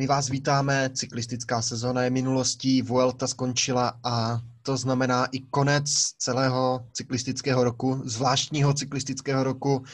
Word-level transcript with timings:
My 0.00 0.06
vás 0.06 0.28
vítáme, 0.28 0.90
cyklistická 0.94 1.62
sezóna 1.62 2.02
je 2.02 2.10
minulostí, 2.10 2.82
Vuelta 2.82 3.26
skončila 3.26 4.00
a 4.04 4.40
to 4.62 4.76
znamená 4.76 5.26
i 5.26 5.40
konec 5.40 5.90
celého 6.18 6.86
cyklistického 6.92 7.64
roku, 7.64 8.02
zvláštního 8.04 8.74
cyklistického 8.74 9.44
roku, 9.44 9.84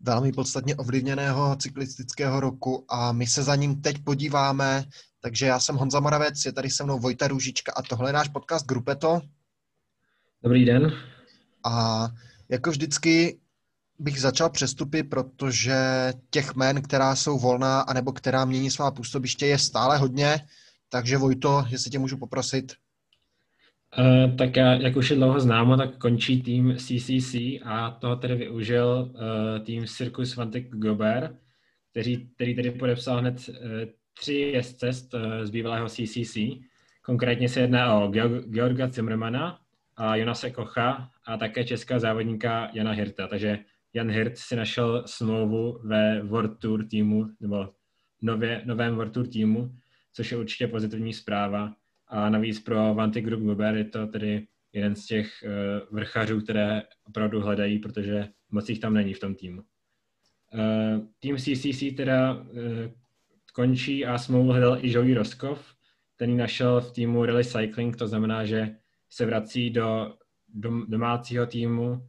velmi 0.00 0.32
podstatně 0.32 0.76
ovlivněného 0.76 1.56
cyklistického 1.56 2.40
roku 2.40 2.84
a 2.88 3.12
my 3.12 3.26
se 3.26 3.42
za 3.42 3.56
ním 3.56 3.82
teď 3.82 4.04
podíváme. 4.04 4.84
Takže 5.20 5.46
já 5.46 5.60
jsem 5.60 5.76
Honza 5.76 6.00
Moravec, 6.00 6.44
je 6.44 6.52
tady 6.52 6.70
se 6.70 6.84
mnou 6.84 6.98
Vojta 6.98 7.28
Růžička 7.28 7.72
a 7.76 7.82
tohle 7.82 8.08
je 8.08 8.12
náš 8.12 8.28
podcast 8.28 8.66
Grupeto. 8.66 9.20
Dobrý 10.42 10.64
den. 10.64 10.92
A 11.64 12.08
jako 12.48 12.70
vždycky 12.70 13.38
bych 13.98 14.20
začal 14.20 14.50
přestupy, 14.50 15.02
protože 15.02 15.74
těch 16.30 16.54
jmén, 16.56 16.82
která 16.82 17.16
jsou 17.16 17.38
volná, 17.38 17.80
anebo 17.80 18.12
která 18.12 18.44
mění 18.44 18.70
svá 18.70 18.90
působiště, 18.90 19.46
je 19.46 19.58
stále 19.58 19.98
hodně. 19.98 20.40
Takže 20.88 21.16
Vojto, 21.16 21.64
jestli 21.68 21.90
tě 21.90 21.98
můžu 21.98 22.16
poprosit. 22.16 22.72
Uh, 23.98 24.36
tak 24.36 24.56
já, 24.56 24.74
jak 24.74 24.96
už 24.96 25.10
je 25.10 25.16
dlouho 25.16 25.40
známo, 25.40 25.76
tak 25.76 25.98
končí 25.98 26.42
tým 26.42 26.76
CCC 26.76 27.34
a 27.64 27.90
toho 28.00 28.16
tedy 28.16 28.34
využil 28.34 29.10
uh, 29.14 29.64
tým 29.64 29.86
Circus 29.86 30.36
Vantek 30.36 30.68
Gober, 30.70 31.36
který, 31.90 32.28
který 32.34 32.54
tedy 32.54 32.70
podepsal 32.70 33.18
hned 33.18 33.48
uh, 33.48 33.54
tři 34.20 34.34
jezdce 34.34 34.86
uh, 34.86 35.20
z 35.42 35.50
bývalého 35.50 35.88
CCC. 35.88 36.36
Konkrétně 37.02 37.48
se 37.48 37.60
jedná 37.60 37.94
o 37.94 38.08
Georga 38.50 38.88
Zimmermana 38.88 39.58
a 39.96 40.16
Jonase 40.16 40.50
Kocha 40.50 41.10
a 41.26 41.36
také 41.36 41.64
česká 41.64 41.98
závodníka 41.98 42.70
Jana 42.72 42.92
Hirta. 42.92 43.28
Takže 43.28 43.58
Jan 43.94 44.10
Hirt 44.10 44.38
si 44.38 44.56
našel 44.56 45.02
smlouvu 45.06 45.80
ve 45.84 46.22
World 46.22 46.58
Tour 46.58 46.86
týmu, 46.86 47.26
nebo 47.40 47.68
nově, 48.22 48.62
novém 48.64 48.94
World 48.94 49.14
Tour 49.14 49.26
týmu, 49.26 49.74
což 50.12 50.32
je 50.32 50.38
určitě 50.38 50.66
pozitivní 50.66 51.12
zpráva. 51.12 51.74
A 52.08 52.30
navíc 52.30 52.60
pro 52.60 52.94
Vanty 52.94 53.20
Group 53.20 53.42
Gober 53.42 53.76
je 53.76 53.84
to 53.84 54.06
tedy 54.06 54.46
jeden 54.72 54.96
z 54.96 55.06
těch 55.06 55.44
uh, 55.44 55.96
vrchařů, 55.96 56.40
které 56.40 56.82
opravdu 57.04 57.40
hledají, 57.40 57.78
protože 57.78 58.28
moc 58.50 58.68
jich 58.68 58.78
tam 58.78 58.94
není 58.94 59.14
v 59.14 59.20
tom 59.20 59.34
týmu. 59.34 59.62
Uh, 60.54 61.06
tým 61.18 61.36
CCC 61.36 61.96
teda 61.96 62.32
uh, 62.32 62.42
končí 63.54 64.06
a 64.06 64.18
smlouvu 64.18 64.50
hledal 64.50 64.78
i 64.80 64.92
Joey 64.92 65.14
Roskov, 65.14 65.74
ten 66.16 66.36
našel 66.36 66.80
v 66.80 66.92
týmu 66.92 67.24
Rally 67.24 67.44
Cycling, 67.44 67.96
to 67.96 68.08
znamená, 68.08 68.44
že 68.44 68.76
se 69.10 69.26
vrací 69.26 69.70
do 69.70 70.16
dom, 70.48 70.84
domácího 70.88 71.46
týmu 71.46 72.08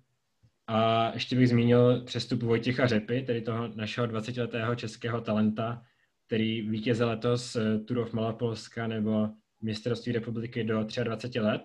a 0.67 1.11
ještě 1.13 1.35
bych 1.35 1.49
zmínil 1.49 2.01
přestup 2.01 2.43
Vojtěcha 2.43 2.87
Řepy, 2.87 3.21
tedy 3.21 3.41
toho 3.41 3.67
našeho 3.75 4.07
20-letého 4.07 4.75
českého 4.75 5.21
talenta, 5.21 5.83
který 6.25 6.61
vítěze 6.61 7.05
letos 7.05 7.55
eh, 7.55 7.79
Tour 7.79 7.97
of 7.97 8.13
Malopolska 8.13 8.87
nebo 8.87 9.29
mistrovství 9.61 10.11
republiky 10.11 10.63
do 10.63 10.87
23 11.03 11.39
let, 11.39 11.61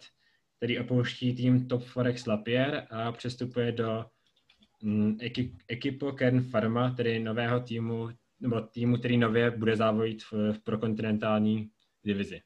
který 0.57 0.79
opouští 0.79 1.35
tým 1.35 1.69
Top 1.69 1.85
Forex 1.85 2.27
Lapierre 2.27 2.81
a 2.81 3.13
přestupuje 3.13 3.73
do 3.73 4.05
mm, 4.83 5.19
Equipo 5.69 6.13
Kern 6.13 6.51
Pharma, 6.51 6.91
tedy 6.91 7.19
nového 7.19 7.61
týmu, 7.61 8.09
nebo 8.41 8.61
týmu, 8.61 8.97
který 8.97 9.19
nově 9.19 9.51
bude 9.51 9.77
závodit 9.77 10.23
v, 10.23 10.53
v 10.53 10.59
prokontinentální 10.65 11.71
divizi. 12.05 12.41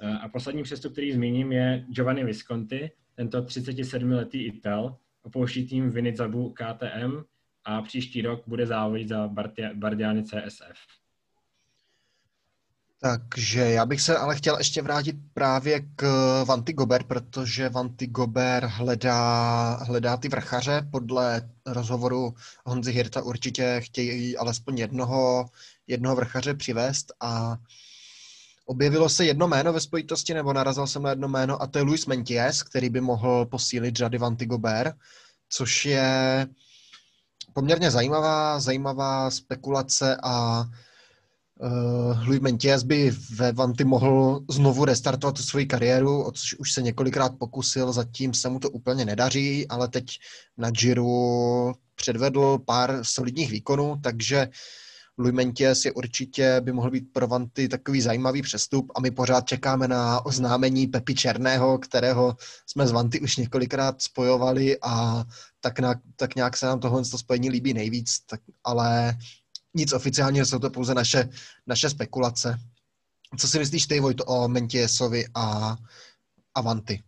Eh, 0.00 0.18
a 0.18 0.28
poslední 0.28 0.62
přestup, 0.62 0.92
který 0.92 1.12
zmíním, 1.12 1.52
je 1.52 1.86
Giovanni 1.94 2.24
Visconti, 2.24 2.90
tento 3.14 3.42
37-letý 3.42 4.46
Ital, 4.46 4.98
opouští 5.26 5.66
tým 5.66 5.90
Vinizabu 5.90 6.54
KTM 6.54 7.22
a 7.64 7.82
příští 7.82 8.22
rok 8.22 8.42
bude 8.46 8.66
závodit 8.66 9.08
za 9.08 9.28
Bardiany 9.74 10.24
CSF. 10.24 10.78
Takže 13.00 13.60
já 13.60 13.86
bych 13.86 14.00
se 14.00 14.16
ale 14.16 14.36
chtěl 14.36 14.58
ještě 14.58 14.82
vrátit 14.82 15.16
právě 15.34 15.80
k 15.96 16.04
Vanty 16.44 16.72
Gober, 16.72 17.04
protože 17.04 17.68
Vanty 17.68 18.06
Gober 18.06 18.66
hledá, 18.66 19.70
hledá 19.74 20.16
ty 20.16 20.28
vrchaře. 20.28 20.88
Podle 20.90 21.50
rozhovoru 21.66 22.34
Honzy 22.64 22.92
Hirta 22.92 23.22
určitě 23.22 23.80
chtějí 23.84 24.36
alespoň 24.36 24.78
jednoho, 24.78 25.46
jednoho 25.86 26.16
vrchaře 26.16 26.54
přivést 26.54 27.12
a 27.20 27.56
objevilo 28.66 29.08
se 29.08 29.24
jedno 29.24 29.48
jméno 29.48 29.72
ve 29.72 29.80
spojitosti, 29.80 30.34
nebo 30.34 30.52
narazil 30.52 30.86
jsem 30.86 31.02
na 31.02 31.10
jedno 31.10 31.28
jméno, 31.28 31.62
a 31.62 31.66
to 31.66 31.78
je 31.78 31.82
Luis 31.82 32.06
Menties, 32.06 32.62
který 32.62 32.90
by 32.90 33.00
mohl 33.00 33.46
posílit 33.46 33.96
řady 33.96 34.18
Vanty 34.18 34.46
Gobert, 34.46 34.94
což 35.48 35.84
je 35.84 36.46
poměrně 37.52 37.90
zajímavá, 37.90 38.60
zajímavá 38.60 39.30
spekulace 39.30 40.16
a 40.22 40.64
uh, 41.60 42.26
Louis 42.26 42.40
Menties 42.40 42.82
by 42.82 43.10
ve 43.34 43.52
Vanty 43.52 43.84
mohl 43.84 44.40
znovu 44.50 44.84
restartovat 44.84 45.36
tu 45.36 45.42
svoji 45.42 45.66
kariéru, 45.66 46.22
o 46.22 46.32
což 46.32 46.54
už 46.54 46.72
se 46.72 46.82
několikrát 46.82 47.32
pokusil, 47.38 47.92
zatím 47.92 48.34
se 48.34 48.48
mu 48.48 48.58
to 48.58 48.70
úplně 48.70 49.04
nedaří, 49.04 49.68
ale 49.68 49.88
teď 49.88 50.04
na 50.58 50.70
Giro 50.70 51.72
předvedl 51.94 52.58
pár 52.58 52.98
solidních 53.02 53.50
výkonů, 53.50 53.96
takže 54.02 54.46
uh, 54.46 54.52
Luimenties 55.18 55.84
je 55.84 55.92
určitě, 55.92 56.60
by 56.60 56.72
mohl 56.72 56.90
být 56.90 57.12
pro 57.12 57.26
Vanty 57.26 57.68
takový 57.68 58.00
zajímavý 58.00 58.42
přestup 58.42 58.92
a 58.94 59.00
my 59.00 59.10
pořád 59.10 59.46
čekáme 59.46 59.88
na 59.88 60.26
oznámení 60.26 60.86
Pepi 60.86 61.14
Černého, 61.14 61.78
kterého 61.78 62.36
jsme 62.66 62.86
z 62.86 62.92
Vanty 62.92 63.20
už 63.20 63.36
několikrát 63.36 64.02
spojovali 64.02 64.78
a 64.82 65.24
tak, 65.60 65.80
na, 65.80 65.94
tak 66.16 66.34
nějak 66.34 66.56
se 66.56 66.66
nám 66.66 66.80
tohle 66.80 67.02
to 67.04 67.18
spojení 67.18 67.50
líbí 67.50 67.74
nejvíc, 67.74 68.20
tak, 68.20 68.40
ale 68.64 69.18
nic 69.74 69.92
oficiálního, 69.92 70.46
jsou 70.46 70.58
to 70.58 70.70
pouze 70.70 70.94
naše, 70.94 71.28
naše 71.66 71.90
spekulace. 71.90 72.58
Co 73.38 73.48
si 73.48 73.58
myslíš 73.58 73.86
ty, 73.86 74.00
Vojto, 74.00 74.24
o 74.24 74.48
Mentiesovi 74.48 75.24
a, 75.34 75.76
a 76.54 76.60
Vanty? 76.60 77.02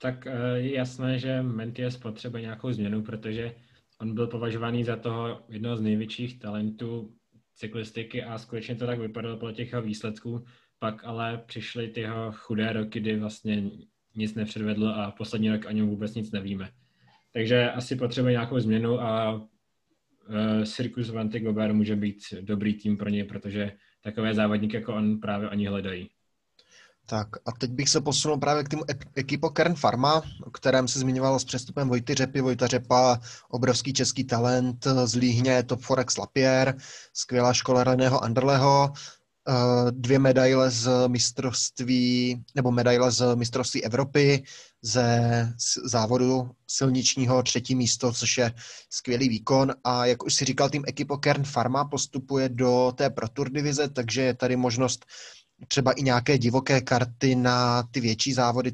Tak 0.00 0.26
eh, 0.26 0.58
je 0.58 0.74
jasné, 0.74 1.18
že 1.18 1.42
Menties 1.42 1.96
potřebuje 1.96 2.42
nějakou 2.42 2.72
změnu, 2.72 3.02
protože 3.02 3.54
on 4.00 4.14
byl 4.14 4.26
považovaný 4.26 4.84
za 4.84 4.96
toho 4.96 5.42
jednoho 5.48 5.76
z 5.76 5.80
největších 5.80 6.38
talentů 6.38 7.14
cyklistiky 7.54 8.22
a 8.22 8.38
skutečně 8.38 8.74
to 8.74 8.86
tak 8.86 8.98
vypadalo 8.98 9.36
podle 9.36 9.54
těch 9.54 9.72
jeho 9.72 9.82
výsledků. 9.82 10.44
Pak 10.78 11.04
ale 11.04 11.42
přišly 11.46 11.88
ty 11.88 12.00
jeho 12.00 12.32
chudé 12.32 12.72
roky, 12.72 13.00
kdy 13.00 13.16
vlastně 13.16 13.70
nic 14.14 14.34
nepředvedl 14.34 14.88
a 14.88 15.10
poslední 15.10 15.50
rok 15.50 15.64
o 15.68 15.72
něm 15.72 15.88
vůbec 15.88 16.14
nic 16.14 16.32
nevíme. 16.32 16.70
Takže 17.32 17.70
asi 17.70 17.96
potřebuje 17.96 18.32
nějakou 18.32 18.60
změnu 18.60 19.00
a 19.00 19.32
uh, 19.32 19.44
Circus 20.64 21.10
Vanty 21.10 21.40
Gobert 21.40 21.74
může 21.74 21.96
být 21.96 22.18
dobrý 22.40 22.74
tým 22.74 22.96
pro 22.96 23.08
něj, 23.08 23.24
protože 23.24 23.72
takové 24.02 24.34
závodníky 24.34 24.76
jako 24.76 24.94
on 24.94 25.20
právě 25.20 25.48
oni 25.48 25.66
hledají. 25.66 26.10
Tak 27.10 27.28
a 27.46 27.52
teď 27.52 27.70
bych 27.70 27.88
se 27.88 28.00
posunul 28.00 28.38
právě 28.38 28.64
k 28.64 28.68
tomu 28.68 28.82
ekipo 29.14 29.50
Kern 29.50 29.74
Pharma, 29.74 30.22
o 30.44 30.50
kterém 30.50 30.88
se 30.88 30.98
zmiňoval 30.98 31.38
s 31.38 31.44
přestupem 31.44 31.88
Vojty 31.88 32.14
Řepy. 32.14 32.40
Vojta 32.40 32.66
Řepa, 32.66 33.20
obrovský 33.48 33.92
český 33.92 34.24
talent 34.24 34.86
z 35.04 35.14
Líhně, 35.14 35.62
Top 35.62 35.80
Forex 35.80 36.16
Lapierre, 36.16 36.74
skvělá 37.12 37.52
škola 37.52 37.84
Reného 37.84 38.24
Anderleho, 38.24 38.92
eh, 38.92 39.52
dvě 39.90 40.18
medaile 40.18 40.70
z 40.70 41.08
mistrovství, 41.08 42.44
nebo 42.54 42.70
medaile 42.70 43.10
z 43.10 43.34
mistrovství 43.34 43.84
Evropy, 43.84 44.42
ze 44.82 45.52
závodu 45.84 46.50
silničního 46.66 47.42
třetí 47.42 47.74
místo, 47.74 48.12
což 48.12 48.38
je 48.38 48.52
skvělý 48.90 49.28
výkon. 49.28 49.74
A 49.84 50.06
jak 50.06 50.24
už 50.24 50.34
si 50.34 50.44
říkal, 50.44 50.70
tým 50.70 50.84
ekipo 50.86 51.18
Kern 51.18 51.42
Pharma 51.52 51.84
postupuje 51.84 52.48
do 52.48 52.92
té 52.96 53.10
Pro 53.10 53.28
Tour 53.28 53.50
divize, 53.50 53.88
takže 53.88 54.22
je 54.22 54.34
tady 54.34 54.56
možnost 54.56 55.06
třeba 55.68 55.92
i 55.92 56.02
nějaké 56.02 56.38
divoké 56.38 56.80
karty 56.80 57.34
na 57.34 57.82
ty 57.82 58.00
větší 58.00 58.32
závody 58.32 58.72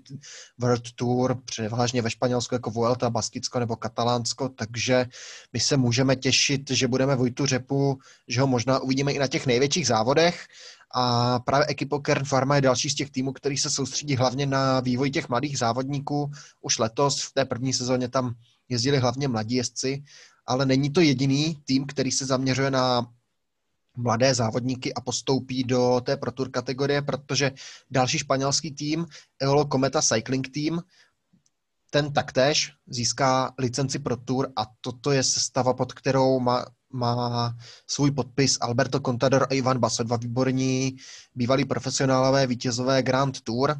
World 0.58 0.92
Tour, 0.94 1.42
převážně 1.44 2.02
ve 2.02 2.10
Španělsku 2.10 2.54
jako 2.54 2.70
Vuelta, 2.70 3.10
Baskicko 3.10 3.58
nebo 3.58 3.76
Katalánsko, 3.76 4.48
takže 4.48 5.06
my 5.52 5.60
se 5.60 5.76
můžeme 5.76 6.16
těšit, 6.16 6.70
že 6.70 6.88
budeme 6.88 7.16
Vojtu 7.16 7.46
Řepu, 7.46 7.98
že 8.28 8.40
ho 8.40 8.46
možná 8.46 8.78
uvidíme 8.78 9.12
i 9.12 9.18
na 9.18 9.26
těch 9.26 9.46
největších 9.46 9.86
závodech 9.86 10.46
a 10.94 11.38
právě 11.40 11.66
ekipo 11.66 12.00
Kern 12.00 12.24
Pharma 12.28 12.56
je 12.56 12.60
další 12.60 12.90
z 12.90 12.94
těch 12.94 13.10
týmů, 13.10 13.32
který 13.32 13.58
se 13.58 13.70
soustředí 13.70 14.16
hlavně 14.16 14.46
na 14.46 14.80
vývoj 14.80 15.10
těch 15.10 15.28
mladých 15.28 15.58
závodníků. 15.58 16.30
Už 16.60 16.78
letos 16.78 17.22
v 17.22 17.32
té 17.32 17.44
první 17.44 17.72
sezóně 17.72 18.08
tam 18.08 18.34
jezdili 18.68 18.98
hlavně 18.98 19.28
mladí 19.28 19.54
jezdci, 19.54 20.02
ale 20.46 20.66
není 20.66 20.90
to 20.90 21.00
jediný 21.00 21.58
tým, 21.64 21.86
který 21.86 22.10
se 22.10 22.26
zaměřuje 22.26 22.70
na 22.70 23.06
mladé 23.96 24.34
závodníky 24.34 24.94
a 24.94 25.00
postoupí 25.00 25.64
do 25.64 26.00
té 26.04 26.16
Pro 26.16 26.32
Tour 26.32 26.50
kategorie, 26.50 27.02
protože 27.02 27.52
další 27.90 28.18
španělský 28.18 28.70
tým, 28.70 29.06
Eolo 29.42 29.64
Cometa 29.64 30.02
Cycling 30.02 30.48
Team, 30.54 30.80
ten 31.90 32.12
taktéž 32.12 32.72
získá 32.86 33.54
licenci 33.58 33.98
Pro 33.98 34.16
Tour 34.16 34.52
a 34.56 34.66
toto 34.80 35.12
je 35.12 35.22
sestava, 35.22 35.74
pod 35.74 35.92
kterou 35.92 36.40
má, 36.40 36.66
má 36.92 37.54
svůj 37.86 38.10
podpis 38.10 38.58
Alberto 38.60 39.00
Contador 39.00 39.42
a 39.42 39.54
Ivan 39.54 39.78
Baso, 39.78 40.04
dva 40.04 40.16
výborní 40.16 40.96
bývalí 41.34 41.64
profesionálové 41.64 42.46
vítězové 42.46 43.02
Grand 43.02 43.40
Tour. 43.40 43.76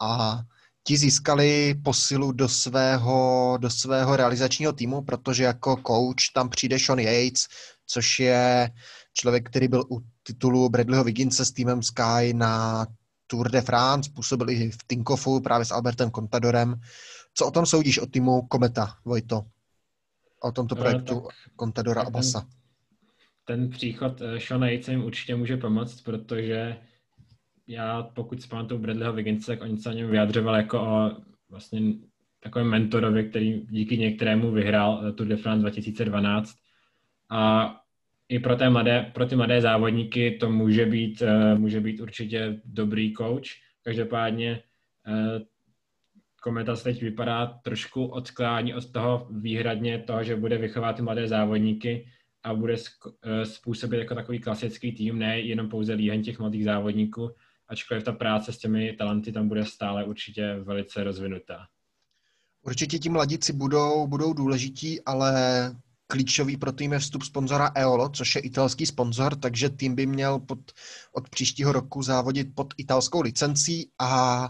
A 0.00 0.40
ti 0.84 0.96
získali 0.96 1.74
posilu 1.84 2.32
do 2.32 2.48
svého, 2.48 3.58
do 3.60 3.70
svého 3.70 4.16
realizačního 4.16 4.72
týmu, 4.72 5.02
protože 5.02 5.44
jako 5.44 5.76
coach 5.86 6.32
tam 6.34 6.48
přijde 6.48 6.78
Sean 6.78 6.98
Yates, 6.98 7.46
což 7.86 8.18
je 8.18 8.70
člověk, 9.12 9.50
který 9.50 9.68
byl 9.68 9.84
u 9.90 10.00
titulu 10.22 10.68
Bradleyho 10.68 11.04
Vigginse 11.04 11.44
s 11.44 11.52
týmem 11.52 11.82
Sky 11.82 12.32
na 12.32 12.86
Tour 13.26 13.50
de 13.50 13.60
France, 13.60 14.10
působil 14.14 14.50
i 14.50 14.70
v 14.70 14.78
Tinkofu 14.86 15.40
právě 15.40 15.64
s 15.64 15.70
Albertem 15.70 16.10
Contadorem. 16.10 16.80
Co 17.34 17.46
o 17.46 17.50
tom 17.50 17.66
soudíš 17.66 17.98
o 17.98 18.06
týmu 18.06 18.42
Kometa, 18.42 18.96
Vojto? 19.04 19.42
O 20.42 20.52
tomto 20.52 20.74
eh, 20.78 20.78
projektu 20.78 21.28
Contadora 21.60 22.02
a 22.02 22.10
Basa? 22.10 22.46
Ten 23.44 23.70
příchod 23.70 24.20
eh, 24.20 24.40
Sean 24.40 24.62
Yates 24.62 24.88
jim 24.88 25.04
určitě 25.04 25.36
může 25.36 25.56
pomoct, 25.56 26.00
protože 26.00 26.76
já 27.66 28.02
pokud 28.02 28.42
si 28.42 28.48
pamatuju 28.48 28.80
Bradleyho 28.80 29.12
Vigginse, 29.12 29.46
tak 29.46 29.62
oni 29.62 29.78
se 29.78 29.88
o 29.88 29.92
něm 29.92 30.10
vyjadřoval 30.10 30.56
jako 30.56 30.80
o 30.80 31.10
vlastně 31.50 31.80
takovém 32.40 32.70
mentorovi, 32.70 33.24
který 33.24 33.66
díky 33.70 33.98
některému 33.98 34.50
vyhrál 34.50 35.02
eh, 35.06 35.12
Tour 35.12 35.26
de 35.26 35.36
France 35.36 35.60
2012. 35.60 36.54
A 37.30 37.79
i 38.30 38.38
pro, 38.38 38.56
té 38.56 38.70
mladé, 38.70 39.10
pro 39.14 39.26
ty 39.26 39.36
mladé 39.36 39.60
závodníky 39.60 40.30
to 40.30 40.50
může 40.50 40.86
být, 40.86 41.22
uh, 41.22 41.58
může 41.58 41.80
být 41.80 42.00
určitě 42.00 42.60
dobrý 42.64 43.14
coach. 43.14 43.48
Každopádně 43.82 44.62
uh, 45.08 45.42
Kometa 46.42 46.76
se 46.76 46.84
teď 46.84 47.02
vypadá 47.02 47.46
trošku 47.46 48.06
odklání 48.06 48.74
od 48.74 48.92
toho 48.92 49.28
výhradně 49.30 49.98
toho, 49.98 50.24
že 50.24 50.36
bude 50.36 50.58
vychovat 50.58 50.96
ty 50.96 51.02
mladé 51.02 51.28
závodníky 51.28 52.06
a 52.42 52.54
bude 52.54 52.76
způsobit 53.44 53.98
jako 53.98 54.14
takový 54.14 54.38
klasický 54.38 54.92
tým, 54.92 55.18
ne 55.18 55.40
jenom 55.40 55.68
pouze 55.68 55.94
líhen 55.94 56.22
těch 56.22 56.38
mladých 56.38 56.64
závodníků, 56.64 57.30
ačkoliv 57.68 58.04
ta 58.04 58.12
práce 58.12 58.52
s 58.52 58.58
těmi 58.58 58.92
talenty 58.92 59.32
tam 59.32 59.48
bude 59.48 59.64
stále 59.64 60.04
určitě 60.04 60.56
velice 60.62 61.04
rozvinutá. 61.04 61.66
Určitě 62.62 62.98
ti 62.98 63.08
mladíci 63.08 63.52
budou, 63.52 64.06
budou 64.06 64.32
důležití, 64.32 65.00
ale 65.00 65.32
klíčový 66.10 66.56
pro 66.56 66.72
tým 66.72 66.92
je 66.92 66.98
vstup 66.98 67.22
sponzora 67.22 67.72
EOLO, 67.74 68.08
což 68.08 68.34
je 68.34 68.40
italský 68.40 68.86
sponzor, 68.86 69.36
takže 69.36 69.70
tým 69.70 69.94
by 69.94 70.06
měl 70.06 70.38
pod, 70.38 70.58
od 71.12 71.28
příštího 71.28 71.72
roku 71.72 72.02
závodit 72.02 72.54
pod 72.54 72.74
italskou 72.76 73.20
licencí 73.20 73.90
a 73.98 74.48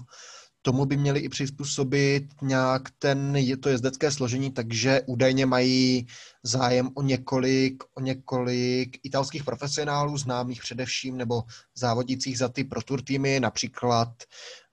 tomu 0.63 0.85
by 0.85 0.97
měli 0.97 1.21
i 1.21 1.29
přizpůsobit 1.29 2.25
nějak 2.43 2.83
ten, 2.99 3.37
je 3.37 3.57
to 3.57 3.69
jezdecké 3.69 4.11
složení, 4.11 4.51
takže 4.51 5.01
údajně 5.07 5.47
mají 5.47 6.07
zájem 6.43 6.91
o 6.95 7.03
několik, 7.03 7.83
o 7.95 8.01
několik 8.01 8.99
italských 9.03 9.45
profesionálů, 9.45 10.19
známých 10.19 10.61
především, 10.61 11.17
nebo 11.17 11.43
závodících 11.75 12.39
za 12.39 12.49
ty 12.49 12.65
pro 12.65 12.83
tour 12.83 13.03
týmy, 13.03 13.41
například 13.41 14.09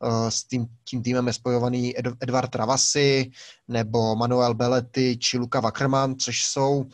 uh, 0.03 0.27
s 0.29 0.43
tím, 0.43 0.67
tím 0.83 1.03
týmem 1.03 1.27
je 1.27 1.33
spojovaný 1.33 1.99
Ed, 1.99 2.05
Travasi, 2.49 3.31
nebo 3.67 4.15
Manuel 4.15 4.53
Belletti, 4.53 5.17
či 5.17 5.37
Luca 5.37 5.59
Wackerman, 5.59 6.15
což 6.15 6.43
jsou 6.43 6.85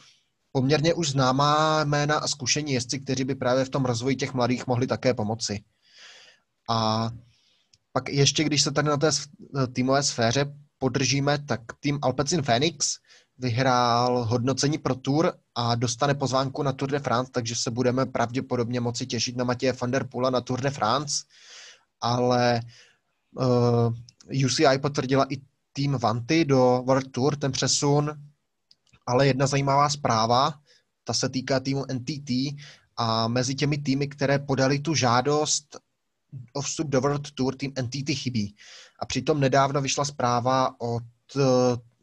poměrně 0.52 0.94
už 0.94 1.10
známá 1.10 1.84
jména 1.84 2.16
a 2.16 2.28
zkušení 2.28 2.74
jezdci, 2.74 3.00
kteří 3.00 3.24
by 3.24 3.36
právě 3.36 3.66
v 3.66 3.70
tom 3.70 3.86
rozvoji 3.86 4.16
těch 4.16 4.34
mladých 4.34 4.68
mohli 4.68 4.88
také 4.88 5.14
pomoci. 5.14 5.64
A 6.70 7.10
pak 7.94 8.10
ještě, 8.10 8.44
když 8.44 8.62
se 8.62 8.72
tady 8.72 8.90
na 8.90 8.98
té 8.98 9.10
týmové 9.74 10.04
sféře 10.04 10.46
podržíme, 10.78 11.40
tak 11.46 11.62
tým 11.80 12.00
Alpecin 12.02 12.42
Phoenix 12.42 12.98
vyhrál 13.38 14.26
hodnocení 14.26 14.78
pro 14.78 14.96
Tour 14.96 15.34
a 15.56 15.76
dostane 15.76 16.14
pozvánku 16.14 16.64
na 16.64 16.74
Tour 16.74 16.92
de 16.92 17.00
France, 17.00 17.32
takže 17.32 17.56
se 17.56 17.72
budeme 17.72 18.06
pravděpodobně 18.06 18.80
moci 18.80 19.06
těšit 19.06 19.38
na 19.38 19.44
Matěje 19.44 19.74
van 19.74 19.92
der 19.92 20.08
Pula 20.08 20.30
na 20.30 20.42
Tour 20.42 20.62
de 20.62 20.70
France, 20.70 21.24
ale 22.02 22.62
uh, 23.32 23.94
eh, 24.34 24.46
UCI 24.46 24.78
potvrdila 24.82 25.26
i 25.34 25.42
tým 25.74 25.98
Vanty 25.98 26.46
do 26.46 26.84
World 26.86 27.12
Tour, 27.12 27.36
ten 27.36 27.52
přesun, 27.52 28.12
ale 29.08 29.28
jedna 29.28 29.48
zajímavá 29.48 29.90
zpráva, 29.90 30.54
ta 31.04 31.14
se 31.14 31.30
týká 31.30 31.60
týmu 31.60 31.86
NTT 31.94 32.30
a 32.98 33.28
mezi 33.28 33.56
těmi 33.56 33.78
týmy, 33.78 34.08
které 34.08 34.40
podali 34.40 34.80
tu 34.80 34.96
žádost 34.96 35.80
o 36.54 36.62
vstup 36.62 36.88
do 36.88 37.02
World 37.02 37.32
Tour 37.32 37.56
tým 37.56 37.74
NTT 37.82 38.10
chybí. 38.14 38.56
A 39.00 39.06
přitom 39.06 39.40
nedávno 39.40 39.82
vyšla 39.82 40.06
zpráva 40.06 40.82
od 40.82 41.04
eh, 41.38 41.42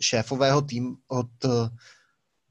šéfového 0.01 0.63
tým, 0.63 0.97
od 1.09 1.45
eh, 1.45 1.69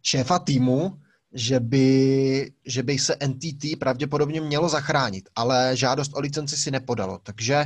šéfa 0.03 0.39
týmu, 0.39 0.99
že 1.33 1.59
by, 1.59 2.51
že 2.65 2.83
by 2.83 2.99
se 2.99 3.17
NTT 3.27 3.79
pravděpodobně 3.79 4.41
mělo 4.41 4.69
zachránit, 4.69 5.29
ale 5.35 5.71
žádost 5.73 6.11
o 6.15 6.19
licenci 6.19 6.57
si 6.57 6.71
nepodalo. 6.71 7.19
Takže 7.23 7.65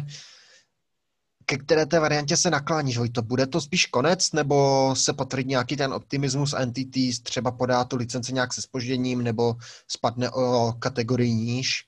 ke 1.45 1.57
které 1.57 1.86
té 1.86 2.00
variantě 2.00 2.38
se 2.38 2.50
nakláníš, 2.50 2.98
Vojto? 2.98 3.21
Bude 3.21 3.48
to 3.48 3.62
spíš 3.62 3.86
konec, 3.86 4.31
nebo 4.31 4.95
se 4.95 5.13
potvrdí 5.13 5.50
nějaký 5.50 5.77
ten 5.77 5.94
optimismus 5.94 6.56
NTT, 6.66 7.24
třeba 7.24 7.51
podá 7.51 7.83
tu 7.83 7.95
licenci 7.95 8.33
nějak 8.33 8.54
se 8.54 8.62
spožděním, 8.62 9.24
nebo 9.24 9.56
spadne 9.88 10.30
o 10.30 10.74
kategorii 10.80 11.33
níž? 11.33 11.86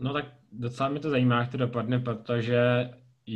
No 0.00 0.12
tak 0.12 0.24
docela 0.52 0.88
mě 0.88 1.00
to 1.00 1.10
zajímá, 1.10 1.40
jak 1.40 1.50
to 1.50 1.56
dopadne, 1.56 1.98
protože 1.98 2.90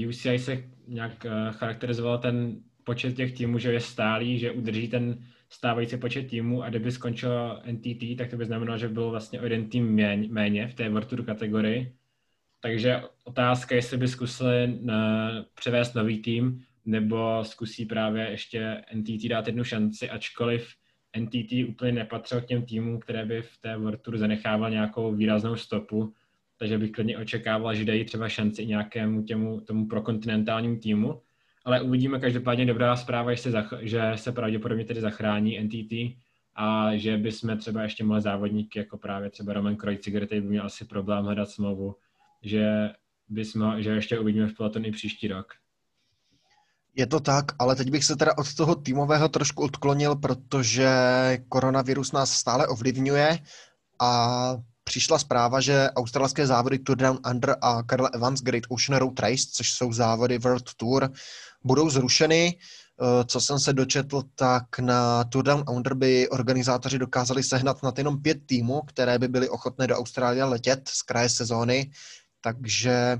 UCI 0.09 0.39
se 0.39 0.65
nějak 0.89 1.25
uh, 1.25 1.53
charakterizoval 1.53 2.19
ten 2.19 2.57
počet 2.85 3.17
těch 3.17 3.33
týmů, 3.33 3.59
že 3.59 3.73
je 3.73 3.81
stálý, 3.81 4.39
že 4.39 4.51
udrží 4.51 4.89
ten 4.89 5.19
stávající 5.51 5.97
počet 5.97 6.27
týmů 6.27 6.63
a 6.63 6.69
kdyby 6.69 6.93
skončilo 6.93 7.61
NTT, 7.71 8.19
tak 8.19 8.31
to 8.31 8.37
by 8.37 8.47
znamenalo, 8.47 8.79
že 8.79 8.89
byl 8.89 9.11
vlastně 9.11 9.41
o 9.41 9.45
jeden 9.45 9.69
tým 9.69 9.95
méně 10.31 10.69
v 10.69 10.75
té 10.75 10.89
World 10.89 11.09
Tour 11.09 11.25
kategorii. 11.25 11.95
Takže 12.61 13.03
otázka, 13.25 13.75
jestli 13.75 13.97
by 13.97 14.09
zkusili 14.09 14.79
eh, 14.89 14.95
převést 15.55 15.95
nový 15.95 16.19
tým, 16.19 16.65
nebo 16.85 17.45
zkusí 17.45 17.87
právě 17.87 18.31
ještě 18.31 18.85
NTT 18.95 19.29
dát 19.29 19.47
jednu 19.47 19.65
šanci, 19.65 20.11
ačkoliv 20.11 20.69
NTT 21.19 21.53
úplně 21.69 21.93
nepatřil 21.93 22.41
k 22.41 22.47
těm 22.47 22.63
týmům, 22.63 23.01
které 23.01 23.25
by 23.25 23.43
v 23.43 23.59
té 23.61 23.77
World 23.77 24.01
Tour 24.01 24.19
zanechával 24.19 24.71
nějakou 24.71 25.15
výraznou 25.15 25.57
stopu, 25.57 26.13
takže 26.59 26.79
bych 26.79 26.91
klidně 26.91 27.19
očekával, 27.19 27.75
že 27.75 27.85
dají 27.85 28.05
třeba 28.05 28.29
šanci 28.29 28.67
nějakému 28.67 29.23
těmu, 29.23 29.61
tomu 29.61 29.89
prokontinentálnímu 29.89 30.77
týmu, 30.77 31.23
ale 31.65 31.81
uvidíme 31.81 32.21
každopádně 32.21 32.67
dobrá 32.67 32.97
zpráva, 32.97 33.35
že 33.35 33.43
se, 33.43 33.51
zach- 33.51 33.79
že 33.81 34.13
se 34.15 34.33
pravděpodobně 34.33 34.85
tedy 34.85 35.01
zachrání 35.01 35.61
NTT 35.61 35.93
a 36.57 36.97
že 36.97 37.17
bychom 37.17 37.59
třeba 37.59 37.83
ještě 37.83 38.05
mohli 38.05 38.23
závodníky, 38.23 38.79
jako 38.79 38.99
právě 38.99 39.31
třeba 39.31 39.53
Roman 39.53 39.77
Kreuziger, 39.77 40.27
který 40.27 40.41
by 40.41 40.49
měl 40.49 40.67
asi 40.67 40.85
problém 40.85 41.25
hledat 41.25 41.51
smlouvu, 41.51 41.97
že, 42.43 42.91
bychom, 43.29 43.83
že 43.83 43.91
ještě 43.91 44.19
uvidíme 44.19 44.47
v 44.47 44.57
pelotonu 44.57 44.87
i 44.87 44.91
příští 44.91 45.29
rok. 45.29 45.53
Je 46.97 47.07
to 47.07 47.21
tak, 47.21 47.45
ale 47.59 47.77
teď 47.77 47.91
bych 47.91 48.05
se 48.05 48.17
teda 48.17 48.39
od 48.39 48.55
toho 48.55 48.75
týmového 48.75 49.29
trošku 49.29 49.63
odklonil, 49.63 50.17
protože 50.17 50.89
koronavirus 51.49 52.13
nás 52.13 52.33
stále 52.33 52.67
ovlivňuje 52.67 53.39
a 54.01 54.57
přišla 54.95 55.19
zpráva, 55.19 55.61
že 55.61 55.91
australské 55.91 56.47
závody 56.47 56.79
Tour 56.79 56.97
Down 56.97 57.19
Under 57.31 57.57
a 57.61 57.83
Carl 57.83 58.09
Evans 58.15 58.43
Great 58.43 58.63
Ocean 58.69 58.99
Road 58.99 59.21
Race, 59.21 59.47
což 59.53 59.73
jsou 59.73 59.93
závody 59.93 60.39
World 60.39 60.75
Tour, 60.77 61.11
budou 61.65 61.91
zrušeny. 61.91 62.59
Eh, 62.59 63.25
co 63.25 63.41
jsem 63.41 63.59
se 63.59 63.73
dočetl, 63.73 64.23
tak 64.35 64.79
na 64.79 65.25
Tour 65.25 65.45
Down 65.45 65.65
Under 65.71 65.95
by 65.95 66.29
organizátoři 66.29 66.99
dokázali 66.99 67.43
sehnat 67.43 67.83
na 67.83 67.93
jenom 67.99 68.23
pět 68.23 68.47
týmů, 68.47 68.83
které 68.87 69.19
by 69.19 69.29
byly 69.29 69.49
ochotné 69.49 69.87
do 69.87 69.97
Austrálie 69.97 70.45
letět 70.45 70.89
z 70.89 71.03
kraje 71.03 71.29
sezóny, 71.29 71.91
takže 72.41 73.19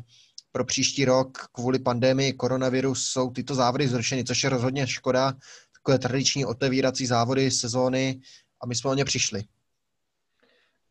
pro 0.53 0.65
příští 0.65 1.05
rok 1.05 1.39
kvůli 1.53 1.79
pandemii 1.79 2.33
koronaviru 2.33 2.95
jsou 2.95 3.31
tyto 3.31 3.55
závody 3.55 3.89
zrušeny, 3.89 4.25
což 4.25 4.45
je 4.45 4.51
rozhodně 4.51 4.87
škoda. 4.87 5.33
Takové 5.73 5.99
tradiční 5.99 6.45
otevírací 6.45 7.07
závody 7.07 7.51
sezóny 7.51 8.21
a 8.63 8.67
my 8.67 8.75
jsme 8.75 8.91
o 8.91 8.95
ně 8.95 9.05
přišli. 9.05 9.45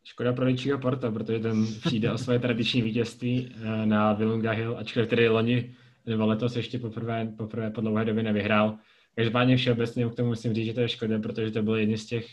Škoda 0.04 0.32
pro 0.32 0.44
Richieho 0.44 0.78
Porto, 0.78 1.12
protože 1.12 1.38
ten 1.38 1.66
přijde 1.86 2.12
o 2.12 2.18
své 2.18 2.38
tradiční 2.38 2.82
vítězství 2.82 3.48
eh, 3.54 3.86
na 3.86 4.12
Willunga 4.12 4.50
Hill, 4.50 4.78
ačkoliv 4.78 5.08
tedy 5.08 5.28
loni 5.28 5.74
nebo 6.06 6.26
letos 6.26 6.56
ještě 6.56 6.78
poprvé, 6.78 7.26
poprvé 7.36 7.70
po 7.70 7.80
dlouhé 7.80 8.04
době 8.04 8.22
nevyhrál. 8.22 8.78
Každopádně 9.16 9.56
všeobecně 9.56 10.08
k 10.08 10.14
tomu 10.14 10.28
musím 10.28 10.54
říct, 10.54 10.66
že 10.66 10.74
to 10.74 10.80
je 10.80 10.88
škoda, 10.88 11.18
protože 11.18 11.50
to 11.50 11.62
byl 11.62 11.76
jeden 11.76 11.96
z 11.96 12.06
těch 12.06 12.26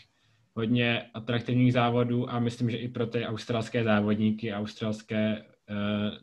hodně 0.54 1.02
atraktivních 1.14 1.72
závodů 1.72 2.30
a 2.30 2.38
myslím, 2.38 2.70
že 2.70 2.76
i 2.76 2.88
pro 2.88 3.06
ty 3.06 3.26
australské 3.26 3.84
závodníky, 3.84 4.52
australské 4.52 5.44
uh, 5.70 5.76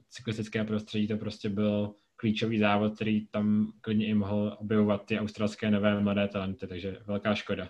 cyklistické 0.10 0.64
prostředí 0.64 1.08
to 1.08 1.18
prostě 1.18 1.50
byl 1.50 1.94
klíčový 2.16 2.60
závod, 2.60 2.96
který 2.96 3.28
tam 3.28 3.72
klidně 3.82 4.08
i 4.08 4.14
mohl 4.14 4.58
objevovat 4.60 5.06
ty 5.06 5.20
australské 5.20 5.72
nové 5.72 6.02
mladé 6.02 6.28
talenty, 6.28 6.68
takže 6.68 6.98
velká 7.06 7.36
škoda. 7.36 7.70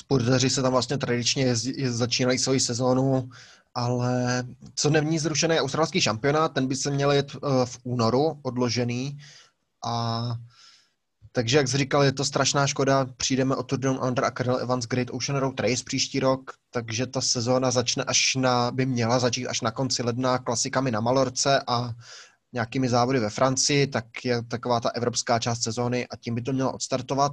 Spurzeři 0.00 0.50
se 0.50 0.62
tam 0.62 0.72
vlastně 0.72 0.98
tradičně 0.98 1.44
jezdí, 1.44 1.74
začínají 1.86 2.38
svoji 2.38 2.60
sezónu, 2.60 3.30
ale 3.74 4.44
co 4.74 4.90
není 4.90 5.18
zrušený 5.18 5.60
australský 5.60 6.00
šampionát, 6.00 6.52
ten 6.52 6.66
by 6.66 6.76
se 6.76 6.90
měl 6.90 7.12
jet 7.12 7.32
eh, 7.36 7.66
v 7.66 7.78
únoru, 7.84 8.40
odložený. 8.42 9.18
A 9.84 10.24
takže, 11.32 11.56
jak 11.56 11.68
jsi 11.68 11.78
říkal, 11.78 12.04
je 12.04 12.12
to 12.12 12.24
strašná 12.24 12.66
škoda. 12.66 13.06
Přijdeme 13.16 13.56
o 13.56 13.62
Tour 13.62 13.86
Under 13.86 14.24
a 14.24 14.30
Karel 14.30 14.56
Evans 14.56 14.86
Great 14.86 15.08
Ocean 15.10 15.38
Road 15.38 15.60
Race 15.60 15.84
příští 15.84 16.20
rok, 16.20 16.50
takže 16.70 17.06
ta 17.06 17.20
sezóna 17.20 17.70
začne 17.70 18.04
až 18.04 18.34
na, 18.34 18.70
by 18.70 18.86
měla 18.86 19.18
začít 19.18 19.46
až 19.46 19.60
na 19.60 19.70
konci 19.70 20.02
ledna 20.02 20.38
klasikami 20.38 20.90
na 20.90 21.00
Malorce 21.00 21.62
a 21.66 21.92
nějakými 22.52 22.88
závody 22.88 23.18
ve 23.18 23.30
Francii, 23.30 23.86
tak 23.86 24.04
je 24.24 24.42
taková 24.42 24.80
ta 24.80 24.88
evropská 24.88 25.38
část 25.38 25.62
sezóny 25.62 26.08
a 26.08 26.16
tím 26.16 26.34
by 26.34 26.42
to 26.42 26.52
mělo 26.52 26.72
odstartovat. 26.72 27.32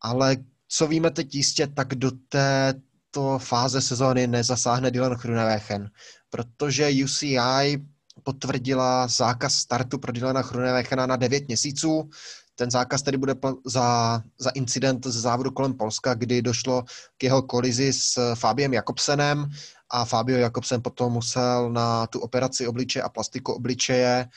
Ale 0.00 0.36
co 0.68 0.86
víme 0.86 1.10
teď 1.10 1.34
jistě, 1.34 1.66
tak 1.66 1.94
do 1.94 2.10
té 2.28 2.74
této 3.14 3.38
fáze 3.38 3.80
sezóny 3.80 4.26
nezasáhne 4.26 4.90
Dylan 4.90 5.12
Groenewegen, 5.12 5.90
protože 6.30 6.90
UCI 7.04 7.78
potvrdila 8.22 9.08
zákaz 9.08 9.54
startu 9.54 9.98
pro 9.98 10.12
Dylana 10.12 10.42
Groenewegena 10.42 11.06
na 11.06 11.16
9 11.16 11.48
měsíců. 11.48 12.10
Ten 12.54 12.70
zákaz 12.70 13.02
tedy 13.02 13.18
bude 13.18 13.34
za, 13.66 14.20
za 14.38 14.50
incident 14.50 15.06
z 15.06 15.16
závodu 15.16 15.50
kolem 15.50 15.74
Polska, 15.74 16.14
kdy 16.14 16.42
došlo 16.42 16.82
k 17.18 17.22
jeho 17.24 17.42
kolizi 17.42 17.92
s 17.92 18.34
Fabiem 18.34 18.72
Jakobsenem 18.72 19.50
a 19.90 20.04
Fabio 20.04 20.38
Jakobsen 20.38 20.82
potom 20.82 21.12
musel 21.12 21.70
na 21.70 22.06
tu 22.06 22.20
operaci 22.20 22.66
obličeje 22.66 23.02
a 23.02 23.08
plastiku 23.08 23.52
obličeje, 23.52 24.28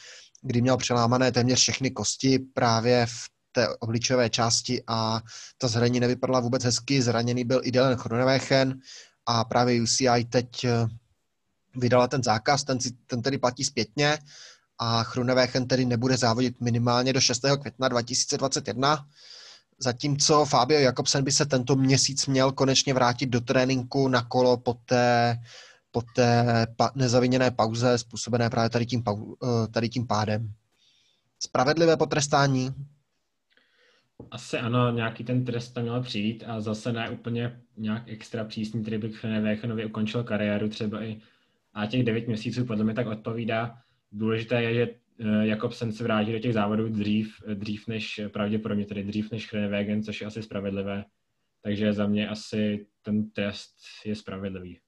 kdy 0.42 0.62
měl 0.62 0.78
přelámané 0.78 1.32
téměř 1.32 1.60
všechny 1.60 1.92
kosti 1.92 2.40
právě 2.40 3.06
v 3.06 3.37
té 3.52 3.78
obličejové 3.78 4.30
části 4.30 4.84
a 4.88 5.22
ta 5.58 5.68
zranění 5.68 6.00
nevypadala 6.00 6.40
vůbec 6.40 6.64
hezky. 6.64 7.02
Zraněný 7.02 7.44
byl 7.44 7.62
i 7.64 7.72
Dylan 7.72 7.96
Groenewegen 7.96 8.80
a 9.26 9.44
právě 9.44 9.82
UCI 9.82 10.26
teď 10.30 10.64
eh, 10.64 10.88
vydala 11.76 12.08
ten 12.08 12.24
zákaz, 12.24 12.64
ten, 12.64 12.78
ten 13.08 13.22
tedy 13.22 13.38
platí 13.38 13.64
zpětně 13.64 14.20
a 14.80 15.04
Groenewegen 15.04 15.68
tedy 15.68 15.86
nebude 15.86 16.18
závodit 16.18 16.62
minimálně 16.62 17.14
do 17.14 17.22
6. 17.22 17.42
května 17.62 17.88
2021. 17.88 19.06
Zatímco 19.80 20.46
Fabio 20.46 20.80
Jakobsen 20.80 21.24
by 21.24 21.32
se 21.32 21.46
tento 21.46 21.76
měsíc 21.76 22.28
měl 22.28 22.52
konečně 22.52 22.94
vrátit 22.94 23.26
do 23.26 23.42
tréninku 23.42 24.08
na 24.08 24.22
kolo 24.22 24.58
po 24.58 24.74
té, 24.74 25.38
po 25.92 26.02
té 26.16 26.68
pa, 26.76 26.92
nezaviněné 26.96 27.52
pauze 27.52 27.98
způsobené 27.98 28.50
právě 28.50 28.70
tady 28.70 28.86
tím, 28.86 29.04
eh, 29.08 29.68
tady 29.68 29.90
tím 29.90 30.08
pádem. 30.08 30.54
Spravedlivé 31.40 31.98
potrestání? 31.98 32.74
Asi 34.32 34.58
ano, 34.58 34.92
nějaký 34.92 35.24
ten 35.24 35.46
trest 35.46 35.72
tam 35.72 35.84
měl 35.84 36.02
přijít 36.02 36.44
a 36.48 36.62
zase 36.62 36.94
ne 36.94 37.10
úplně 37.10 37.62
nějak 37.78 38.04
extra 38.08 38.44
přísný, 38.44 38.82
který 38.82 38.98
by 38.98 39.08
Vechenovi 39.42 39.86
ukončil 39.86 40.24
kariéru 40.24 40.70
třeba 40.70 41.04
i 41.04 41.22
a 41.74 41.86
těch 41.86 42.04
devět 42.04 42.28
měsíců 42.28 42.66
podle 42.66 42.84
mě 42.84 42.94
tak 42.94 43.08
odpovídá. 43.08 43.78
Důležité 44.12 44.64
je, 44.64 44.74
že 44.74 44.90
eh, 45.20 45.48
Jakobsen 45.48 45.92
se 45.92 46.04
vrátí 46.04 46.32
do 46.32 46.40
těch 46.40 46.54
závodů 46.54 46.90
dřív, 46.90 47.42
dřív 47.54 47.88
než 47.88 48.22
pravděpodobně, 48.34 48.86
tedy 48.86 49.04
dřív 49.04 49.32
než 49.32 49.50
Krenewegen, 49.50 50.04
což 50.04 50.22
je 50.22 50.28
asi 50.28 50.44
spravedlivé. 50.44 51.06
Takže 51.62 51.94
za 51.94 52.08
mě 52.08 52.30
asi 52.30 52.88
ten 53.02 53.30
test 53.30 53.76
je 54.06 54.16
spravedlivý. 54.16 54.80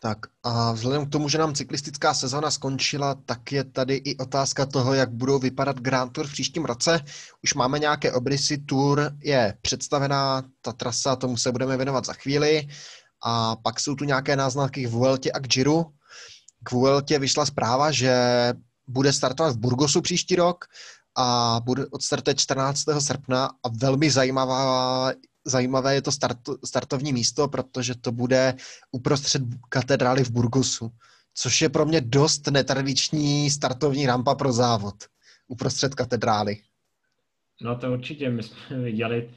Tak 0.00 0.18
a 0.42 0.72
vzhledem 0.72 1.06
k 1.06 1.10
tomu, 1.10 1.28
že 1.28 1.38
nám 1.38 1.54
cyklistická 1.54 2.14
sezona 2.14 2.50
skončila, 2.50 3.14
tak 3.14 3.52
je 3.52 3.64
tady 3.64 3.94
i 3.94 4.16
otázka 4.16 4.66
toho, 4.66 4.94
jak 4.94 5.10
budou 5.10 5.38
vypadat 5.38 5.80
Grand 5.80 6.12
Tour 6.12 6.26
v 6.26 6.32
příštím 6.32 6.64
roce. 6.64 7.00
Už 7.42 7.54
máme 7.54 7.78
nějaké 7.78 8.12
obrysy, 8.12 8.58
Tour 8.58 9.12
je 9.20 9.58
představená, 9.62 10.42
ta 10.62 10.72
trasa, 10.72 11.16
tomu 11.16 11.36
se 11.36 11.52
budeme 11.52 11.76
věnovat 11.76 12.04
za 12.04 12.12
chvíli. 12.12 12.68
A 13.24 13.56
pak 13.56 13.80
jsou 13.80 13.94
tu 13.94 14.04
nějaké 14.04 14.36
náznaky 14.36 14.84
k 14.84 14.90
Vueltě 14.90 15.32
a 15.32 15.38
k 15.38 15.46
Giro. 15.48 15.84
K 16.64 16.72
Vueltě 16.72 17.18
vyšla 17.18 17.46
zpráva, 17.46 17.90
že 17.90 18.14
bude 18.86 19.12
startovat 19.12 19.52
v 19.52 19.58
Burgosu 19.58 20.00
příští 20.00 20.36
rok 20.36 20.64
a 21.16 21.60
bude 21.64 21.86
odstartuje 21.86 22.34
14. 22.34 22.84
srpna 22.98 23.46
a 23.46 23.68
velmi 23.68 24.10
zajímavá 24.10 25.12
zajímavé 25.46 25.94
je 25.94 26.02
to 26.02 26.12
start, 26.12 26.38
startovní 26.64 27.12
místo, 27.12 27.48
protože 27.48 27.94
to 27.94 28.12
bude 28.12 28.54
uprostřed 28.90 29.42
katedrály 29.68 30.24
v 30.24 30.30
Burgosu, 30.30 30.90
což 31.34 31.60
je 31.60 31.68
pro 31.68 31.86
mě 31.86 32.00
dost 32.00 32.46
netradiční 32.46 33.50
startovní 33.50 34.06
rampa 34.06 34.34
pro 34.34 34.52
závod 34.52 34.94
uprostřed 35.48 35.94
katedrály. 35.94 36.56
No 37.60 37.76
to 37.76 37.92
určitě, 37.92 38.30
my 38.30 38.42
jsme 38.42 38.78
viděli, 38.78 39.30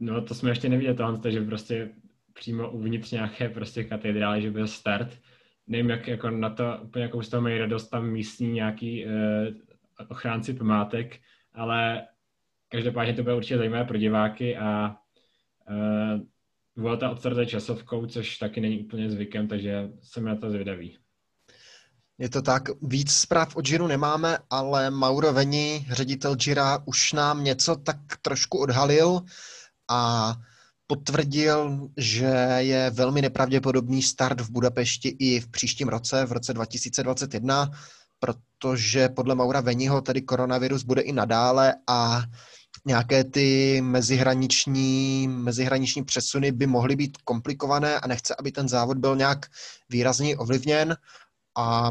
no 0.00 0.22
to 0.22 0.34
jsme 0.34 0.50
ještě 0.50 0.68
neviděli 0.68 0.96
tohle, 0.96 1.18
takže 1.18 1.40
prostě 1.40 1.90
přímo 2.32 2.70
uvnitř 2.70 3.10
nějaké 3.10 3.48
prostě 3.48 3.84
katedrály, 3.84 4.42
že 4.42 4.50
byl 4.50 4.68
start. 4.68 5.18
Nevím, 5.66 5.90
jak 5.90 6.08
jako 6.08 6.30
na 6.30 6.50
to, 6.50 6.78
úplně 6.82 7.02
jakou 7.02 7.22
z 7.22 7.28
toho 7.28 7.42
mají 7.42 7.58
radost 7.58 7.88
tam 7.88 8.10
místní 8.10 8.52
nějaký 8.52 9.06
uh, 9.06 9.10
ochránci 10.08 10.54
památek, 10.54 11.20
ale 11.54 12.06
každopádně 12.68 13.14
to 13.14 13.22
bude 13.22 13.34
určitě 13.34 13.58
zajímavé 13.58 13.84
pro 13.84 13.98
diváky 13.98 14.56
a 14.56 14.96
Vuelta 16.76 17.10
odstartuje 17.10 17.46
časovkou, 17.46 18.06
což 18.06 18.38
taky 18.38 18.60
není 18.60 18.84
úplně 18.84 19.10
zvykem, 19.10 19.48
takže 19.48 19.90
jsem 20.02 20.24
na 20.24 20.36
to 20.36 20.50
zvědavý. 20.50 20.98
Je 22.18 22.28
to 22.28 22.42
tak, 22.42 22.62
víc 22.82 23.12
zpráv 23.12 23.56
o 23.56 23.60
Giro 23.60 23.88
nemáme, 23.88 24.38
ale 24.50 24.90
Mauro 24.90 25.32
Veni, 25.32 25.86
ředitel 25.90 26.36
Gira, 26.36 26.82
už 26.84 27.12
nám 27.12 27.44
něco 27.44 27.76
tak 27.76 27.96
trošku 28.22 28.58
odhalil 28.58 29.20
a 29.90 30.34
potvrdil, 30.86 31.88
že 31.96 32.56
je 32.58 32.90
velmi 32.90 33.22
nepravděpodobný 33.22 34.02
start 34.02 34.40
v 34.40 34.50
Budapešti 34.50 35.08
i 35.18 35.40
v 35.40 35.48
příštím 35.48 35.88
roce, 35.88 36.26
v 36.26 36.32
roce 36.32 36.54
2021, 36.54 37.70
protože 38.18 39.08
podle 39.08 39.34
Maura 39.34 39.60
Veniho 39.60 40.00
tedy 40.00 40.22
koronavirus 40.22 40.82
bude 40.82 41.02
i 41.02 41.12
nadále 41.12 41.74
a 41.86 42.22
nějaké 42.84 43.24
ty 43.24 43.80
mezihraniční, 43.80 45.28
mezihraniční 45.28 46.04
přesuny 46.04 46.52
by 46.52 46.66
mohly 46.66 46.96
být 46.96 47.16
komplikované 47.16 48.00
a 48.00 48.06
nechce, 48.06 48.34
aby 48.38 48.52
ten 48.52 48.68
závod 48.68 48.98
byl 48.98 49.16
nějak 49.16 49.46
výrazně 49.90 50.36
ovlivněn. 50.36 50.96
A 51.56 51.90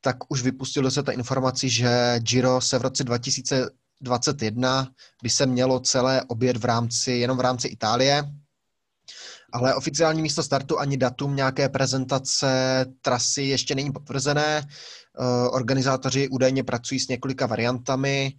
tak 0.00 0.16
už 0.28 0.42
vypustil 0.42 0.90
se 0.90 1.02
ta 1.02 1.12
informací, 1.12 1.70
že 1.70 2.14
Giro 2.18 2.60
se 2.60 2.78
v 2.78 2.82
roce 2.82 3.04
2000 3.04 3.68
2021 4.02 4.88
by 5.22 5.30
se 5.30 5.46
mělo 5.46 5.80
celé 5.80 6.22
obět 6.22 6.56
v 6.56 6.64
rámci, 6.64 7.12
jenom 7.12 7.38
v 7.38 7.40
rámci 7.40 7.68
Itálie, 7.68 8.24
ale 9.52 9.74
oficiální 9.74 10.22
místo 10.22 10.42
startu 10.42 10.78
ani 10.78 10.96
datum 10.96 11.36
nějaké 11.36 11.68
prezentace 11.68 12.84
trasy 13.02 13.42
ještě 13.42 13.74
není 13.74 13.92
potvrzené. 13.92 14.58
Eh, 14.58 15.48
organizátoři 15.48 16.28
údajně 16.28 16.64
pracují 16.64 17.00
s 17.00 17.08
několika 17.08 17.46
variantami, 17.46 18.32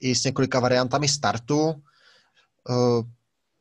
i 0.00 0.14
s 0.14 0.24
několika 0.24 0.60
variantami 0.60 1.08
startu. 1.08 1.74
Eh, 2.70 3.02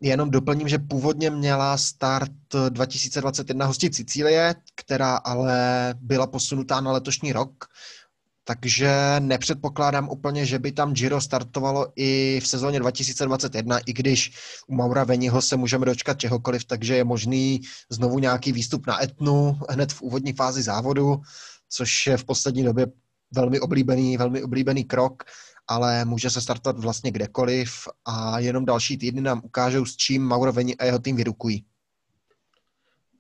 jenom 0.02 0.32
doplním, 0.32 0.68
že 0.68 0.78
původně 0.78 1.30
měla 1.30 1.78
start 1.78 2.32
2021 2.70 3.66
hostit 3.66 3.96
Sicílie, 3.96 4.56
která 4.76 5.16
ale 5.16 5.94
byla 6.02 6.28
posunutá 6.28 6.82
na 6.82 6.92
letošní 6.92 7.34
rok 7.34 7.66
takže 8.50 8.92
nepředpokládám 9.20 10.10
úplně, 10.10 10.46
že 10.46 10.60
by 10.60 10.72
tam 10.72 10.94
Giro 10.94 11.22
startovalo 11.22 11.88
i 11.96 12.40
v 12.44 12.48
sezóně 12.48 12.80
2021, 12.80 13.78
i 13.78 13.94
když 13.94 14.34
u 14.68 14.76
Maura 14.76 15.04
Veniho 15.04 15.42
se 15.42 15.58
můžeme 15.58 15.86
dočkat 15.86 16.20
čehokoliv, 16.20 16.66
takže 16.66 16.96
je 16.96 17.04
možný 17.04 17.62
znovu 17.90 18.20
nějaký 18.20 18.52
výstup 18.52 18.88
na 18.88 19.04
Etnu 19.04 19.60
hned 19.70 19.94
v 19.94 20.02
úvodní 20.02 20.34
fázi 20.34 20.62
závodu, 20.62 21.22
což 21.70 22.08
je 22.08 22.18
v 22.18 22.24
poslední 22.24 22.64
době 22.64 22.88
velmi 23.32 23.60
oblíbený, 23.60 24.18
velmi 24.18 24.44
oblíbený 24.44 24.84
krok, 24.84 25.24
ale 25.70 26.06
může 26.06 26.30
se 26.30 26.42
startovat 26.42 26.80
vlastně 26.80 27.12
kdekoliv 27.12 27.72
a 28.06 28.40
jenom 28.40 28.66
další 28.66 28.98
týdny 28.98 29.22
nám 29.22 29.42
ukážou, 29.44 29.86
s 29.86 29.96
čím 29.96 30.24
Mauro 30.24 30.54
Veni 30.54 30.76
a 30.76 30.86
jeho 30.86 31.00
tým 31.00 31.16
vyrukují. 31.16 31.66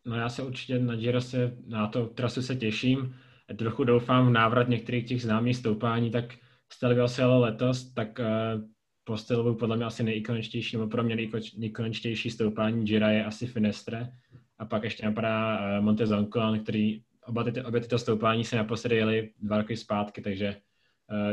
No 0.06 0.16
já 0.16 0.30
se 0.30 0.44
určitě 0.44 0.80
na 0.80 1.22
se, 1.22 1.54
na 1.68 1.88
to 1.88 2.06
trasu 2.06 2.42
se 2.42 2.56
těším 2.56 3.16
trochu 3.56 3.84
doufám 3.84 4.28
v 4.28 4.32
návrat 4.32 4.70
některých 4.70 5.06
těch 5.08 5.22
známých 5.22 5.58
stoupání, 5.58 6.12
tak 6.12 6.36
Stelvio 6.74 7.08
se 7.08 7.24
ale 7.24 7.40
letos, 7.40 7.94
tak 7.94 8.20
uh, 8.20 8.62
po 9.04 9.18
Stelvu 9.18 9.56
podle 9.56 9.78
mě 9.78 9.86
asi 9.86 10.04
nejikoničtější, 10.04 10.78
nebo 10.78 10.90
pro 10.90 11.04
mě 11.04 11.16
nejikoničtější 11.58 12.30
stoupání 12.30 12.86
Gira 12.86 13.10
je 13.10 13.26
asi 13.26 13.48
Finestre. 13.48 14.12
A 14.58 14.66
pak 14.66 14.84
ještě 14.84 15.06
napadá 15.06 15.60
uh, 15.60 15.86
Monte 15.86 16.08
Zoncolan, 16.08 16.60
který 16.60 17.02
oba 17.26 17.44
ty, 17.44 17.64
obě 17.64 17.82
tyto 17.82 18.00
stoupání 18.00 18.46
se 18.46 18.56
naposledy 18.56 18.96
jeli 18.96 19.32
dva 19.42 19.58
roky 19.58 19.78
zpátky, 19.78 20.22
takže 20.22 20.56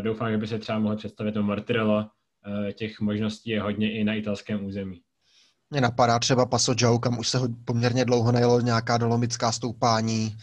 doufám, 0.00 0.30
že 0.30 0.38
by 0.38 0.46
se 0.46 0.58
třeba 0.58 0.78
mohli 0.78 0.96
představit 0.96 1.32
to 1.32 1.42
Mortirolo. 1.42 2.06
Uh, 2.46 2.70
těch 2.72 3.00
možností 3.00 3.50
je 3.50 3.62
hodně 3.62 3.92
i 3.92 4.04
na 4.04 4.14
italském 4.14 4.64
území. 4.64 5.00
Mě 5.70 5.80
napadá 5.80 6.18
třeba 6.18 6.46
Paso 6.46 6.74
Joe, 6.78 6.98
kam 6.98 7.18
už 7.18 7.28
se 7.28 7.38
poměrně 7.64 8.04
dlouho 8.04 8.32
nejelo 8.32 8.60
nějaká 8.60 8.98
dolomická 8.98 9.52
stoupání, 9.52 10.36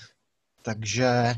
takže 0.61 1.33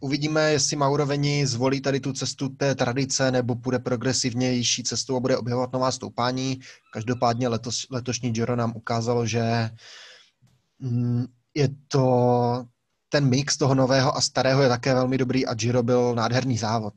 uvidíme, 0.00 0.52
jestli 0.52 0.76
Mauroveni 0.76 1.46
zvolí 1.46 1.80
tady 1.80 2.00
tu 2.00 2.12
cestu 2.12 2.48
té 2.48 2.74
tradice 2.74 3.30
nebo 3.30 3.54
bude 3.54 3.78
progresivnější 3.78 4.82
cestou 4.82 5.16
a 5.16 5.20
bude 5.20 5.36
objevovat 5.36 5.72
nová 5.72 5.90
stoupání. 5.90 6.60
Každopádně 6.92 7.48
letos, 7.48 7.86
letošní 7.90 8.30
Giro 8.30 8.56
nám 8.56 8.72
ukázalo, 8.76 9.26
že 9.26 9.70
mm, 10.78 11.26
je 11.54 11.68
to 11.88 12.66
ten 13.12 13.28
mix 13.28 13.56
toho 13.56 13.74
nového 13.74 14.16
a 14.16 14.20
starého 14.20 14.62
je 14.62 14.68
také 14.68 14.94
velmi 14.94 15.18
dobrý 15.18 15.46
a 15.46 15.54
Giro 15.54 15.82
byl 15.82 16.14
nádherný 16.14 16.58
závod. 16.58 16.94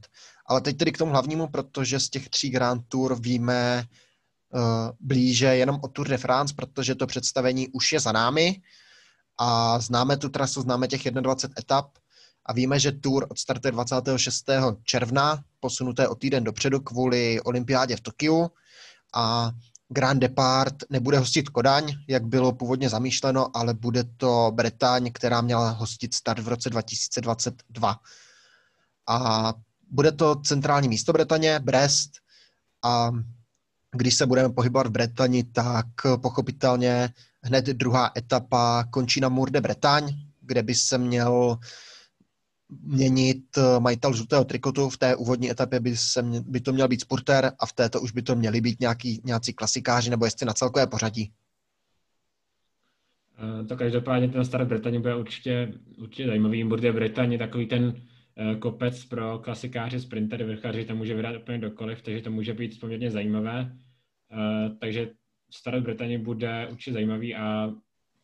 Ale 0.47 0.61
teď 0.61 0.77
tedy 0.77 0.91
k 0.91 0.97
tomu 0.97 1.11
hlavnímu, 1.11 1.47
protože 1.47 1.99
z 1.99 2.09
těch 2.09 2.29
tří 2.29 2.49
Grand 2.49 2.81
Tour 2.87 3.21
víme 3.21 3.83
uh, 4.53 4.61
blíže 4.99 5.45
jenom 5.45 5.79
o 5.83 5.87
Tour 5.87 6.07
de 6.07 6.17
France, 6.17 6.53
protože 6.57 6.95
to 6.95 7.07
představení 7.07 7.67
už 7.67 7.93
je 7.93 7.99
za 7.99 8.11
námi 8.11 8.61
a 9.39 9.79
známe 9.79 10.17
tu 10.17 10.29
trasu, 10.29 10.61
známe 10.61 10.87
těch 10.87 11.03
21 11.03 11.55
etap 11.59 11.87
a 12.45 12.53
víme, 12.53 12.79
že 12.79 12.91
Tour 12.91 13.27
odstartuje 13.29 13.71
26. 13.71 14.45
června, 14.83 15.43
posunuté 15.59 16.07
o 16.07 16.15
týden 16.15 16.43
dopředu 16.43 16.79
kvůli 16.79 17.41
olympiádě 17.41 17.95
v 17.95 18.01
Tokiu 18.01 18.51
a 19.15 19.51
Grand 19.89 20.21
Depart 20.21 20.75
nebude 20.89 21.17
hostit 21.19 21.49
Kodaň, 21.49 21.93
jak 22.07 22.25
bylo 22.25 22.53
původně 22.53 22.89
zamýšleno, 22.89 23.57
ale 23.57 23.73
bude 23.73 24.03
to 24.17 24.51
Bretaň, 24.53 25.11
která 25.11 25.41
měla 25.41 25.69
hostit 25.69 26.13
start 26.13 26.39
v 26.39 26.47
roce 26.47 26.69
2022. 26.69 27.95
A 29.07 29.53
bude 29.91 30.11
to 30.11 30.35
centrální 30.35 30.87
místo 30.87 31.13
Bretaně, 31.13 31.59
Brest, 31.59 32.11
a 32.83 33.11
když 33.91 34.15
se 34.15 34.25
budeme 34.25 34.53
pohybovat 34.53 34.87
v 34.87 34.91
Bretani, 34.91 35.43
tak 35.43 35.85
pochopitelně 36.21 37.09
hned 37.43 37.65
druhá 37.65 38.11
etapa 38.17 38.83
končí 38.89 39.19
na 39.19 39.29
Mour 39.29 39.49
de 39.49 39.61
Bretagne, 39.61 40.11
kde 40.41 40.63
by 40.63 40.75
se 40.75 40.97
měl 40.97 41.57
měnit 42.69 43.43
majitel 43.79 44.13
žlutého 44.13 44.45
trikotu. 44.45 44.89
V 44.89 44.97
té 44.97 45.15
úvodní 45.15 45.51
etapě 45.51 45.79
by, 45.79 45.97
se 45.97 46.21
mě, 46.21 46.41
by 46.41 46.61
to 46.61 46.73
měl 46.73 46.87
být 46.87 47.01
sporter 47.01 47.51
a 47.59 47.65
v 47.65 47.73
této 47.73 48.01
už 48.01 48.11
by 48.11 48.21
to 48.21 48.35
měli 48.35 48.61
být 48.61 48.79
nějaký, 48.79 49.21
nějací 49.23 49.53
klasikáři 49.53 50.09
nebo 50.09 50.25
jestli 50.25 50.45
na 50.45 50.53
celkové 50.53 50.87
pořadí. 50.87 51.31
Eh, 53.37 53.65
to 53.65 53.77
každopádně 53.77 54.29
ten 54.29 54.45
start 54.45 54.67
Bretaně 54.67 54.99
bude 54.99 55.15
určitě, 55.15 55.73
určitě 55.97 56.27
zajímavý. 56.27 56.63
Bude 56.63 56.93
Bretaně 56.93 57.37
takový 57.37 57.65
ten 57.65 57.93
Eh, 58.37 58.55
kopec 58.55 59.05
pro 59.05 59.39
klasikáře, 59.39 59.99
sprintery, 59.99 60.43
vrchaři, 60.43 60.85
to 60.85 60.95
může 60.95 61.13
vyhrát 61.13 61.35
úplně 61.35 61.57
dokoliv, 61.57 62.01
takže 62.01 62.21
to 62.21 62.31
může 62.31 62.53
být 62.53 62.79
poměrně 62.79 63.11
zajímavé. 63.11 63.77
Eh, 64.31 64.69
takže 64.79 65.11
start 65.51 65.83
Bretaně 65.83 66.19
bude 66.19 66.67
určitě 66.71 66.93
zajímavý 66.93 67.35
a 67.35 67.73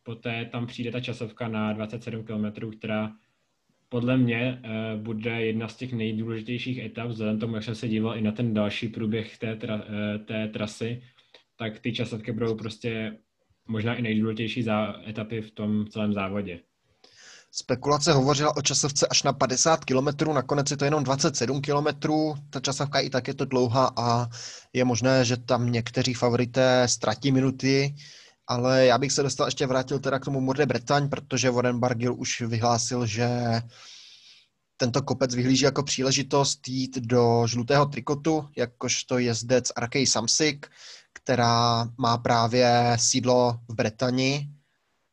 poté 0.02 0.44
tam 0.44 0.66
přijde 0.66 0.92
ta 0.92 1.00
časovka 1.00 1.48
na 1.48 1.72
27 1.72 2.24
km, 2.24 2.70
která 2.78 3.12
podle 3.92 4.16
mě 4.16 4.60
eh, 4.64 4.96
bude 4.96 5.30
jedna 5.30 5.68
z 5.68 5.76
těch 5.76 5.92
nejdůležitějších 5.92 6.78
etap, 6.78 7.08
vzhledem 7.08 7.38
tomu, 7.38 7.54
jak 7.54 7.64
jsem 7.64 7.74
se 7.74 7.88
díval 7.88 8.16
i 8.16 8.20
na 8.20 8.32
ten 8.32 8.54
další 8.54 8.88
průběh 8.88 9.38
té, 9.38 9.56
tra, 9.56 9.84
té 10.26 10.48
trasy, 10.48 11.02
tak 11.56 11.78
ty 11.78 11.92
časovky 11.92 12.32
budou 12.32 12.54
prostě 12.54 13.18
možná 13.68 13.94
i 13.94 14.02
nejdůležitější 14.02 14.62
za 14.62 14.94
etapy 15.08 15.40
v 15.40 15.50
tom 15.50 15.86
celém 15.86 16.12
závodě. 16.12 16.60
Spekulace 17.50 18.12
hovořila 18.12 18.56
o 18.56 18.62
časovce 18.62 19.06
až 19.06 19.22
na 19.22 19.32
50 19.32 19.84
km, 19.84 20.32
nakonec 20.32 20.70
je 20.70 20.76
to 20.76 20.84
jenom 20.84 21.04
27 21.04 21.60
km, 21.60 22.12
ta 22.50 22.60
časovka 22.60 23.00
i 23.00 23.10
tak 23.10 23.28
je 23.28 23.34
to 23.34 23.44
dlouhá 23.44 23.90
a 23.96 24.26
je 24.72 24.84
možné, 24.84 25.24
že 25.24 25.36
tam 25.36 25.72
někteří 25.72 26.14
favorité 26.14 26.88
ztratí 26.88 27.32
minuty, 27.32 27.94
ale 28.52 28.86
já 28.86 28.98
bych 28.98 29.12
se 29.12 29.22
dostal 29.22 29.46
ještě 29.46 29.66
vrátil 29.66 29.98
teda 29.98 30.18
k 30.18 30.24
tomu 30.24 30.40
Morde 30.40 30.66
Bretaň, 30.66 31.08
protože 31.08 31.50
Warren 31.50 31.78
Bargill 31.78 32.14
už 32.18 32.40
vyhlásil, 32.40 33.06
že 33.06 33.28
tento 34.76 35.02
kopec 35.02 35.34
vyhlíží 35.34 35.64
jako 35.64 35.82
příležitost 35.82 36.68
jít 36.68 36.98
do 36.98 37.42
žlutého 37.46 37.86
trikotu, 37.86 38.48
jakožto 38.56 39.18
jezdec 39.18 39.72
Arkej 39.76 40.06
Samsik, 40.06 40.66
která 41.12 41.88
má 41.98 42.18
právě 42.18 42.96
sídlo 43.00 43.58
v 43.68 43.74
Bretani 43.74 44.48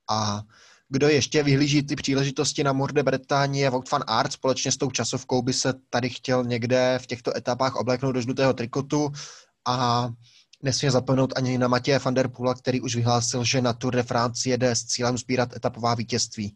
a 0.10 0.42
kdo 0.90 1.08
ještě 1.08 1.44
vyhlíží 1.44 1.84
ty 1.84 1.96
příležitosti 1.96 2.64
na 2.64 2.74
Morde 2.74 3.04
Bretagne 3.04 3.60
je 3.60 3.70
Wout 3.70 3.92
van 3.92 4.04
Aert. 4.08 4.32
Společně 4.32 4.72
s 4.72 4.78
tou 4.78 4.92
časovkou 4.92 5.42
by 5.42 5.54
se 5.54 5.74
tady 5.90 6.10
chtěl 6.10 6.44
někde 6.44 7.00
v 7.02 7.08
těchto 7.08 7.38
etapách 7.38 7.76
obléknout 7.76 8.16
do 8.16 8.22
žlutého 8.22 8.54
trikotu 8.54 9.12
a 9.68 10.10
nesmí 10.64 10.90
zapomenout 10.90 11.34
ani 11.36 11.58
na 11.58 11.68
Matěje 11.68 12.00
van 12.00 12.14
der 12.14 12.28
Poola, 12.28 12.54
který 12.54 12.82
už 12.82 12.96
vyhlásil, 12.96 13.44
že 13.44 13.62
na 13.62 13.74
Tour 13.74 13.96
de 13.96 14.04
France 14.04 14.50
jede 14.50 14.76
s 14.76 14.86
cílem 14.86 15.18
sbírat 15.18 15.56
etapová 15.56 15.96
vítězství. 15.96 16.56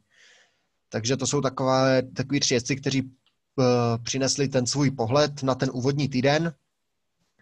Takže 0.90 1.18
to 1.18 1.28
jsou 1.28 1.42
takové, 1.42 2.02
takový 2.02 2.40
tři 2.40 2.54
jezdci, 2.54 2.76
kteří 2.76 3.02
uh, 3.02 3.66
přinesli 4.04 4.48
ten 4.48 4.66
svůj 4.66 4.92
pohled 4.92 5.44
na 5.44 5.56
ten 5.56 5.70
úvodní 5.74 6.10
týden. 6.10 6.54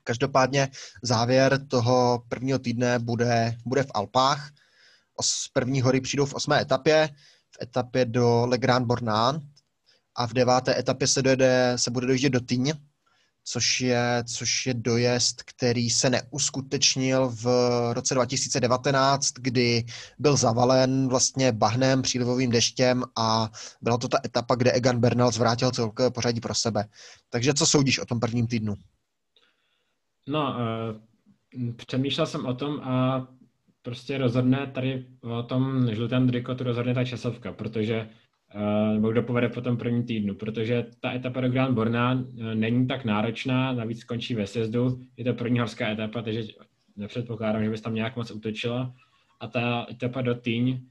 Každopádně 0.03 0.69
závěr 1.03 1.67
toho 1.67 2.23
prvního 2.27 2.59
týdne 2.59 2.99
bude, 2.99 3.57
bude 3.65 3.83
v 3.83 3.91
Alpách 3.93 4.51
z 5.21 5.47
první 5.47 5.81
hory 5.81 6.01
přijdou 6.01 6.25
v 6.25 6.33
osmé 6.33 6.61
etapě, 6.61 7.09
v 7.51 7.63
etapě 7.63 8.05
do 8.05 8.45
Le 8.45 8.57
Grand 8.57 8.87
Bornand 8.87 9.43
a 10.15 10.27
v 10.27 10.33
deváté 10.33 10.79
etapě 10.79 11.07
se, 11.07 11.21
dojede, 11.21 11.73
se 11.75 11.91
bude 11.91 12.07
dojíždět 12.07 12.33
do 12.33 12.39
Tyň, 12.39 12.73
což 13.43 13.81
je, 13.81 14.23
což 14.27 14.65
je 14.65 14.73
dojezd, 14.73 15.43
který 15.43 15.89
se 15.89 16.09
neuskutečnil 16.09 17.29
v 17.29 17.45
roce 17.93 18.13
2019, 18.13 19.31
kdy 19.33 19.85
byl 20.19 20.37
zavalen 20.37 21.07
vlastně 21.07 21.51
bahnem, 21.51 22.01
přílivovým 22.01 22.51
deštěm 22.51 23.03
a 23.17 23.49
byla 23.81 23.97
to 23.97 24.07
ta 24.07 24.17
etapa, 24.25 24.55
kde 24.55 24.71
Egan 24.71 24.99
Bernal 24.99 25.31
zvrátil 25.31 25.71
celkové 25.71 26.11
pořadí 26.11 26.39
pro 26.39 26.55
sebe. 26.55 26.85
Takže 27.29 27.53
co 27.53 27.65
soudíš 27.65 27.99
o 27.99 28.05
tom 28.05 28.19
prvním 28.19 28.47
týdnu? 28.47 28.73
No, 30.27 30.55
uh, 30.55 31.73
přemýšlel 31.75 32.27
jsem 32.27 32.45
o 32.45 32.53
tom 32.53 32.79
a 32.79 33.27
prostě 33.81 34.17
rozhodne 34.17 34.67
tady 34.67 35.05
o 35.21 35.43
tom 35.43 35.95
žlutém 35.95 36.27
trikotu 36.27 36.63
rozhodne 36.63 36.93
ta 36.93 37.05
časovka, 37.05 37.53
protože 37.53 38.09
nebo 38.93 39.11
kdo 39.11 39.23
povede 39.23 39.49
po 39.49 39.61
tom 39.61 39.77
prvním 39.77 40.03
týdnu, 40.03 40.35
protože 40.35 40.85
ta 40.99 41.13
etapa 41.13 41.41
do 41.41 41.49
Grand 41.49 41.75
Borna 41.75 42.13
uh, 42.13 42.53
není 42.53 42.87
tak 42.87 43.05
náročná, 43.05 43.73
navíc 43.73 43.99
skončí 43.99 44.35
ve 44.35 44.47
sjezdu, 44.47 44.99
je 45.17 45.25
to 45.25 45.33
první 45.33 45.59
horská 45.59 45.89
etapa, 45.89 46.21
takže 46.21 46.43
nepředpokládám, 46.95 47.63
že 47.63 47.69
bys 47.69 47.81
tam 47.81 47.95
nějak 47.95 48.15
moc 48.15 48.31
utočila. 48.31 48.95
A 49.39 49.47
ta 49.47 49.87
etapa 49.91 50.21
do 50.21 50.35
Týň, 50.35 50.81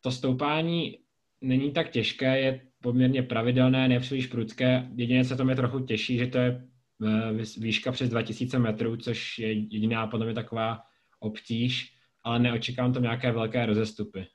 to 0.00 0.10
stoupání 0.10 0.98
není 1.40 1.70
tak 1.70 1.90
těžké, 1.90 2.40
je 2.40 2.60
poměrně 2.80 3.22
pravidelné, 3.22 3.88
nepříliš 3.88 4.26
prudké. 4.26 4.88
Jediné, 4.94 5.24
co 5.24 5.36
to 5.36 5.44
mě 5.44 5.56
trochu 5.56 5.80
těší, 5.80 6.18
že 6.18 6.26
to 6.26 6.38
je 6.38 6.64
eh, 7.06 7.60
výška 7.60 7.92
přes 7.92 8.10
2000 8.10 8.58
metrů, 8.58 8.96
což 8.96 9.38
je 9.38 9.52
jediná 9.52 10.06
podle 10.06 10.26
mě 10.26 10.34
taková 10.34 10.80
obtíž 11.20 11.92
ale 12.24 12.38
neočekávám 12.38 12.92
tam 12.92 13.02
nějaké 13.02 13.32
velké 13.32 13.66
rozestupy. 13.66 14.26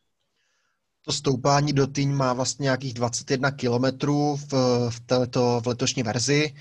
To 1.02 1.12
stoupání 1.14 1.74
do 1.74 1.88
Týň 1.88 2.12
má 2.12 2.34
vlastně 2.34 2.64
nějakých 2.64 2.94
21 2.94 3.52
kilometrů 3.52 4.36
v, 4.36 4.54
v, 4.90 5.00
této, 5.00 5.62
v 5.64 5.68
letošní 5.68 6.04
verzi 6.04 6.56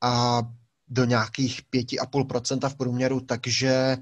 a 0.00 0.42
do 0.88 1.04
nějakých 1.04 1.60
5,5% 1.72 2.68
v 2.68 2.74
průměru, 2.74 3.20
takže 3.20 3.96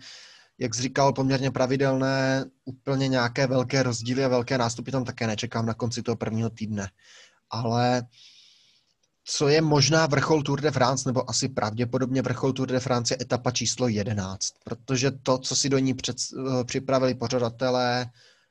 jak 0.59 0.74
jsi 0.74 0.83
říkal, 0.83 1.12
poměrně 1.12 1.50
pravidelné, 1.50 2.44
úplně 2.64 3.09
nějaké 3.09 3.46
velké 3.46 3.83
rozdíly 3.83 4.24
a 4.24 4.29
velké 4.29 4.59
nástupy 4.59 4.90
tam 4.90 5.05
také 5.05 5.26
nečekám 5.26 5.66
na 5.66 5.74
konci 5.74 6.03
toho 6.03 6.16
prvního 6.16 6.50
týdne. 6.50 6.90
Ale 7.50 8.03
co 9.24 9.48
je 9.48 9.61
možná 9.61 10.07
vrchol 10.07 10.42
Tour 10.42 10.61
de 10.61 10.70
France, 10.70 11.09
nebo 11.09 11.31
asi 11.31 11.48
pravděpodobně 11.48 12.22
vrchol 12.22 12.53
Tour 12.53 12.68
de 12.68 12.81
France 12.81 13.14
je 13.14 13.18
etapa 13.20 13.50
číslo 13.50 13.88
11, 13.88 14.53
protože 14.64 15.11
to, 15.11 15.38
co 15.38 15.57
si 15.57 15.68
do 15.68 15.79
ní 15.79 15.94
před, 15.94 16.16
eh, 16.20 16.64
připravili 16.64 17.14
pořadatelé, 17.14 18.07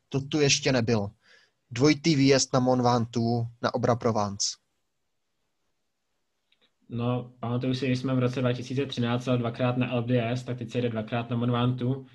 to 0.09 0.21
tu 0.21 0.39
ještě 0.39 0.71
nebylo. 0.71 1.11
Dvojitý 1.71 2.15
výjezd 2.15 2.53
na 2.53 2.59
Mont 2.59 2.81
Ventoux 2.81 3.47
na 3.61 3.73
Obra 3.73 3.95
Provence. 3.95 4.57
No, 6.89 7.33
pamatuju 7.39 7.73
si, 7.73 7.87
že 7.87 7.95
jsme 7.95 8.15
v 8.15 8.19
roce 8.19 8.41
2013 8.41 9.25
dvakrát 9.25 9.77
na 9.77 9.95
LDS, 9.95 10.43
tak 10.43 10.57
teď 10.57 10.69
se 10.69 10.81
jde 10.81 10.89
dvakrát 10.89 11.29
na 11.29 11.37
Mont 11.37 11.51
Ventoux 11.51 12.09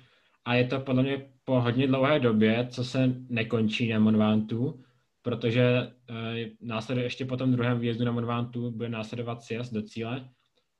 a 0.45 0.55
je 0.55 0.67
to 0.67 0.79
podle 0.79 1.03
mě 1.03 1.29
po 1.43 1.61
hodně 1.61 1.87
dlouhé 1.87 2.19
době, 2.19 2.67
co 2.71 2.83
se 2.83 3.15
nekončí 3.29 3.89
na 3.89 3.99
Mont 3.99 4.17
Ventoux 4.17 4.85
protože 5.25 5.91
uh, 6.09 6.17
následuje 6.61 7.05
ještě 7.05 7.25
po 7.25 7.37
tom 7.37 7.51
druhém 7.51 7.79
výjezdu 7.79 8.05
na 8.05 8.11
Monvantu 8.11 8.71
bude 8.71 8.89
následovat 8.89 9.43
sjezd 9.43 9.73
do 9.73 9.81
cíle, 9.81 10.29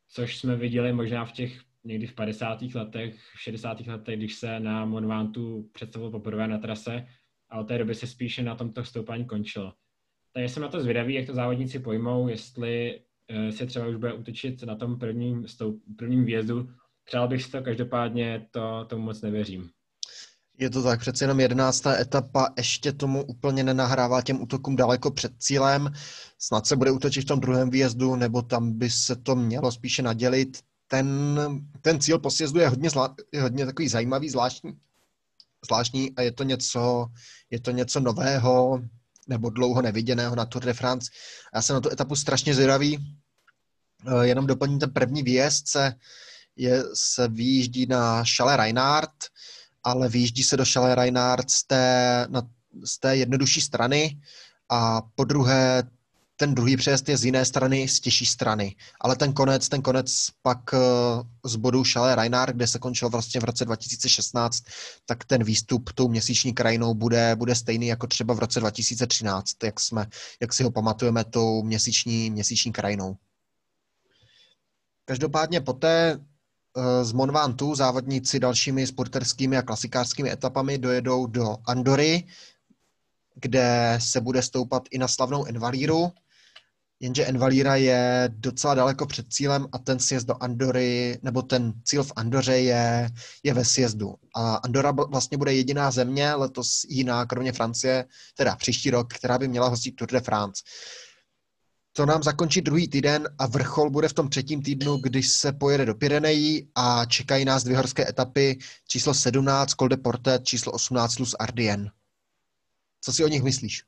což 0.08 0.38
jsme 0.38 0.56
viděli 0.56 0.94
možná 0.94 1.26
v 1.26 1.32
těch 1.32 1.62
někdy 1.84 2.08
v 2.08 2.14
50. 2.14 2.62
letech, 2.76 3.16
v 3.36 3.42
60. 3.42 3.88
letech, 3.88 4.18
když 4.18 4.36
se 4.36 4.60
na 4.60 4.86
Monvantu 4.86 5.70
představil 5.74 6.12
poprvé 6.12 6.48
na 6.48 6.58
trase 6.58 7.06
a 7.56 7.60
od 7.60 7.68
té 7.68 7.78
doby 7.78 7.96
se 7.96 8.08
spíše 8.08 8.44
na 8.44 8.56
tomto 8.56 8.84
stoupání 8.84 9.26
končilo. 9.26 9.74
Takže 10.34 10.50
jsem 10.50 10.64
na 10.64 10.70
to 10.70 10.82
zvědavý, 10.82 11.14
jak 11.14 11.26
to 11.26 11.34
závodníci 11.34 11.80
pojmou, 11.80 12.28
jestli 12.28 13.02
uh, 13.32 13.56
se 13.56 13.66
třeba 13.66 13.88
už 13.88 13.96
bude 13.96 14.14
utočit 14.14 14.64
na 14.64 14.76
tom 14.76 15.00
prvním, 15.00 15.48
stoup, 15.48 15.82
prvním 15.98 16.26
výjezdu. 16.26 16.70
Přál 17.06 17.28
bych 17.28 17.44
si 17.44 17.52
to, 17.52 17.62
každopádně 17.62 18.48
to 18.52 18.86
tomu 18.90 19.04
moc 19.04 19.22
nevěřím. 19.22 19.70
Je 20.58 20.70
to 20.70 20.84
tak, 20.84 21.00
přece 21.00 21.24
jenom 21.24 21.40
jedenáctá 21.40 22.00
etapa 22.00 22.54
ještě 22.58 22.92
tomu 22.92 23.24
úplně 23.24 23.64
nenahrává 23.64 24.22
těm 24.22 24.42
útokům 24.42 24.76
daleko 24.76 25.12
před 25.12 25.32
cílem. 25.38 25.94
Snad 26.40 26.66
se 26.66 26.76
bude 26.76 26.92
útočit 26.92 27.22
v 27.22 27.28
tom 27.28 27.40
druhém 27.40 27.70
výjezdu, 27.70 28.16
nebo 28.16 28.42
tam 28.42 28.72
by 28.72 28.90
se 28.90 29.16
to 29.16 29.36
mělo 29.36 29.72
spíše 29.72 30.02
nadělit. 30.02 30.58
Ten, 30.88 31.40
ten 31.82 32.00
cíl 32.00 32.20
po 32.20 32.32
sjezdu 32.32 32.60
je 32.60 32.70
hodně, 32.70 32.90
zla, 32.90 33.16
je 33.34 33.42
hodně 33.42 33.66
takový 33.66 33.88
zajímavý, 33.88 34.30
zvláštní, 34.30 34.72
zvláštní 35.66 36.16
a 36.16 36.22
je 36.22 36.32
to 36.32 36.44
něco, 36.44 37.08
je 37.50 37.60
to 37.60 37.72
něco 37.72 38.00
nového 38.00 38.82
nebo 39.28 39.50
dlouho 39.50 39.82
neviděného 39.82 40.36
na 40.36 40.46
Tour 40.46 40.66
de 40.66 40.74
France. 40.74 41.12
Já 41.56 41.62
jsem 41.62 41.74
na 41.74 41.80
tu 41.80 41.92
etapu 41.92 42.16
strašně 42.16 42.54
zvědavý. 42.54 43.18
Eh, 44.08 44.28
jenom 44.28 44.48
doplním 44.48 44.80
ten 44.80 44.94
první 44.94 45.24
výjezd 45.24 45.68
se, 45.68 45.94
je, 46.56 46.84
se 46.94 47.28
výjíždí 47.28 47.86
na 47.86 48.24
Chalet 48.36 48.58
Reinhardt, 48.58 49.26
ale 49.84 50.10
vyjíždí 50.10 50.44
se 50.44 50.58
do 50.58 50.66
Chalet 50.74 50.96
Reinhardt 50.96 51.52
z 51.52 51.64
té, 51.64 52.26
na, 52.30 52.42
z 52.86 53.00
té 53.00 53.16
jednodušší 53.16 53.62
strany 53.62 54.20
a 54.70 55.02
po 55.16 55.24
druhé 55.24 55.84
ten 56.38 56.56
druhý 56.56 56.78
přejezd 56.78 57.10
je 57.10 57.18
z 57.18 57.26
jiné 57.26 57.46
strany, 57.46 57.88
z 57.88 58.00
těžší 58.00 58.26
strany. 58.26 58.76
Ale 59.02 59.16
ten 59.16 59.34
konec, 59.34 59.70
ten 59.70 59.82
konec 59.82 60.28
pak 60.42 60.74
eh, 60.74 60.78
z 61.46 61.56
bodu 61.56 61.84
Šale 61.84 62.16
Reinhardt, 62.16 62.56
kde 62.56 62.68
se 62.68 62.80
končil 62.80 63.10
vlastně 63.10 63.42
v 63.42 63.44
roce 63.44 63.66
2016, 63.66 64.64
tak 65.06 65.26
ten 65.26 65.44
výstup 65.44 65.94
tou 65.94 66.08
měsíční 66.08 66.54
krajinou 66.54 66.94
bude, 66.94 67.36
bude 67.36 67.56
stejný 67.56 67.88
jako 67.88 68.08
třeba 68.08 68.34
v 68.34 68.40
roce 68.40 68.60
2013, 68.60 69.64
jak, 69.64 69.80
jsme, 69.80 70.08
jak 70.42 70.54
si 70.54 70.64
ho 70.64 70.72
pamatujeme 70.72 71.24
tou 71.24 71.64
měsíční, 71.64 72.32
měsíční 72.32 72.72
krajinou. 72.72 73.16
Každopádně 75.06 75.62
poté 75.62 76.20
eh, 76.78 77.06
z 77.06 77.12
Monvantu 77.12 77.76
závodníci 77.76 78.40
dalšími 78.40 78.88
sporterskými 78.88 79.58
a 79.58 79.62
klasikářskými 79.62 80.32
etapami 80.32 80.78
dojedou 80.78 81.26
do 81.28 81.58
Andory, 81.66 82.24
kde 83.36 84.00
se 84.02 84.22
bude 84.22 84.42
stoupat 84.42 84.84
i 84.92 84.98
na 84.98 85.08
slavnou 85.08 85.46
Envalíru, 85.46 86.12
jenže 87.00 87.26
Envalíra 87.26 87.76
je 87.76 88.30
docela 88.34 88.76
daleko 88.76 89.06
před 89.06 89.34
cílem 89.34 89.68
a 89.72 89.78
ten 89.78 90.00
sjezd 90.00 90.28
do 90.28 90.44
Andory, 90.44 91.20
nebo 91.24 91.42
ten 91.42 91.74
cíl 91.84 92.04
v 92.04 92.12
Andoře 92.16 92.58
je, 92.58 93.10
je 93.44 93.54
ve 93.54 93.66
sjezdu. 93.66 94.16
A 94.36 94.56
Andora 94.56 94.92
vlastně 94.92 95.38
bude 95.38 95.54
jediná 95.54 95.92
země, 95.92 96.34
letos 96.34 96.82
jiná, 96.90 97.26
kromě 97.26 97.52
Francie, 97.52 98.06
teda 98.38 98.56
příští 98.56 98.90
rok, 98.90 99.14
která 99.14 99.38
by 99.38 99.48
měla 99.48 99.68
hostit 99.68 99.96
Tour 99.96 100.12
de 100.12 100.22
France. 100.22 100.64
To 101.98 102.06
nám 102.06 102.24
zakončí 102.24 102.62
druhý 102.62 102.88
týden 102.88 103.30
a 103.40 103.46
vrchol 103.48 103.90
bude 103.90 104.08
v 104.08 104.14
tom 104.14 104.30
třetím 104.30 104.62
týdnu, 104.62 104.98
když 104.98 105.30
se 105.30 105.54
pojede 105.54 105.86
do 105.86 105.96
Pyrenejí 105.96 106.72
a 106.76 107.06
čekají 107.06 107.46
nás 107.46 107.64
dvě 107.64 107.78
horské 107.78 108.10
etapy, 108.10 108.60
číslo 108.88 109.14
17 109.14 109.74
Col 109.74 109.88
de 109.88 109.98
Portet, 109.98 110.44
číslo 110.46 110.72
18 110.72 111.20
Luz 111.20 111.36
Ardien. 111.40 111.92
Co 113.02 113.14
si 113.14 113.24
o 113.24 113.28
nich 113.28 113.44
myslíš? 113.44 113.84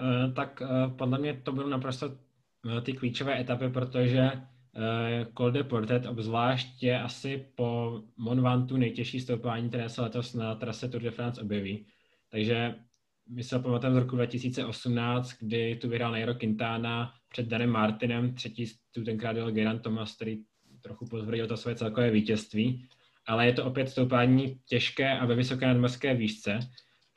Uh, 0.00 0.34
tak 0.34 0.62
uh, 0.62 0.96
podle 0.96 1.18
mě 1.18 1.34
to 1.34 1.52
budou 1.52 1.68
naprosto 1.68 2.06
uh, 2.06 2.80
ty 2.82 2.92
klíčové 2.92 3.40
etapy, 3.40 3.68
protože 3.68 4.30
Col 5.38 5.50
de 5.50 5.64
Portet 5.64 6.06
obzvlášť 6.06 6.82
je 6.82 7.00
asi 7.00 7.46
po 7.54 8.02
Monvantu 8.16 8.76
nejtěžší 8.76 9.20
stoupání, 9.20 9.68
které 9.68 9.88
se 9.88 10.02
letos 10.02 10.34
na 10.34 10.54
trase 10.54 10.88
Tour 10.88 11.02
de 11.02 11.10
France 11.10 11.42
objeví. 11.42 11.86
Takže 12.30 12.74
my 13.28 13.42
se 13.42 13.58
pamatujeme 13.58 13.94
z 13.94 14.02
roku 14.02 14.16
2018, 14.16 15.32
kdy 15.40 15.76
tu 15.76 15.88
vyhrál 15.88 16.12
Nairo 16.12 16.34
Quintana 16.34 17.14
před 17.28 17.46
Danem 17.46 17.70
Martinem, 17.70 18.34
třetí 18.34 18.66
tu 18.92 19.04
tenkrát 19.04 19.32
byl 19.32 19.50
Geran 19.52 19.78
Thomas, 19.78 20.16
který 20.16 20.38
trochu 20.80 21.06
potvrdil 21.06 21.46
to 21.46 21.56
své 21.56 21.74
celkové 21.74 22.10
vítězství, 22.10 22.88
ale 23.26 23.46
je 23.46 23.52
to 23.52 23.64
opět 23.64 23.88
stoupání 23.88 24.60
těžké 24.66 25.18
a 25.18 25.26
ve 25.26 25.34
vysoké 25.34 25.66
nadmorské 25.66 26.14
výšce, 26.14 26.58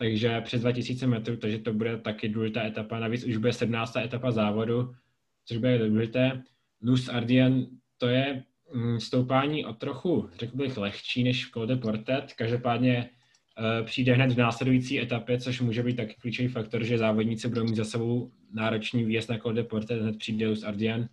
takže 0.01 0.41
přes 0.41 0.61
2000 0.61 1.07
metrů, 1.07 1.37
takže 1.37 1.59
to 1.59 1.73
bude 1.73 1.97
taky 1.97 2.29
důležitá 2.29 2.65
etapa. 2.65 2.99
Navíc 2.99 3.23
už 3.23 3.37
bude 3.37 3.53
17. 3.53 3.95
etapa 3.95 4.31
závodu, 4.31 4.95
což 5.45 5.57
bude 5.57 5.89
důležité. 5.89 6.43
Luz 6.83 7.09
Ardien, 7.09 7.67
to 7.97 8.07
je 8.07 8.43
mm, 8.73 8.99
stoupání 8.99 9.65
o 9.65 9.73
trochu, 9.73 10.29
řekl 10.39 10.57
bych, 10.57 10.77
lehčí 10.77 11.23
než 11.23 11.45
v 11.45 11.51
Col 11.51 11.65
de 11.65 11.75
Portet. 11.75 12.33
Každopádně 12.33 13.09
uh, 13.59 13.85
přijde 13.85 14.13
hned 14.13 14.31
v 14.31 14.37
následující 14.37 15.01
etapě, 15.01 15.39
což 15.39 15.61
může 15.61 15.83
být 15.83 15.95
taky 15.95 16.15
klíčový 16.21 16.47
faktor, 16.47 16.83
že 16.83 16.97
závodníci 16.97 17.47
budou 17.47 17.63
mít 17.63 17.75
za 17.75 17.85
sebou 17.85 18.31
náročný 18.53 19.03
výjezd 19.03 19.29
na 19.29 19.37
Col 19.37 19.53
de 19.53 19.63
Portet, 19.63 20.01
hned 20.01 20.17
přijde 20.17 20.47
Luz 20.47 20.63
Ardien. 20.63 21.09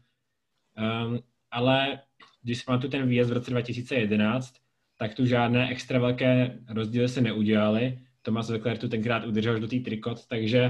Um, 1.07 1.19
ale 1.51 2.01
když 2.43 2.59
jsme 2.59 2.79
tu 2.79 2.89
ten 2.89 3.09
výjezd 3.09 3.31
v 3.31 3.35
roce 3.35 3.51
2011, 3.51 4.55
tak 4.99 5.15
tu 5.15 5.27
žádné 5.27 5.71
extra 5.71 5.99
velké 5.99 6.59
rozdíly 6.69 7.09
se 7.09 7.21
neudělaly 7.21 7.99
Thomas 8.29 8.49
Leclerc 8.49 8.81
tu 8.81 8.89
tenkrát 8.89 9.27
udržel 9.27 9.61
do 9.61 9.69
té 9.69 9.77
trikot, 9.77 10.27
takže 10.27 10.69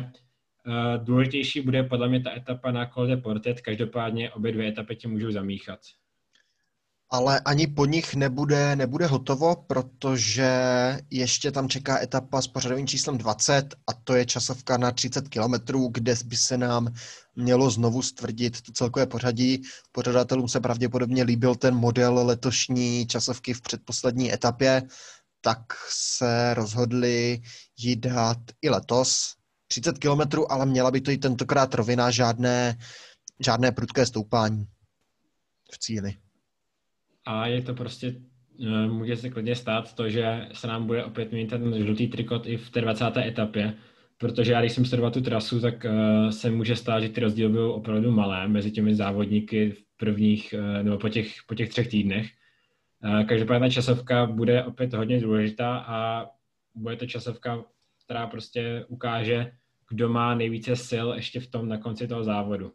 uh, 0.66 1.04
důležitější 1.04 1.60
bude 1.60 1.82
podle 1.82 2.08
mě 2.08 2.20
ta 2.20 2.36
etapa 2.36 2.70
na 2.70 2.86
Col 2.86 3.06
de 3.06 3.16
Portet, 3.16 3.60
každopádně 3.60 4.30
obě 4.30 4.52
dvě 4.52 4.68
etapy 4.68 4.96
tě 4.96 5.08
můžou 5.08 5.30
zamíchat. 5.30 5.80
Ale 7.10 7.40
ani 7.40 7.66
po 7.66 7.86
nich 7.86 8.14
nebude, 8.14 8.76
nebude 8.76 9.06
hotovo, 9.06 9.56
protože 9.66 10.50
ještě 11.10 11.52
tam 11.52 11.68
čeká 11.68 12.02
etapa 12.02 12.42
s 12.42 12.46
pořadovým 12.48 12.86
číslem 12.86 13.18
20 13.18 13.74
a 13.86 13.92
to 14.04 14.14
je 14.14 14.26
časovka 14.26 14.76
na 14.76 14.90
30 14.90 15.28
kilometrů, 15.28 15.88
kde 15.92 16.14
by 16.24 16.36
se 16.36 16.58
nám 16.58 16.94
mělo 17.36 17.70
znovu 17.70 18.02
stvrdit 18.02 18.60
to 18.60 18.72
celkové 18.72 19.06
pořadí. 19.06 19.62
Pořadatelům 19.92 20.48
se 20.48 20.60
pravděpodobně 20.60 21.22
líbil 21.22 21.54
ten 21.54 21.74
model 21.74 22.26
letošní 22.26 23.06
časovky 23.06 23.54
v 23.54 23.60
předposlední 23.60 24.32
etapě, 24.32 24.82
tak 25.40 25.58
se 25.88 26.54
rozhodli 26.54 27.40
ji 27.78 27.96
dát 27.96 28.38
i 28.62 28.70
letos. 28.70 29.34
30 29.68 29.98
kilometrů, 29.98 30.52
ale 30.52 30.66
měla 30.66 30.90
by 30.90 31.00
to 31.00 31.10
i 31.10 31.18
tentokrát 31.18 31.74
rovina, 31.74 32.10
žádné, 32.10 32.78
žádné 33.44 33.72
prudké 33.72 34.06
stoupání 34.06 34.64
v 35.72 35.78
cíli. 35.78 36.14
A 37.24 37.46
je 37.46 37.62
to 37.62 37.74
prostě, 37.74 38.14
eh, 38.66 38.86
může 38.86 39.16
se 39.16 39.30
klidně 39.30 39.56
stát 39.56 39.94
to, 39.94 40.08
že 40.08 40.48
se 40.52 40.66
nám 40.66 40.86
bude 40.86 41.04
opět 41.04 41.32
mít 41.32 41.50
ten 41.50 41.84
žlutý 41.84 42.08
trikot 42.08 42.46
i 42.46 42.56
v 42.56 42.70
té 42.70 42.80
20. 42.80 43.16
etapě, 43.16 43.74
protože 44.18 44.52
já 44.52 44.60
když 44.60 44.72
jsem 44.72 44.84
sledoval 44.84 45.10
tu 45.10 45.20
trasu, 45.20 45.60
tak 45.60 45.84
uh, 45.84 46.30
se 46.30 46.50
může 46.50 46.76
stát, 46.76 47.00
že 47.00 47.08
ty 47.08 47.20
rozdíly 47.20 47.48
budou 47.48 47.72
opravdu 47.72 48.10
malé 48.10 48.48
mezi 48.48 48.70
těmi 48.70 48.94
závodníky 48.94 49.70
v 49.70 49.96
prvních, 49.96 50.54
uh, 50.58 50.82
nebo 50.82 50.98
po 50.98 51.08
těch, 51.08 51.34
po 51.46 51.54
těch 51.54 51.68
třech 51.68 51.88
týdnech. 51.88 52.30
Každopádně 53.28 53.70
časovka 53.70 54.26
bude 54.26 54.64
opět 54.64 54.94
hodně 54.94 55.20
důležitá 55.20 55.78
a 55.78 56.26
bude 56.74 56.96
to 56.96 57.06
časovka, 57.06 57.64
která 58.04 58.26
prostě 58.26 58.84
ukáže, 58.88 59.52
kdo 59.88 60.08
má 60.08 60.34
nejvíce 60.34 60.76
sil 60.88 61.06
ještě 61.16 61.40
v 61.40 61.46
tom 61.46 61.68
na 61.68 61.78
konci 61.78 62.08
toho 62.08 62.24
závodu. 62.24 62.72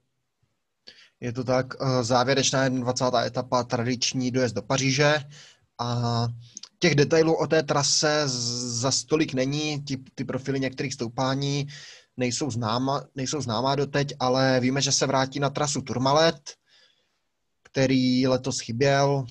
Je 1.19 1.33
to 1.33 1.43
tak, 1.43 1.73
eh, 1.81 2.03
závěrečná 2.03 2.69
20. 2.69 3.25
etapa, 3.25 3.63
tradiční 3.63 4.31
dojezd 4.31 4.55
do 4.55 4.61
Paříže 4.61 5.15
a 5.79 6.27
těch 6.79 6.95
detailů 6.95 7.35
o 7.35 7.47
té 7.47 7.63
trase 7.63 8.23
za 8.25 8.91
stolik 8.91 9.33
není, 9.33 9.83
ty, 9.83 9.97
ty 10.15 10.23
profily 10.25 10.59
některých 10.59 10.93
stoupání 10.93 11.67
nejsou 12.17 12.51
známa, 12.51 13.03
nejsou 13.15 13.41
známá 13.41 13.75
doteď, 13.75 14.13
ale 14.19 14.59
víme, 14.59 14.81
že 14.81 14.91
se 14.91 15.07
vrátí 15.07 15.39
na 15.39 15.49
trasu 15.49 15.81
Turmalet, 15.81 16.53
který 17.63 18.27
letos 18.27 18.59
chyběl, 18.59 19.25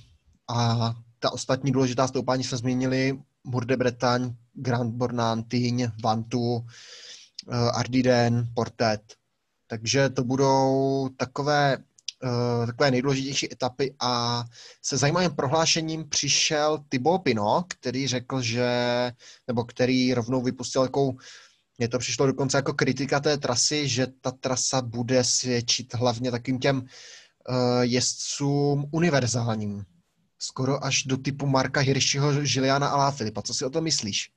a 0.49 0.93
ta 1.19 1.33
ostatní 1.33 1.73
důležitá 1.73 2.09
stoupání 2.09 2.45
jsme 2.45 2.59
zmínili, 2.59 3.19
Mur 3.45 3.65
de 3.65 3.77
Bretagne, 3.77 4.35
Grand 4.55 4.95
Bornand, 4.95 5.49
Tyň, 5.49 5.89
Vantu, 6.05 6.55
uh, 6.55 6.65
Ardiden, 7.75 8.49
Portet. 8.55 9.03
Takže 9.67 10.09
to 10.09 10.25
budou 10.25 11.09
takové, 11.17 11.79
uh, 12.23 12.67
takové 12.67 12.91
nejdůležitější 12.91 13.53
etapy. 13.53 13.95
A 14.01 14.45
se 14.83 14.97
zajímavým 14.97 15.31
prohlášením 15.31 16.09
přišel 16.09 16.85
Thibaut 16.89 17.23
Pino, 17.23 17.65
který 17.69 18.09
řekl, 18.09 18.43
že, 18.43 18.71
nebo 19.47 19.65
který 19.65 20.15
rovnou 20.15 20.43
vypustil 20.43 20.83
jakou 20.83 21.17
mně 21.79 21.89
to 21.89 21.99
přišlo 21.99 22.27
dokonce 22.27 22.59
jako 22.59 22.75
kritika 22.75 23.21
té 23.21 23.39
trasy, 23.39 23.89
že 23.89 24.07
ta 24.21 24.31
trasa 24.31 24.83
bude 24.83 25.25
svědčit 25.25 25.95
hlavně 25.95 26.31
takým 26.31 26.59
těm 26.59 26.77
uh, 26.77 27.81
jezdcům 27.81 28.85
univerzálním 28.91 29.85
skoro 30.43 30.85
až 30.85 31.03
do 31.03 31.17
typu 31.17 31.47
Marka 31.47 31.81
Hiršiho, 31.81 32.45
Žiliana 32.45 32.89
a 32.89 33.11
Filipa. 33.11 33.43
Co 33.43 33.55
si 33.55 33.65
o 33.65 33.71
to 33.71 33.81
myslíš? 33.81 34.31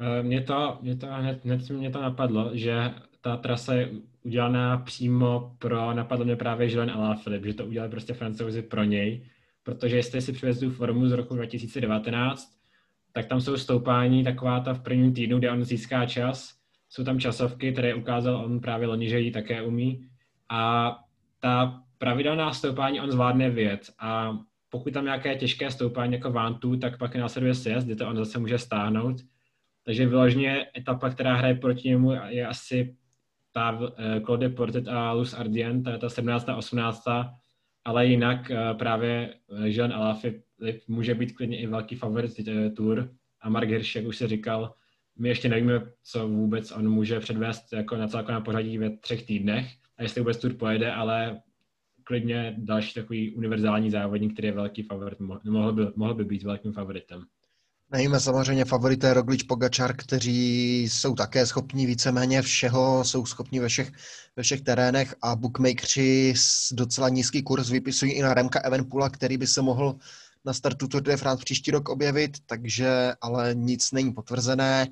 Eh, 0.00 0.22
mě 0.22 0.40
to, 0.40 0.78
mě 0.82 0.96
to 0.96 1.06
hned, 1.06 1.44
hned 1.44 1.70
mě 1.70 1.90
to 1.90 2.02
napadlo, 2.02 2.50
že 2.52 2.94
ta 3.20 3.36
trasa 3.36 3.74
je 3.74 3.90
udělaná 4.22 4.78
přímo 4.78 5.56
pro, 5.58 5.94
napadlo 5.94 6.24
mě 6.24 6.36
právě 6.36 6.68
Žilian 6.68 6.90
a 6.90 7.14
Filip, 7.14 7.44
že 7.44 7.54
to 7.54 7.66
udělali 7.66 7.90
prostě 7.90 8.14
francouzi 8.14 8.62
pro 8.62 8.84
něj, 8.84 9.24
protože 9.62 9.96
jestli 9.96 10.22
si 10.22 10.32
přivezdu 10.32 10.70
formu 10.70 11.08
z 11.08 11.12
roku 11.12 11.34
2019, 11.34 12.48
tak 13.12 13.26
tam 13.26 13.40
jsou 13.40 13.56
stoupání 13.56 14.24
taková 14.24 14.60
ta 14.60 14.74
v 14.74 14.82
prvním 14.82 15.14
týdnu, 15.14 15.38
kde 15.38 15.50
on 15.50 15.64
získá 15.64 16.06
čas, 16.06 16.54
jsou 16.88 17.04
tam 17.04 17.20
časovky, 17.20 17.72
které 17.72 17.94
ukázal 17.94 18.36
on 18.44 18.60
právě 18.60 18.86
loni, 18.86 19.08
že 19.08 19.20
ji 19.20 19.30
také 19.30 19.62
umí 19.62 20.08
a 20.48 20.94
ta 21.40 21.82
pravidelná 21.98 22.52
stoupání 22.52 23.00
on 23.00 23.10
zvládne 23.10 23.50
věc 23.50 23.90
a 23.98 24.38
pokud 24.78 24.94
tam 24.94 25.04
nějaké 25.04 25.34
těžké 25.34 25.70
stoupání 25.70 26.12
jako 26.12 26.32
Vantu, 26.32 26.76
tak 26.76 26.98
pak 26.98 27.16
následuje 27.16 27.54
sjezd, 27.54 27.86
kde 27.86 27.96
to 27.96 28.08
on 28.08 28.16
zase 28.16 28.38
může 28.38 28.58
stáhnout. 28.58 29.16
Takže 29.84 30.06
vyloženě 30.06 30.66
etapa, 30.76 31.10
která 31.10 31.34
hraje 31.34 31.54
proti 31.54 31.88
němu, 31.88 32.12
je 32.28 32.46
asi 32.46 32.96
ta 33.52 33.72
uh, 33.72 33.88
Claude 34.24 34.48
Portet 34.48 34.88
a 34.88 35.12
Luz 35.12 35.34
Ardien, 35.34 35.82
ta 35.82 35.90
je 35.90 35.98
ta 35.98 36.08
17. 36.08 36.48
a 36.48 36.56
18. 36.56 37.02
Ale 37.84 38.06
jinak 38.06 38.50
uh, 38.50 38.78
právě 38.78 39.34
eh, 39.64 39.68
Jean 39.68 39.92
Alaphilippe 39.92 40.80
může 40.88 41.14
být 41.14 41.32
klidně 41.32 41.58
i 41.58 41.66
velký 41.66 41.96
favorit 41.96 42.38
uh, 42.38 42.74
Tour. 42.76 43.10
A 43.40 43.48
Mark 43.48 43.68
Hirsch, 43.68 43.96
jak 43.96 44.06
už 44.06 44.16
se 44.16 44.28
říkal, 44.28 44.74
my 45.18 45.28
ještě 45.28 45.48
nevíme, 45.48 45.82
co 46.02 46.28
vůbec 46.28 46.72
on 46.72 46.88
může 46.88 47.20
předvést 47.20 47.72
jako 47.72 47.96
na 47.96 48.08
celkovém 48.08 48.42
pořadí 48.42 48.78
ve 48.78 48.90
třech 48.90 49.26
týdnech 49.26 49.66
a 49.96 50.02
jestli 50.02 50.20
vůbec 50.20 50.38
Tour 50.38 50.54
pojede, 50.54 50.92
ale 50.92 51.40
klidně 52.08 52.54
další 52.58 52.94
takový 52.94 53.34
univerzální 53.34 53.90
závodník, 53.90 54.32
který 54.32 54.48
je 54.48 54.54
velký 54.54 54.82
favorit, 54.82 55.18
mohl 55.44 55.72
by, 55.72 55.82
mohl 55.96 56.14
by 56.14 56.24
být 56.24 56.42
velkým 56.42 56.72
favoritem. 56.72 57.24
Nejme 57.92 58.20
samozřejmě 58.20 58.64
favorité 58.64 59.14
Roglič 59.14 59.42
Pogačar, 59.42 59.96
kteří 59.96 60.82
jsou 60.82 61.14
také 61.14 61.46
schopní 61.46 61.86
víceméně 61.86 62.42
všeho, 62.42 63.04
jsou 63.04 63.26
schopní 63.26 63.60
ve 63.60 63.68
všech, 63.68 63.92
ve 64.36 64.42
všech 64.42 64.60
terénech 64.60 65.14
a 65.22 65.36
bookmakeri 65.36 66.34
docela 66.72 67.08
nízký 67.08 67.42
kurz 67.42 67.70
vypisují 67.70 68.12
i 68.12 68.22
na 68.22 68.34
Remka 68.34 68.60
Evenpula, 68.60 69.10
který 69.10 69.36
by 69.36 69.46
se 69.46 69.62
mohl 69.62 69.96
na 70.44 70.52
startu 70.52 70.88
Tour 70.88 71.02
de 71.02 71.16
France 71.16 71.44
příští 71.44 71.70
rok 71.70 71.88
objevit, 71.88 72.36
takže 72.46 73.12
ale 73.20 73.54
nic 73.54 73.92
není 73.92 74.12
potvrzené. 74.12 74.86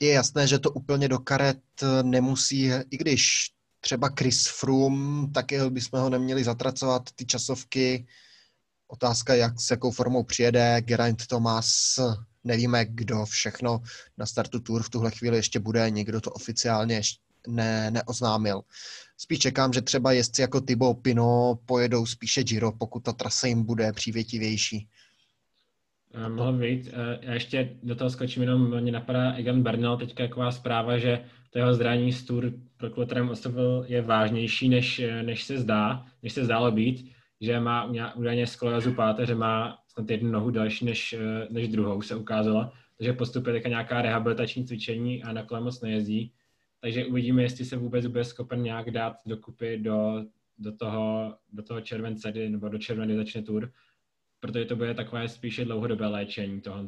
Je 0.00 0.12
jasné, 0.12 0.46
že 0.46 0.58
to 0.58 0.70
úplně 0.70 1.08
do 1.08 1.18
karet 1.18 1.60
nemusí, 2.02 2.70
i 2.90 2.96
když 2.96 3.50
třeba 3.80 4.10
Chris 4.18 4.46
Froome, 4.46 5.28
taky 5.34 5.70
bychom 5.70 6.00
ho 6.00 6.10
neměli 6.10 6.44
zatracovat, 6.44 7.02
ty 7.14 7.26
časovky, 7.26 8.06
Otázka, 8.90 9.34
jak 9.34 9.60
s 9.60 9.70
jakou 9.70 9.90
formou 9.90 10.22
přijede 10.22 10.80
Geraint 10.80 11.26
Thomas, 11.26 11.98
nevíme, 12.44 12.84
kdo 12.84 13.24
všechno 13.26 13.80
na 14.18 14.26
startu 14.26 14.60
Tour 14.60 14.82
v 14.82 14.90
tuhle 14.90 15.10
chvíli 15.10 15.36
ještě 15.36 15.60
bude, 15.60 15.90
někdo 15.90 16.20
to 16.20 16.30
oficiálně 16.30 17.00
ne, 17.46 17.90
neoznámil. 17.90 18.62
Spíš 19.16 19.38
čekám, 19.38 19.72
že 19.72 19.82
třeba 19.82 20.12
jezdci 20.12 20.42
jako 20.42 20.60
Thibaut 20.60 21.02
Pino 21.02 21.58
pojedou 21.66 22.06
spíše 22.06 22.44
Giro, 22.44 22.72
pokud 22.72 23.00
ta 23.00 23.12
trasa 23.12 23.46
jim 23.46 23.62
bude 23.62 23.92
přívětivější. 23.92 24.88
Mohl 26.28 26.52
být. 26.52 26.88
Eh, 26.92 27.18
já 27.22 27.34
ještě 27.34 27.76
do 27.82 27.94
toho 27.94 28.10
skočím, 28.10 28.42
jenom 28.42 28.80
mě 28.80 28.92
napadá 28.92 29.32
Egan 29.32 29.62
Bernal, 29.62 29.96
teďka 29.96 30.24
taková 30.24 30.50
zpráva, 30.50 30.98
že 30.98 31.24
to 31.50 31.58
jeho 31.58 31.74
zranění 31.74 32.12
z 32.12 32.24
Tour, 32.24 32.52
pro 32.76 32.90
kterém 32.90 33.30
odstoupil, 33.30 33.84
je 33.88 34.02
vážnější, 34.02 34.68
než, 34.68 35.02
než 35.22 35.44
se 35.44 35.58
zdá, 35.58 36.06
než 36.22 36.32
se 36.32 36.44
zdálo 36.44 36.70
být 36.70 37.12
že 37.40 37.60
má 37.60 37.90
údajně 38.14 38.46
sklerozu 38.46 38.94
páteře, 38.94 39.34
má 39.34 39.78
snad 39.88 40.10
jednu 40.10 40.30
nohu 40.30 40.50
další 40.50 40.84
než, 40.84 41.12
eh, 41.12 41.46
než 41.50 41.68
druhou, 41.68 42.02
se 42.02 42.16
ukázalo. 42.16 42.72
Takže 42.96 43.12
postupuje 43.12 43.52
teďka 43.52 43.68
nějaká 43.68 44.02
rehabilitační 44.02 44.66
cvičení 44.66 45.22
a 45.22 45.32
na 45.32 45.46
moc 45.60 45.80
nejezdí. 45.80 46.32
Takže 46.80 47.06
uvidíme, 47.06 47.42
jestli 47.42 47.64
se 47.64 47.76
vůbec 47.76 48.06
bude 48.06 48.24
schopen 48.24 48.62
nějak 48.62 48.90
dát 48.90 49.16
dokupy 49.26 49.78
do, 49.78 50.24
do, 50.58 50.72
toho, 50.72 51.34
do 51.52 51.62
toho 51.62 51.80
července, 51.80 52.32
nebo 52.32 52.68
do 52.68 52.78
července 52.78 53.16
začne 53.16 53.42
tur, 53.42 53.72
protože 54.40 54.64
to 54.64 54.76
bude 54.76 54.94
takové 54.94 55.28
spíše 55.28 55.64
dlouhodobé 55.64 56.06
léčení 56.06 56.60
tohle. 56.60 56.86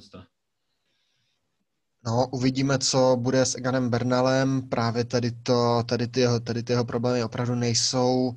No, 2.06 2.28
uvidíme, 2.32 2.78
co 2.78 3.16
bude 3.20 3.46
s 3.46 3.54
Eganem 3.54 3.90
Bernalem. 3.90 4.68
Právě 4.68 5.04
tady, 5.04 5.30
to, 5.30 5.82
tady, 5.86 6.08
ty, 6.08 6.20
jeho, 6.20 6.40
tady 6.40 6.62
ty 6.62 6.72
jeho 6.72 6.84
problémy 6.84 7.24
opravdu 7.24 7.54
nejsou 7.54 8.34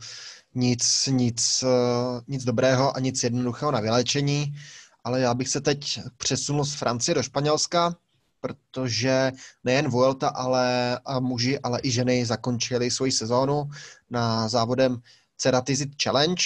nic, 0.55 1.07
nic, 1.11 1.63
eh, 1.63 2.21
nic 2.27 2.43
dobrého 2.43 2.95
a 2.95 2.99
nic 2.99 3.23
jednoduchého 3.23 3.71
na 3.71 3.79
vylečení, 3.79 4.55
ale 5.03 5.19
já 5.19 5.33
bych 5.33 5.47
se 5.47 5.61
teď 5.61 5.99
přesunul 6.17 6.65
z 6.65 6.73
Francie 6.73 7.15
do 7.15 7.23
Španělska, 7.23 7.95
protože 8.41 9.31
nejen 9.63 9.89
Vuelta, 9.89 10.27
ale 10.27 10.99
a 11.05 11.19
muži, 11.19 11.59
ale 11.59 11.79
i 11.83 11.91
ženy 11.91 12.25
zakončili 12.25 12.91
svoji 12.91 13.11
sezónu 13.11 13.69
na 14.09 14.47
závodem 14.47 15.01
Ceratizit 15.37 16.03
Challenge, 16.03 16.43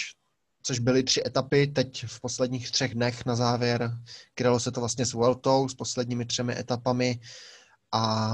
což 0.68 0.80
byly 0.80 1.04
tři 1.04 1.22
etapy 1.26 1.68
teď 1.68 2.06
v 2.08 2.22
posledních 2.22 2.72
třech 2.72 2.94
dnech 2.94 3.26
na 3.26 3.36
závěr. 3.36 3.92
Krylo 4.36 4.60
se 4.60 4.72
to 4.72 4.80
vlastně 4.80 5.06
s 5.06 5.14
Vueltou, 5.14 5.70
s 5.70 5.74
posledními 5.74 6.26
třemi 6.26 6.60
etapami 6.60 7.20
a 7.92 8.34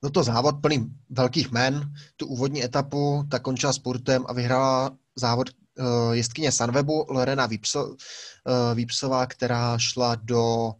byl 0.00 0.10
to 0.10 0.22
závod 0.22 0.60
plný 0.62 0.86
velkých 1.08 1.50
men. 1.50 1.92
Tu 2.16 2.26
úvodní 2.26 2.64
etapu 2.64 3.24
ta 3.30 3.38
končila 3.38 3.72
spurtem 3.72 4.24
a 4.28 4.32
vyhrála 4.32 4.96
závod 5.16 5.50
uh, 5.50 6.12
jezdkyně 6.12 6.52
Sunwebu 6.52 7.06
Lorena 7.08 7.46
Výpso, 7.46 7.86
uh, 7.86 7.96
Výpsová, 8.74 9.26
která 9.26 9.78
šla 9.78 10.14
do 10.14 10.72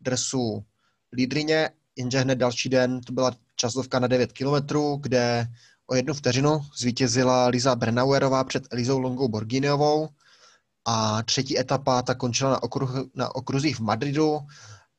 dresu 0.00 0.64
lídrině, 1.12 1.70
jenže 1.96 2.18
hned 2.18 2.34
další 2.34 2.68
den 2.68 3.00
to 3.00 3.12
byla 3.12 3.32
časovka 3.56 3.98
na 3.98 4.06
9 4.06 4.32
kilometrů, 4.32 4.96
kde 4.96 5.46
o 5.86 5.94
jednu 5.94 6.14
vteřinu 6.14 6.60
zvítězila 6.76 7.46
Liza 7.46 7.74
Bernauerová 7.74 8.44
před 8.44 8.64
Elizou 8.70 8.98
Longou 8.98 9.28
Borginiovou. 9.28 10.08
A 10.84 11.22
třetí 11.22 11.58
etapa 11.58 12.02
ta 12.02 12.14
končila 12.14 12.50
na, 12.50 12.62
okruh, 12.62 12.90
na 13.14 13.34
okruzích 13.34 13.76
v 13.76 13.80
Madridu 13.80 14.38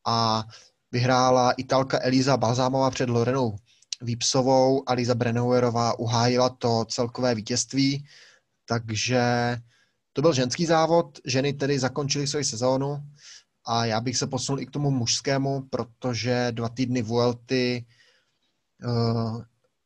a 0.06 0.44
vyhrála 0.92 1.52
Italka 1.52 2.00
Eliza 2.02 2.38
Balzámová 2.38 2.92
před 2.92 3.10
Lorenou 3.10 3.56
Výpsovou 4.02 4.90
a 4.90 4.94
Liza 4.94 5.16
Brenauerová 5.16 6.00
uhájila 6.00 6.50
to 6.50 6.86
celkové 6.90 7.36
vítězství, 7.36 8.06
takže 8.66 9.22
to 10.14 10.22
byl 10.22 10.34
ženský 10.34 10.66
závod, 10.66 11.20
ženy 11.26 11.54
tedy 11.54 11.80
zakončily 11.80 12.28
svoji 12.28 12.46
sezónu 12.46 13.04
a 13.66 13.86
já 13.86 14.02
bych 14.02 14.18
se 14.18 14.28
posunul 14.28 14.60
i 14.60 14.66
k 14.66 14.72
tomu 14.72 14.92
mužskému, 14.92 15.62
protože 15.62 16.48
dva 16.52 16.70
týdny 16.70 17.02
Vuelty, 17.02 17.86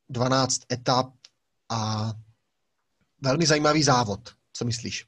12 0.10 0.62
eh, 0.62 0.74
etap 0.74 1.14
a 1.70 2.12
velmi 3.22 3.46
zajímavý 3.46 3.84
závod. 3.84 4.20
Co 4.54 4.66
myslíš? 4.66 5.06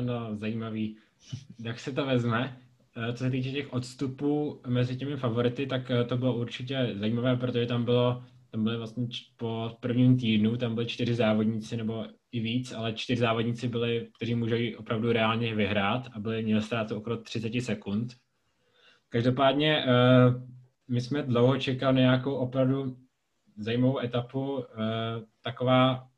No, 0.00 0.36
zajímavý. 0.36 0.96
Jak 1.58 1.80
se 1.80 1.92
to 1.92 2.06
vezme? 2.06 2.60
Eh, 2.96 3.12
co 3.12 3.24
se 3.24 3.30
týče 3.30 3.52
těch 3.52 3.72
odstupů 3.72 4.60
mezi 4.66 4.96
těmi 4.96 5.16
favority, 5.16 5.66
tak 5.66 5.90
eh, 5.90 6.04
to 6.04 6.16
bylo 6.16 6.36
určitě 6.36 6.94
zajímavé, 6.94 7.36
protože 7.36 7.66
tam 7.66 7.84
bylo, 7.84 8.24
tam 8.50 8.64
byly 8.64 8.76
vlastně 8.76 9.06
po 9.36 9.76
prvním 9.80 10.18
týdnu, 10.18 10.56
tam 10.56 10.74
byly 10.74 10.86
čtyři 10.86 11.14
závodníci 11.14 11.76
nebo 11.76 12.06
i 12.32 12.40
víc, 12.40 12.72
ale 12.72 12.92
čtyři 12.92 13.20
závodníci 13.20 13.68
byli, 13.68 14.08
kteří 14.16 14.34
můžou 14.34 14.56
opravdu 14.78 15.12
reálně 15.12 15.54
vyhrát 15.54 16.08
a 16.12 16.20
byli 16.20 16.42
měli 16.42 16.62
ztrátu 16.62 16.96
okolo 16.96 17.16
30 17.16 17.60
sekund. 17.60 18.12
Každopádně 19.08 19.84
eh, 19.84 19.90
my 20.90 21.00
jsme 21.00 21.22
dlouho 21.22 21.58
čekali 21.58 22.00
nějakou 22.00 22.34
opravdu 22.34 22.96
zajímavou 23.56 23.98
etapu, 23.98 24.64
taková 25.42 26.08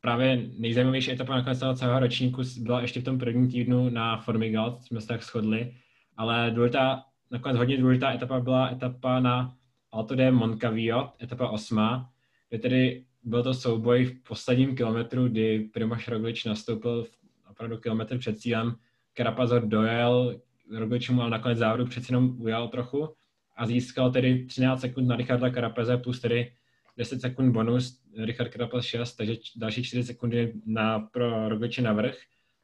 právě 0.00 0.48
nejzajímavější 0.58 1.12
etapa 1.12 1.36
nakonec 1.36 1.60
toho 1.60 1.74
celého 1.74 2.00
ročníku 2.00 2.42
byla 2.60 2.80
ještě 2.80 3.00
v 3.00 3.04
tom 3.04 3.18
prvním 3.18 3.50
týdnu 3.50 3.90
na 3.90 4.16
Formigal, 4.16 4.78
jsme 4.80 5.00
se 5.00 5.08
tak 5.08 5.22
shodli, 5.22 5.74
ale 6.16 6.50
důležitá, 6.54 7.04
nakonec 7.30 7.56
hodně 7.56 7.78
důležitá 7.78 8.12
etapa 8.12 8.40
byla 8.40 8.70
etapa 8.70 9.20
na 9.20 9.56
Alto 9.92 10.14
de 10.14 10.30
Moncavio, 10.30 11.10
etapa 11.22 11.48
osma, 11.48 12.10
kde 12.48 12.58
tedy 12.58 13.04
byl 13.22 13.42
to 13.42 13.54
souboj 13.54 14.04
v 14.04 14.22
posledním 14.28 14.76
kilometru, 14.76 15.28
kdy 15.28 15.58
Primoš 15.72 16.08
Roglič 16.08 16.44
nastoupil 16.44 17.06
opravdu 17.50 17.78
kilometr 17.78 18.18
před 18.18 18.38
cílem, 18.38 18.76
Karapazor 19.12 19.66
dojel, 19.66 20.40
Roglič 20.76 21.10
mu 21.10 21.20
ale 21.20 21.30
nakonec 21.30 21.58
závodu 21.58 21.86
přeci 21.86 22.12
jenom 22.12 22.40
ujal 22.40 22.68
trochu 22.68 23.08
a 23.56 23.66
získal 23.66 24.12
tedy 24.12 24.46
13 24.46 24.80
sekund 24.80 25.06
na 25.06 25.16
Richarda 25.16 25.50
Karapeze 25.50 25.96
plus 25.96 26.20
tedy 26.20 26.52
10 26.96 27.20
sekund 27.20 27.52
bonus, 27.52 28.00
Richard 28.24 28.48
Krapel 28.48 28.82
6, 28.82 29.16
takže 29.16 29.34
další 29.56 29.84
4 29.84 30.04
sekundy 30.04 30.52
na, 30.66 30.98
pro 30.98 31.48
Rogliče 31.48 31.82
navrh. 31.82 32.14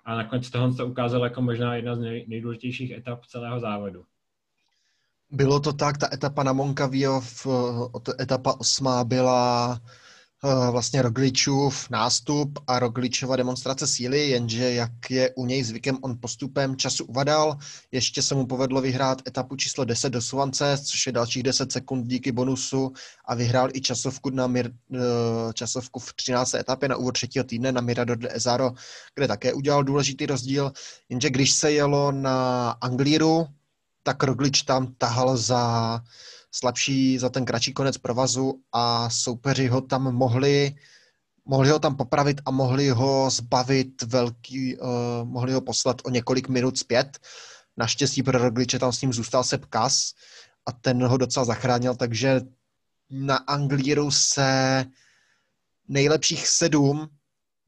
A 0.05 0.17
nakonec 0.17 0.51
toho 0.51 0.75
to 0.75 0.87
ukázalo 0.87 1.25
jako 1.25 1.43
možná 1.43 1.75
jedna 1.75 1.97
z 1.97 1.99
nej, 1.99 2.25
nejdůležitějších 2.29 2.91
etap 2.91 3.27
celého 3.27 3.61
závodu. 3.61 4.05
Bylo 5.31 5.61
to 5.61 5.73
tak, 5.73 5.99
ta 5.99 6.09
etapa 6.13 6.43
na 6.43 6.53
Moncavio, 6.53 7.23
etapa 8.21 8.61
osmá 8.61 9.05
byla 9.05 9.73
Eh, 9.75 10.10
vlastně 10.71 11.03
Rogličův 11.03 11.91
nástup 11.91 12.59
a 12.67 12.79
Rogličova 12.79 13.37
demonstrace 13.37 13.87
síly, 13.87 14.29
jenže 14.29 14.73
jak 14.73 15.11
je 15.11 15.31
u 15.37 15.47
něj 15.47 15.63
zvykem, 15.65 15.99
on 16.01 16.19
postupem 16.21 16.77
času 16.77 17.05
uvadal. 17.05 17.59
Ještě 17.93 18.23
se 18.23 18.35
mu 18.35 18.47
povedlo 18.47 18.81
vyhrát 18.81 19.23
etapu 19.29 19.57
číslo 19.57 19.85
10 19.85 20.11
do 20.11 20.23
Suvance, 20.23 20.79
což 20.85 21.07
je 21.07 21.13
dalších 21.13 21.43
10 21.43 21.73
sekund 21.73 22.07
díky 22.07 22.33
bonusu 22.33 22.93
a 23.25 23.35
vyhrál 23.35 23.69
i 23.73 23.81
časovku, 23.81 24.31
na 24.31 24.47
Mir, 24.47 24.71
eh, 24.95 24.99
časovku 25.55 26.01
v 26.01 26.13
13. 26.13 26.59
etapě 26.59 26.89
na 26.89 26.97
úvod 26.97 27.13
třetího 27.13 27.45
týdne 27.45 27.73
na 27.73 27.81
Mirador 27.81 28.19
de 28.19 28.37
Ezaro, 28.37 28.73
kde 29.15 29.29
také 29.29 29.53
udělal 29.53 29.85
důležitý 29.85 30.27
rozdíl. 30.27 30.73
Jenže 31.09 31.31
když 31.31 31.53
se 31.53 31.73
jelo 31.73 32.13
na 32.13 32.71
Anglíru, 32.71 33.47
tak 34.03 34.23
Roglič 34.23 34.63
tam 34.63 34.95
tahal 34.99 35.37
za 35.37 36.01
slabší 36.51 37.19
za 37.19 37.29
ten 37.29 37.45
kratší 37.45 37.73
konec 37.73 37.99
provazu 37.99 38.63
a 38.73 39.11
soupeři 39.11 39.67
ho 39.69 39.81
tam 39.81 40.03
mohli, 40.03 40.75
mohli 41.45 41.71
ho 41.71 41.79
tam 41.79 41.97
popravit 41.97 42.41
a 42.45 42.51
mohli 42.51 42.89
ho 42.89 43.31
zbavit 43.31 44.03
velký, 44.03 44.77
uh, 44.77 44.89
mohli 45.25 45.53
ho 45.53 45.61
poslat 45.61 45.97
o 46.05 46.11
několik 46.11 46.49
minut 46.49 46.79
zpět. 46.79 47.19
Naštěstí 47.77 48.23
pro 48.23 48.39
Rogliče 48.39 48.79
tam 48.79 48.93
s 48.93 49.01
ním 49.01 49.13
zůstal 49.13 49.45
Sepp 49.45 49.65
Kas 49.65 50.13
a 50.67 50.73
ten 50.73 51.07
ho 51.07 51.17
docela 51.17 51.45
zachránil, 51.45 51.95
takže 51.95 52.41
na 53.11 53.37
Anglíru 53.37 54.11
se 54.11 54.85
nejlepších 55.89 56.49
sedm 56.49 57.09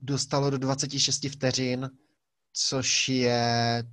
dostalo 0.00 0.50
do 0.50 0.58
26 0.58 1.28
vteřin, 1.28 1.90
což 2.52 3.08
je 3.08 3.84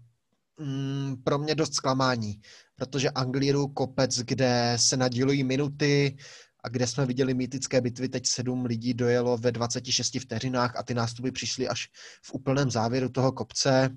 mm, 0.60 1.16
pro 1.24 1.38
mě 1.38 1.56
dost 1.56 1.74
zklamání 1.74 2.42
protože 2.80 3.10
Anglíru 3.10 3.68
kopec, 3.68 4.20
kde 4.20 4.74
se 4.76 4.98
nadílují 4.98 5.44
minuty 5.44 6.18
a 6.64 6.70
kde 6.70 6.88
jsme 6.88 7.06
viděli 7.06 7.34
mýtické 7.34 7.82
bitvy, 7.82 8.10
teď 8.10 8.26
sedm 8.26 8.66
lidí 8.66 8.94
dojelo 8.94 9.38
ve 9.38 9.52
26 9.52 10.20
vteřinách 10.20 10.76
a 10.76 10.84
ty 10.84 10.94
nástupy 10.94 11.32
přišly 11.32 11.68
až 11.68 11.90
v 12.24 12.34
úplném 12.34 12.72
závěru 12.72 13.10
toho 13.10 13.32
kopce. 13.32 13.90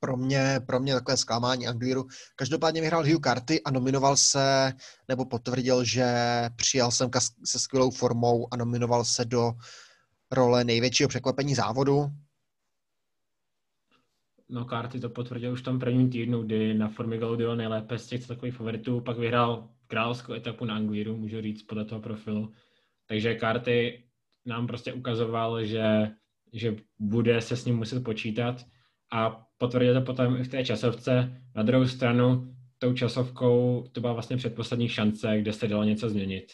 pro 0.00 0.16
mě, 0.16 0.60
pro 0.66 0.80
mě 0.80 0.94
takové 0.94 1.16
zklamání 1.16 1.68
Anglíru. 1.68 2.06
Každopádně 2.36 2.80
vyhrál 2.80 3.04
Hugh 3.04 3.20
Carty 3.24 3.62
a 3.62 3.70
nominoval 3.70 4.16
se, 4.16 4.72
nebo 5.08 5.24
potvrdil, 5.24 5.84
že 5.84 6.14
přijal 6.56 6.90
sem 6.90 7.10
se 7.44 7.58
skvělou 7.58 7.90
formou 7.90 8.48
a 8.50 8.56
nominoval 8.56 9.04
se 9.04 9.24
do 9.24 9.52
role 10.30 10.64
největšího 10.64 11.08
překvapení 11.08 11.54
závodu. 11.54 12.10
No, 14.50 14.64
Carty 14.64 15.00
to 15.00 15.08
potvrdil 15.08 15.52
už 15.52 15.60
v 15.60 15.64
tom 15.64 15.78
prvním 15.78 16.10
týdnu, 16.10 16.42
kdy 16.42 16.74
na 16.74 16.88
Formiga 16.88 17.30
udělal 17.30 17.56
nejlépe 17.56 17.98
z 17.98 18.06
těch 18.06 18.26
takových 18.26 18.54
favoritů, 18.54 19.00
pak 19.00 19.18
vyhrál 19.18 19.68
královskou 19.86 20.32
etapu 20.32 20.64
na 20.64 20.74
Anglíru, 20.74 21.16
můžu 21.16 21.40
říct, 21.40 21.62
podle 21.62 21.84
toho 21.84 22.00
profilu. 22.00 22.52
Takže 23.06 23.36
Carty 23.40 24.04
nám 24.46 24.66
prostě 24.66 24.92
ukazoval, 24.92 25.64
že, 25.64 26.10
že 26.52 26.76
bude 26.98 27.40
se 27.40 27.56
s 27.56 27.64
ním 27.64 27.76
muset 27.76 28.04
počítat 28.04 28.66
a 29.12 29.46
potvrdil 29.58 29.94
to 29.94 30.00
potom 30.00 30.36
i 30.36 30.44
v 30.44 30.48
té 30.48 30.64
časovce. 30.64 31.42
Na 31.56 31.62
druhou 31.62 31.86
stranu, 31.86 32.54
tou 32.78 32.94
časovkou 32.94 33.84
to 33.92 34.00
byla 34.00 34.12
vlastně 34.12 34.36
předposlední 34.36 34.88
šance, 34.88 35.40
kde 35.40 35.52
se 35.52 35.68
dalo 35.68 35.84
něco 35.84 36.08
změnit. 36.08 36.46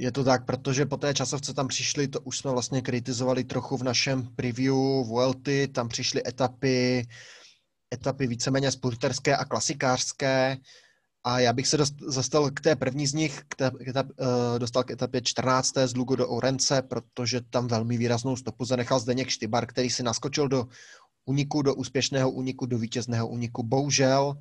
Je 0.00 0.12
to 0.12 0.24
tak, 0.24 0.44
protože 0.44 0.86
po 0.86 0.96
té 0.96 1.14
časovce 1.14 1.54
tam 1.54 1.68
přišly, 1.68 2.08
to 2.08 2.20
už 2.20 2.38
jsme 2.38 2.50
vlastně 2.50 2.82
kritizovali 2.82 3.44
trochu 3.44 3.76
v 3.76 3.82
našem 3.82 4.28
preview 4.36 4.74
Vuelty, 5.04 5.68
tam 5.68 5.88
přišly 5.88 6.22
etapy, 6.26 7.08
etapy 7.94 8.26
víceméně 8.26 8.70
spurterské 8.70 9.36
a 9.36 9.44
klasikářské 9.44 10.56
a 11.24 11.40
já 11.40 11.52
bych 11.52 11.68
se 11.68 11.76
dost, 11.76 11.94
dostal 11.94 12.50
k 12.50 12.60
té 12.60 12.76
první 12.76 13.06
z 13.06 13.14
nich, 13.14 13.42
k 13.48 13.54
té, 13.54 13.70
k 13.70 14.02
uh, 14.02 14.58
dostal 14.58 14.84
k 14.84 14.90
etapě 14.90 15.20
14. 15.20 15.74
z 15.84 15.96
Lugo 15.96 16.16
do 16.16 16.28
Orence, 16.28 16.82
protože 16.82 17.40
tam 17.40 17.68
velmi 17.68 17.98
výraznou 17.98 18.36
stopu 18.36 18.64
zanechal 18.64 19.00
Zdeněk 19.00 19.28
Štybar, 19.28 19.66
který 19.66 19.90
si 19.90 20.02
naskočil 20.02 20.48
do 20.48 20.68
uniku, 21.24 21.62
do 21.62 21.74
úspěšného 21.74 22.30
uniku, 22.30 22.66
do 22.66 22.78
vítězného 22.78 23.28
uniku. 23.28 23.62
Bohužel 23.62 24.36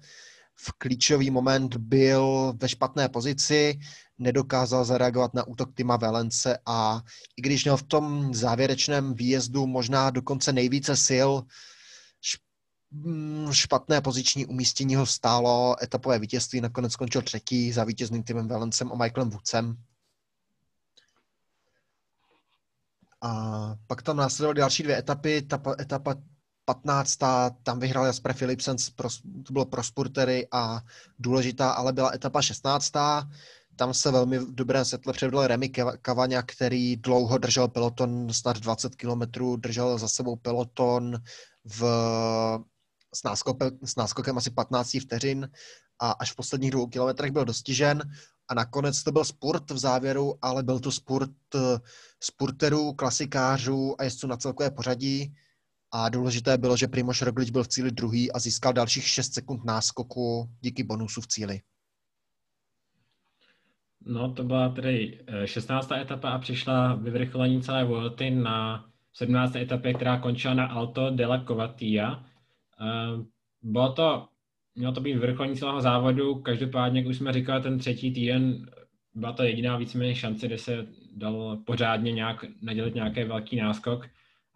v 0.60 0.72
klíčový 0.78 1.32
moment 1.32 1.78
byl 1.78 2.54
ve 2.62 2.70
špatné 2.70 3.10
pozici, 3.10 3.80
nedokázal 4.18 4.86
zareagovat 4.86 5.34
na 5.34 5.48
útok 5.48 5.74
Tima 5.74 5.98
Velence 5.98 6.60
a 6.66 7.02
i 7.38 7.42
když 7.42 7.64
měl 7.64 7.78
v 7.78 7.84
tom 7.84 8.34
závěrečném 8.34 9.14
výjezdu 9.14 9.68
možná 9.68 10.10
dokonce 10.10 10.54
nejvíce 10.54 10.96
sil, 11.08 11.30
mm, 12.92 13.54
špatné 13.54 14.02
poziční 14.02 14.46
umístění 14.46 14.96
ho 14.96 15.06
stálo 15.06 15.76
etapové 15.84 16.20
vítězství, 16.20 16.62
nakonec 16.62 16.94
skončil 16.94 17.22
třetí 17.22 17.72
za 17.72 17.84
vítězným 17.84 18.24
Timem 18.24 18.48
Valencem 18.48 18.92
a 18.92 18.96
Michaelem 18.96 19.30
Woodsem. 19.30 19.78
A 23.22 23.76
pak 23.88 24.02
tam 24.02 24.18
následovaly 24.18 24.60
další 24.60 24.84
dvě 24.84 24.98
etapy. 24.98 25.42
Ta 25.42 25.62
etapa 25.80 26.16
15. 26.68 27.18
tam 27.64 27.80
vyhrál 27.80 28.06
Jasper 28.06 28.34
Philipsen, 28.34 28.76
to 29.46 29.54
bylo 29.54 29.66
pro 29.66 29.84
spurtery 29.84 30.48
a 30.52 30.82
důležitá, 31.20 31.72
ale 31.72 31.94
byla 31.94 32.12
etapa 32.14 32.42
16. 32.42 32.92
Tam 33.76 33.94
se 33.94 34.12
velmi 34.12 34.40
v 34.40 34.56
dobrém 34.56 34.86
světle 34.86 35.14
předvedl 35.14 35.48
Remy 35.48 35.70
Kavaňa, 36.02 36.42
který 36.42 36.96
dlouho 36.96 37.38
držel 37.38 37.68
peloton, 37.68 38.34
snad 38.34 38.58
20 38.58 38.96
kilometrů, 38.96 39.56
držel 39.56 39.98
za 39.98 40.08
sebou 40.08 40.36
peloton 40.36 41.18
v, 41.66 41.84
s, 43.16 43.24
náskope, 43.24 43.72
s 43.84 43.96
náskokem 43.96 44.38
asi 44.38 44.50
15 44.50 44.98
vteřin 45.02 45.50
a 46.00 46.12
až 46.12 46.32
v 46.32 46.36
posledních 46.36 46.72
dvou 46.72 46.88
kilometrech 46.88 47.32
byl 47.32 47.46
dostižen 47.46 48.04
a 48.48 48.54
nakonec 48.54 49.04
to 49.04 49.12
byl 49.12 49.26
spurt 49.26 49.72
v 49.72 49.78
závěru, 49.78 50.36
ale 50.42 50.64
byl 50.64 50.80
to 50.80 50.92
spurt 50.92 51.32
spurterů, 52.24 52.94
klasikářů 52.94 53.96
a 54.02 54.04
jezdců 54.04 54.28
na 54.28 54.38
celkové 54.38 54.72
pořadí 54.72 55.36
a 55.92 56.10
důležité 56.10 56.58
bylo, 56.58 56.78
že 56.78 56.88
Primoš 56.88 57.22
Roglič 57.22 57.50
byl 57.50 57.64
v 57.64 57.68
cíli 57.68 57.92
druhý 57.92 58.32
a 58.32 58.40
získal 58.40 58.74
dalších 58.74 59.08
6 59.08 59.34
sekund 59.34 59.66
náskoku 59.66 60.50
díky 60.62 60.84
bonusu 60.84 61.22
v 61.22 61.28
cíli. 61.28 61.60
No, 64.06 64.34
to 64.34 64.44
byla 64.44 64.70
tedy 64.70 65.20
16. 65.46 65.92
Eh, 65.92 66.02
etapa 66.02 66.30
a 66.30 66.40
přišla 66.40 66.96
vyvrcholení 66.96 67.62
celé 67.62 67.86
Vuelty 67.86 68.30
na 68.30 68.86
17. 69.14 69.56
etapě, 69.56 69.94
která 69.94 70.20
končila 70.20 70.54
na 70.54 70.68
Alto 70.68 71.10
de 71.10 71.26
la 71.26 71.44
Covatia. 71.48 72.26
Eh, 72.82 73.24
bylo 73.62 73.94
to, 73.94 74.28
mělo 74.76 74.94
to 74.94 75.02
být 75.02 75.14
vyvrcholení 75.14 75.56
celého 75.56 75.82
závodu, 75.82 76.36
každopádně, 76.36 77.00
jak 77.00 77.10
už 77.10 77.18
jsme 77.18 77.34
říkali, 77.34 77.64
ten 77.64 77.80
třetí 77.80 78.14
týden 78.14 78.66
byla 79.14 79.34
to 79.34 79.44
jediná 79.44 79.78
víceméně 79.78 80.16
šance, 80.16 80.48
kde 80.48 80.58
se 80.58 80.88
dalo 81.16 81.58
pořádně 81.66 82.12
nějak 82.12 82.46
nadělit 82.62 82.96
nějaký 82.96 83.24
velký 83.24 83.56
náskok 83.56 84.08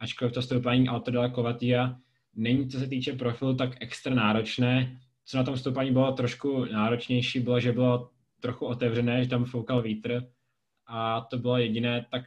ačkoliv 0.01 0.33
to 0.33 0.41
stoupání 0.41 0.87
Alto 0.87 1.11
della 1.11 1.29
Covatia 1.29 1.95
není, 2.35 2.69
co 2.69 2.79
se 2.79 2.87
týče 2.87 3.13
profilu, 3.13 3.55
tak 3.55 3.69
extra 3.81 4.15
náročné. 4.15 4.99
Co 5.25 5.37
na 5.37 5.43
tom 5.43 5.57
stoupání 5.57 5.91
bylo 5.91 6.11
trošku 6.11 6.65
náročnější, 6.65 7.39
bylo, 7.39 7.59
že 7.59 7.71
bylo 7.71 8.09
trochu 8.39 8.65
otevřené, 8.65 9.23
že 9.23 9.29
tam 9.29 9.45
foukal 9.45 9.81
vítr. 9.81 10.27
A 10.87 11.21
to 11.21 11.37
bylo 11.37 11.57
jediné, 11.57 12.05
tak 12.11 12.23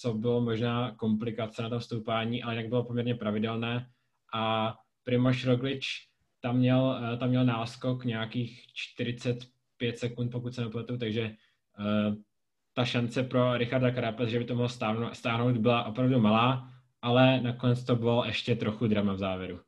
co 0.00 0.14
bylo 0.14 0.40
možná 0.40 0.94
komplikace 0.94 1.62
na 1.62 1.68
tom 1.68 1.80
stoupání, 1.80 2.42
ale 2.42 2.54
jinak 2.54 2.68
bylo 2.68 2.84
poměrně 2.84 3.14
pravidelné. 3.14 3.88
A 4.34 4.74
Primoš 5.04 5.44
Roglič 5.44 5.86
tam 6.40 6.56
měl, 6.56 7.00
eh, 7.14 7.16
tam 7.16 7.28
měl 7.28 7.44
náskok 7.44 8.04
nějakých 8.04 8.66
45 8.74 9.98
sekund, 9.98 10.30
pokud 10.30 10.54
se 10.54 10.60
nepletu, 10.60 10.98
takže 10.98 11.34
uh, 11.78 12.14
ta 12.74 12.84
šance 12.84 13.22
pro 13.22 13.56
Richarda 13.56 13.90
Carapaz, 13.90 14.28
že 14.28 14.38
by 14.38 14.44
to 14.44 14.54
mohl 14.54 14.68
stáhnout, 14.68 15.14
stáhnout, 15.14 15.56
byla 15.56 15.84
opravdu 15.84 16.20
malá 16.20 16.75
ale 17.06 17.40
nakonec 17.40 17.84
to 17.84 17.96
bylo 17.96 18.24
ještě 18.24 18.56
trochu 18.56 18.86
drama 18.86 19.12
v 19.12 19.18
závěru. 19.18 19.60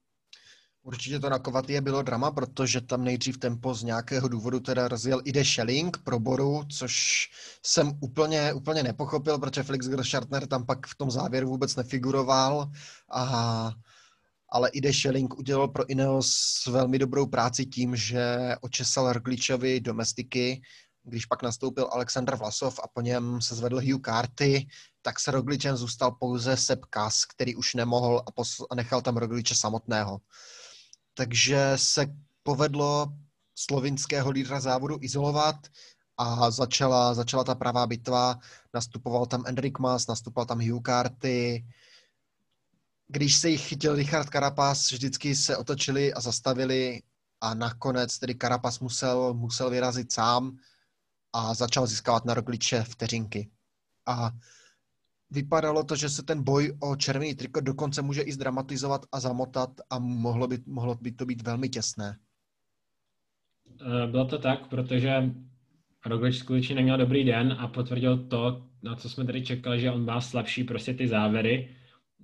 Určitě 0.82 1.20
to 1.20 1.30
na 1.30 1.38
Kovatie 1.38 1.80
bylo 1.80 2.02
drama, 2.02 2.30
protože 2.30 2.80
tam 2.80 3.04
nejdřív 3.04 3.38
tempo 3.38 3.74
z 3.74 3.82
nějakého 3.82 4.28
důvodu 4.28 4.60
teda 4.60 4.88
rozjel 4.88 5.20
Ide 5.24 5.44
Schelling 5.44 5.98
pro 6.04 6.18
Boru, 6.18 6.64
což 6.78 7.24
jsem 7.66 7.92
úplně, 8.00 8.52
úplně 8.52 8.82
nepochopil, 8.82 9.38
protože 9.38 9.62
Felix 9.62 9.86
Groschartner 9.86 10.46
tam 10.46 10.66
pak 10.66 10.86
v 10.86 10.94
tom 10.96 11.10
závěru 11.10 11.48
vůbec 11.48 11.76
nefiguroval. 11.76 12.70
A, 13.12 13.72
ale 14.48 14.70
Ide 14.70 14.92
Schelling 14.92 15.38
udělal 15.38 15.68
pro 15.68 15.90
Ineos 15.90 16.66
velmi 16.66 16.98
dobrou 16.98 17.26
práci 17.26 17.66
tím, 17.66 17.96
že 17.96 18.54
očesal 18.60 19.12
Rogličovi 19.12 19.80
domestiky, 19.80 20.60
když 21.08 21.26
pak 21.26 21.42
nastoupil 21.42 21.88
Alexander 21.92 22.36
Vlasov 22.36 22.80
a 22.82 22.88
po 22.88 23.00
něm 23.00 23.40
se 23.40 23.54
zvedl 23.54 23.80
Hugh 23.80 24.02
Carty, 24.04 24.68
tak 25.02 25.20
se 25.20 25.30
Rogličem 25.30 25.76
zůstal 25.76 26.12
pouze 26.12 26.56
Sepp 26.56 26.84
Kas, 26.84 27.24
který 27.24 27.56
už 27.56 27.74
nemohl 27.74 28.22
a, 28.26 28.30
pos- 28.30 28.66
a 28.70 28.74
nechal 28.74 29.02
tam 29.02 29.16
Rogliče 29.16 29.54
samotného. 29.54 30.20
Takže 31.14 31.72
se 31.76 32.06
povedlo 32.42 33.06
slovinského 33.54 34.30
lídra 34.30 34.60
závodu 34.60 34.98
izolovat 35.00 35.56
a 36.16 36.50
začala, 36.50 37.14
začala 37.14 37.44
ta 37.44 37.54
pravá 37.54 37.86
bitva. 37.86 38.38
Nastupoval 38.74 39.26
tam 39.26 39.42
Enric 39.46 39.74
Mas, 39.78 40.06
nastupoval 40.06 40.46
tam 40.46 40.60
Hugh 40.60 40.82
Carty. 40.86 41.66
Když 43.08 43.36
se 43.36 43.48
jich 43.48 43.68
chytil 43.68 43.94
Richard 43.94 44.28
Carapaz, 44.28 44.90
vždycky 44.90 45.36
se 45.36 45.56
otočili 45.56 46.14
a 46.14 46.20
zastavili 46.20 47.02
a 47.40 47.54
nakonec 47.54 48.18
tedy 48.18 48.34
Carapaz 48.34 48.80
musel, 48.80 49.34
musel 49.34 49.70
vyrazit 49.70 50.12
sám 50.12 50.58
a 51.38 51.54
začal 51.54 51.86
získávat 51.86 52.24
na 52.24 52.34
Rogliče 52.34 52.82
vteřinky. 52.82 53.50
A 54.06 54.30
vypadalo 55.30 55.84
to, 55.84 55.96
že 55.96 56.08
se 56.08 56.22
ten 56.22 56.44
boj 56.44 56.76
o 56.80 56.96
červený 56.96 57.34
triko 57.34 57.60
dokonce 57.60 58.02
může 58.02 58.22
i 58.22 58.32
zdramatizovat 58.32 59.06
a 59.12 59.20
zamotat 59.20 59.70
a 59.90 59.98
mohlo 59.98 60.48
by, 60.48 60.58
mohlo 60.66 60.94
by 60.94 61.12
to 61.12 61.26
být 61.26 61.42
velmi 61.42 61.68
těsné. 61.68 62.18
Eh, 63.80 64.06
bylo 64.06 64.24
to 64.24 64.38
tak, 64.38 64.68
protože 64.68 65.30
Roglič 66.06 66.38
skutečně 66.38 66.74
neměl 66.74 66.98
dobrý 66.98 67.24
den 67.24 67.56
a 67.58 67.68
potvrdil 67.68 68.18
to, 68.18 68.66
na 68.82 68.96
co 68.96 69.08
jsme 69.08 69.24
tady 69.24 69.44
čekali, 69.44 69.80
že 69.80 69.90
on 69.90 70.04
má 70.04 70.20
slabší 70.20 70.64
prostě 70.64 70.94
ty 70.94 71.08
závěry. 71.08 71.76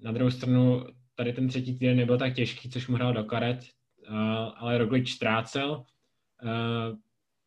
Na 0.03 0.13
druhou 0.13 0.31
stranu 0.31 0.87
tady 1.15 1.33
ten 1.33 1.49
třetí 1.49 1.79
týden 1.79 1.97
nebyl 1.97 2.19
tak 2.19 2.35
těžký, 2.35 2.71
což 2.71 2.89
mu 2.89 2.97
hrál 2.97 3.13
do 3.13 3.25
karet, 3.25 3.61
eh, 3.63 4.13
ale 4.57 4.79
Roglič 4.79 5.13
ztrácel. 5.13 5.85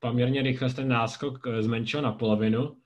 Eh, 0.04 0.08
poměrně 0.08 0.42
rychle 0.42 0.74
ten 0.74 0.88
náskok 0.88 1.48
zmenšil 1.60 2.02
na 2.02 2.12
polovinu, 2.12 2.78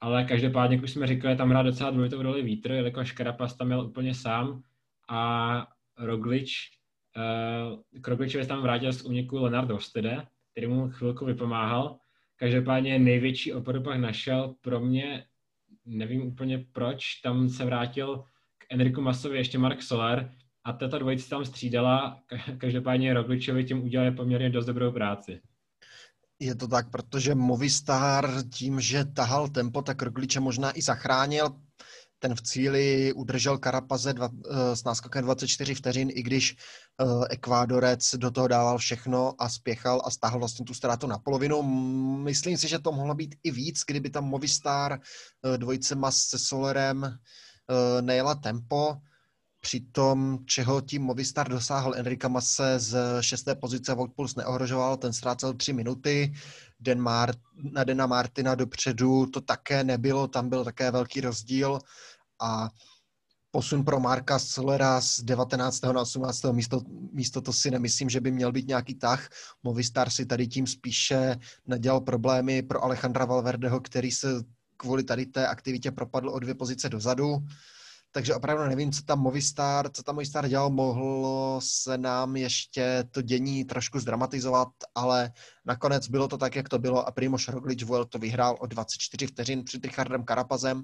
ale 0.00 0.24
každopádně, 0.24 0.76
jak 0.76 0.84
už 0.84 0.90
jsme 0.90 1.06
říkali, 1.06 1.36
tam 1.36 1.50
hrál 1.50 1.64
docela 1.64 1.90
důležitou 1.90 2.22
roli 2.22 2.42
vítr, 2.42 2.70
jelikož 2.70 3.12
Karapas 3.12 3.56
tam 3.56 3.66
měl 3.66 3.80
úplně 3.80 4.14
sám 4.14 4.62
a 5.08 5.66
Roglič, 5.98 6.70
uh, 7.16 8.00
k 8.00 8.08
Rogličovi 8.08 8.46
tam 8.46 8.62
vrátil 8.62 8.92
z 8.92 9.02
úniku 9.02 9.36
Leonard 9.36 9.70
Ostede, 9.70 10.26
který 10.52 10.66
mu 10.66 10.90
chvilku 10.90 11.24
vypomáhal. 11.24 11.98
Každopádně 12.36 12.98
největší 12.98 13.52
oporu 13.52 13.82
pak 13.82 13.98
našel 14.00 14.54
pro 14.60 14.80
mě, 14.80 15.24
nevím 15.84 16.22
úplně 16.22 16.66
proč, 16.72 17.14
tam 17.22 17.48
se 17.48 17.64
vrátil 17.64 18.24
k 18.58 18.66
Enriku 18.70 19.00
Masovi 19.00 19.36
ještě 19.36 19.58
Mark 19.58 19.82
Soler 19.82 20.34
a 20.64 20.72
tato 20.72 20.98
dvojice 20.98 21.30
tam 21.30 21.44
střídala, 21.44 22.22
každopádně 22.58 23.14
Rogličovi 23.14 23.64
tím 23.64 23.84
udělal 23.84 24.12
poměrně 24.12 24.50
dost 24.50 24.66
dobrou 24.66 24.92
práci. 24.92 25.40
Je 26.40 26.54
to 26.54 26.68
tak, 26.68 26.90
protože 26.90 27.34
Movistar 27.34 28.44
tím, 28.50 28.80
že 28.80 29.04
tahal 29.04 29.48
tempo, 29.48 29.82
tak 29.82 30.02
Rogliče 30.02 30.40
možná 30.40 30.78
i 30.78 30.82
zachránil. 30.82 31.50
ten 32.20 32.34
v 32.34 32.42
cíli 32.42 33.12
udržel 33.12 33.58
Karapaze 33.58 34.12
dva, 34.12 34.28
eh, 34.50 34.76
s 34.76 34.84
náskokem 34.84 35.24
24 35.24 35.74
vteřin, 35.74 36.10
i 36.12 36.22
když 36.22 36.56
uh, 36.98 37.24
Ekvádorec 37.30 38.14
do 38.14 38.30
toho 38.30 38.48
dával 38.48 38.78
všechno 38.78 39.34
a 39.38 39.48
spěchal 39.48 40.02
a 40.04 40.10
stáhl 40.10 40.38
vlastně 40.38 40.64
tu 40.64 40.74
ztrátu 40.74 41.06
na 41.06 41.18
polovinu. 41.18 41.62
Myslím 42.22 42.56
si, 42.56 42.68
že 42.68 42.78
to 42.78 42.92
mohlo 42.92 43.14
být 43.14 43.34
i 43.42 43.50
víc, 43.50 43.82
kdyby 43.86 44.10
tam 44.10 44.24
Movistar 44.24 44.92
uh, 44.92 45.56
dvojice 45.56 45.94
Mas 45.94 46.16
se 46.16 46.38
Solerem 46.38 47.18
nejela 48.00 48.34
tempo. 48.34 48.96
Přitom, 49.60 50.38
čeho 50.46 50.80
tím 50.80 51.02
Movistar 51.02 51.48
dosáhl, 51.48 51.94
Enrika 51.96 52.28
Mase 52.28 52.78
z 52.78 52.96
šesté 53.20 53.54
pozice 53.54 53.94
Woutpuls 53.94 54.34
neohrožoval, 54.34 54.96
ten 54.96 55.12
ztrácel 55.12 55.54
tři 55.54 55.72
minuty. 55.72 56.34
Den 56.80 57.00
Mart, 57.00 57.38
na 57.72 57.84
Dena 57.84 58.06
Martina 58.06 58.54
dopředu 58.54 59.26
to 59.26 59.40
také 59.40 59.84
nebylo, 59.84 60.28
tam 60.28 60.48
byl 60.48 60.64
také 60.64 60.90
velký 60.90 61.20
rozdíl 61.20 61.78
a 62.40 62.70
posun 63.50 63.84
pro 63.84 64.00
Marka 64.00 64.38
Solera 64.38 65.00
z 65.00 65.20
19. 65.20 65.82
na 65.82 66.00
18. 66.00 66.44
místo, 66.52 66.82
místo 67.12 67.40
to 67.40 67.52
si 67.52 67.70
nemyslím, 67.70 68.08
že 68.08 68.20
by 68.20 68.30
měl 68.30 68.52
být 68.52 68.68
nějaký 68.68 68.94
tah. 68.94 69.28
Movistar 69.62 70.10
si 70.10 70.26
tady 70.26 70.48
tím 70.48 70.66
spíše 70.66 71.38
nadělal 71.66 72.00
problémy 72.00 72.62
pro 72.62 72.84
Alejandra 72.84 73.24
Valverdeho, 73.24 73.80
který 73.80 74.10
se 74.10 74.28
kvůli 74.76 75.04
tady 75.04 75.26
té 75.26 75.46
aktivitě 75.46 75.90
propadl 75.90 76.30
o 76.30 76.38
dvě 76.38 76.54
pozice 76.54 76.88
dozadu 76.88 77.38
takže 78.12 78.34
opravdu 78.34 78.64
nevím, 78.64 78.92
co 78.92 79.02
tam 79.02 79.20
Movistar, 79.20 79.90
co 79.90 80.02
tam 80.02 80.14
Movistar 80.14 80.48
dělal, 80.48 80.70
mohlo 80.70 81.60
se 81.64 81.98
nám 81.98 82.36
ještě 82.36 83.04
to 83.10 83.22
dění 83.22 83.64
trošku 83.64 83.98
zdramatizovat, 83.98 84.68
ale 84.94 85.32
nakonec 85.64 86.08
bylo 86.08 86.28
to 86.28 86.38
tak, 86.38 86.56
jak 86.56 86.68
to 86.68 86.78
bylo 86.78 87.08
a 87.08 87.10
Primoš 87.10 87.48
Roglič 87.48 87.84
to 88.08 88.18
vyhrál 88.18 88.56
o 88.60 88.66
24 88.66 89.26
vteřin 89.26 89.64
před 89.64 89.84
Richardem 89.84 90.24
Karapazem 90.24 90.82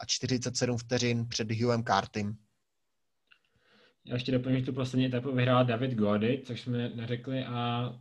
a 0.00 0.06
47 0.06 0.78
vteřin 0.78 1.28
před 1.28 1.50
Hughiem 1.50 1.84
Cartym. 1.84 2.36
Já 4.04 4.14
ještě 4.14 4.32
doplním, 4.32 4.60
že 4.60 4.66
tu 4.66 4.72
poslední 4.72 5.06
etapu 5.06 5.32
vyhrál 5.32 5.64
David 5.64 5.94
Gody, 5.94 6.42
což 6.44 6.60
jsme 6.60 6.88
neřekli 6.94 7.44
a 7.44 7.92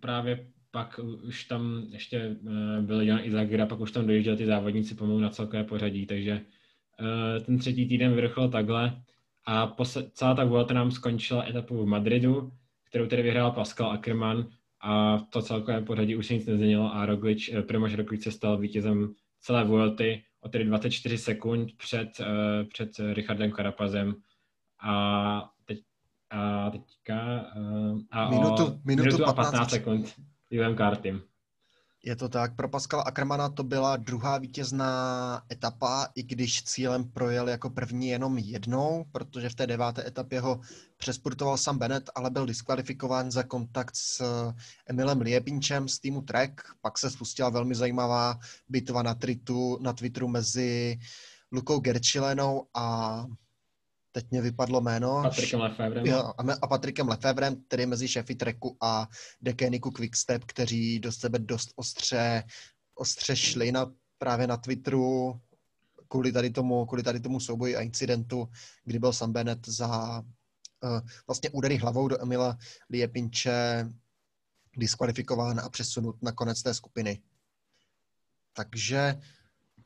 právě 0.00 0.46
pak 0.70 1.00
už 1.22 1.44
tam 1.44 1.86
ještě 1.88 2.16
eh, 2.18 2.82
byl 2.82 3.00
Jan 3.00 3.20
Izagira, 3.22 3.66
pak 3.66 3.80
už 3.80 3.92
tam 3.92 4.06
dojížděl 4.06 4.36
ty 4.36 4.46
závodníci 4.46 4.94
pomalu 4.94 5.20
na 5.20 5.30
celkové 5.30 5.64
pořadí, 5.64 6.06
takže 6.06 6.40
ten 7.46 7.58
třetí 7.58 7.88
týden 7.88 8.14
vyvrcholil 8.14 8.50
takhle 8.50 9.02
a 9.46 9.66
posle, 9.66 10.10
celá 10.10 10.34
ta 10.34 10.44
Vuelta 10.44 10.74
nám 10.74 10.90
skončila 10.90 11.48
etapu 11.48 11.82
v 11.82 11.86
Madridu, 11.86 12.52
kterou 12.88 13.06
tedy 13.06 13.22
vyhrál 13.22 13.50
Pascal 13.50 13.90
Ackermann 13.90 14.48
a 14.80 15.18
to 15.18 15.42
celkové 15.42 15.80
pořadí 15.80 16.16
už 16.16 16.26
se 16.26 16.34
nic 16.34 16.46
nezměnilo 16.46 16.94
a 16.94 17.06
Roglič, 17.06 17.48
eh, 17.52 17.62
Primož 17.62 17.94
Roglič 17.94 18.22
se 18.22 18.30
stal 18.30 18.58
vítězem 18.58 19.14
celé 19.40 19.64
Vuelty 19.64 20.22
o 20.40 20.48
tedy 20.48 20.64
24 20.64 21.18
sekund 21.18 21.76
před, 21.76 22.08
uh, 22.20 22.68
před 22.68 22.90
Richardem 23.12 23.50
Karapazem 23.50 24.14
a, 24.82 25.50
teď, 25.64 25.78
a 26.30 26.70
teďka 26.70 27.46
a 28.10 28.30
minutu, 28.30 28.64
o 28.64 28.80
minutu, 28.84 29.04
minutu 29.04 29.24
a 29.24 29.32
15, 29.32 29.52
15 29.52 29.70
sekund 29.70 30.14
Julian 30.50 30.76
Kartym. 30.76 31.22
Je 32.06 32.16
to 32.16 32.28
tak. 32.28 32.56
Pro 32.56 32.68
Pascala 32.68 33.02
Ackermana 33.02 33.48
to 33.48 33.62
byla 33.62 33.96
druhá 33.96 34.38
vítězná 34.38 35.42
etapa, 35.52 36.08
i 36.14 36.22
když 36.22 36.62
cílem 36.62 37.04
projel 37.04 37.48
jako 37.48 37.70
první 37.70 38.08
jenom 38.08 38.38
jednou, 38.38 39.04
protože 39.12 39.48
v 39.48 39.54
té 39.54 39.66
deváté 39.66 40.06
etapě 40.06 40.40
ho 40.40 40.60
přespurtoval 40.96 41.56
sam 41.56 41.78
Bennett, 41.78 42.10
ale 42.14 42.30
byl 42.30 42.46
diskvalifikován 42.46 43.30
za 43.30 43.42
kontakt 43.42 43.96
s 43.96 44.22
Emilem 44.86 45.20
Liepinčem 45.20 45.88
z 45.88 45.98
týmu 45.98 46.22
Trek. 46.22 46.62
Pak 46.80 46.98
se 46.98 47.10
spustila 47.10 47.48
velmi 47.48 47.74
zajímavá 47.74 48.38
bitva 48.68 49.02
na, 49.02 49.14
tritu, 49.14 49.78
na 49.80 49.92
Twitteru 49.92 50.28
mezi 50.28 50.98
Lukou 51.52 51.80
Gerčilenou 51.80 52.66
a 52.74 53.26
teď 54.14 54.30
mě 54.30 54.42
vypadlo 54.42 54.80
jméno. 54.80 55.22
Patrikem 55.22 55.60
Lefevrem. 55.60 56.06
Jo, 56.06 56.32
a 56.62 56.66
Patrikem 56.66 57.08
Lefevrem, 57.08 57.56
který 57.66 57.86
mezi 57.86 58.08
šéfy 58.08 58.34
Treku 58.34 58.76
a 58.80 59.08
Dekeniku 59.40 59.90
Quickstep, 59.90 60.44
kteří 60.44 60.98
do 60.98 61.12
sebe 61.12 61.38
dost 61.38 61.72
ostře, 61.76 62.44
ostře 62.94 63.36
šli 63.36 63.72
na, 63.72 63.92
právě 64.18 64.46
na 64.46 64.56
Twitteru 64.56 65.40
kvůli 66.08 66.32
tady 66.32 66.50
tomu, 66.50 66.86
kvůli 66.86 67.02
tady 67.02 67.20
tomu 67.20 67.40
souboji 67.40 67.76
a 67.76 67.80
incidentu, 67.80 68.48
kdy 68.84 68.98
byl 68.98 69.12
Sam 69.12 69.32
Bennett 69.32 69.68
za 69.68 70.18
uh, 70.18 71.00
vlastně 71.26 71.50
údery 71.50 71.76
hlavou 71.76 72.08
do 72.08 72.22
Emila 72.22 72.58
Liepinče 72.90 73.88
diskvalifikován 74.76 75.60
a 75.60 75.68
přesunut 75.68 76.22
na 76.22 76.32
konec 76.32 76.62
té 76.62 76.74
skupiny. 76.74 77.22
Takže 78.52 79.20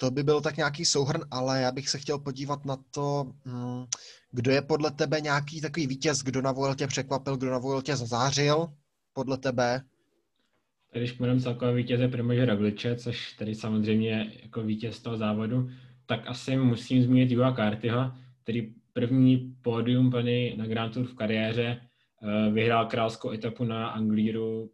to 0.01 0.11
by 0.11 0.23
byl 0.23 0.41
tak 0.41 0.57
nějaký 0.57 0.85
souhrn, 0.85 1.23
ale 1.31 1.61
já 1.61 1.73
bych 1.73 1.89
se 1.89 1.99
chtěl 1.99 2.19
podívat 2.19 2.65
na 2.65 2.77
to, 2.91 3.33
hm, 3.47 3.87
kdo 4.31 4.51
je 4.51 4.63
podle 4.63 4.91
tebe 4.91 5.21
nějaký 5.21 5.61
takový 5.61 5.87
vítěz, 5.87 6.23
kdo 6.23 6.43
na 6.43 6.53
Vueltě 6.53 6.87
překvapil, 6.87 7.37
kdo 7.37 7.51
na 7.51 7.59
Vueltě 7.59 7.97
zazářil, 7.97 8.69
podle 9.13 9.39
tebe? 9.39 9.83
Když 10.93 11.13
půjdeme 11.13 11.41
celkově 11.41 11.75
vítěze 11.75 12.09
Primože 12.09 12.45
Rogliče, 12.45 12.97
což 12.97 13.33
tedy 13.33 13.55
samozřejmě 13.55 14.33
jako 14.43 14.63
vítěz 14.63 15.03
toho 15.03 15.17
závodu, 15.17 15.71
tak 16.07 16.21
asi 16.27 16.57
musím 16.57 17.03
zmínit 17.03 17.31
Jua 17.31 17.55
Cartyho, 17.55 18.13
který 18.43 18.75
první 18.93 19.57
pódium 19.63 20.11
plný 20.11 20.57
na 20.57 20.67
Grand 20.67 20.95
Tour 20.95 21.07
v 21.07 21.15
kariéře, 21.15 21.81
eh, 22.23 22.51
vyhrál 22.51 22.87
královskou 22.87 23.31
etapu 23.31 23.65
na 23.65 23.89
Anglíru 23.89 24.71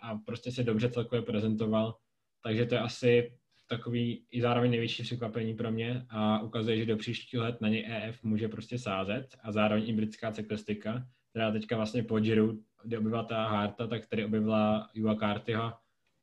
a 0.00 0.14
prostě 0.14 0.52
se 0.52 0.64
dobře 0.64 0.90
celkově 0.90 1.22
prezentoval. 1.22 1.94
Takže 2.42 2.66
to 2.66 2.74
je 2.74 2.80
asi 2.80 3.37
takový 3.68 4.24
i 4.30 4.40
zároveň 4.40 4.70
největší 4.70 5.02
překvapení 5.02 5.54
pro 5.54 5.70
mě 5.72 6.06
a 6.10 6.40
ukazuje, 6.40 6.76
že 6.76 6.86
do 6.86 6.96
příštího 6.96 7.42
let 7.42 7.60
na 7.60 7.68
něj 7.68 7.86
EF 7.88 8.22
může 8.22 8.48
prostě 8.48 8.78
sázet 8.78 9.26
a 9.42 9.52
zároveň 9.52 9.88
i 9.88 9.92
britská 9.92 10.32
cyklistika, 10.32 11.06
která 11.30 11.52
teďka 11.52 11.76
vlastně 11.76 12.02
po 12.02 12.20
Giro, 12.20 12.52
kde 12.84 12.98
objevila 12.98 13.22
ta 13.22 13.48
Harta, 13.48 13.86
tak 13.86 14.06
tady 14.06 14.24
objevila 14.24 14.88
Jua 14.94 15.14
Cartyho 15.14 15.72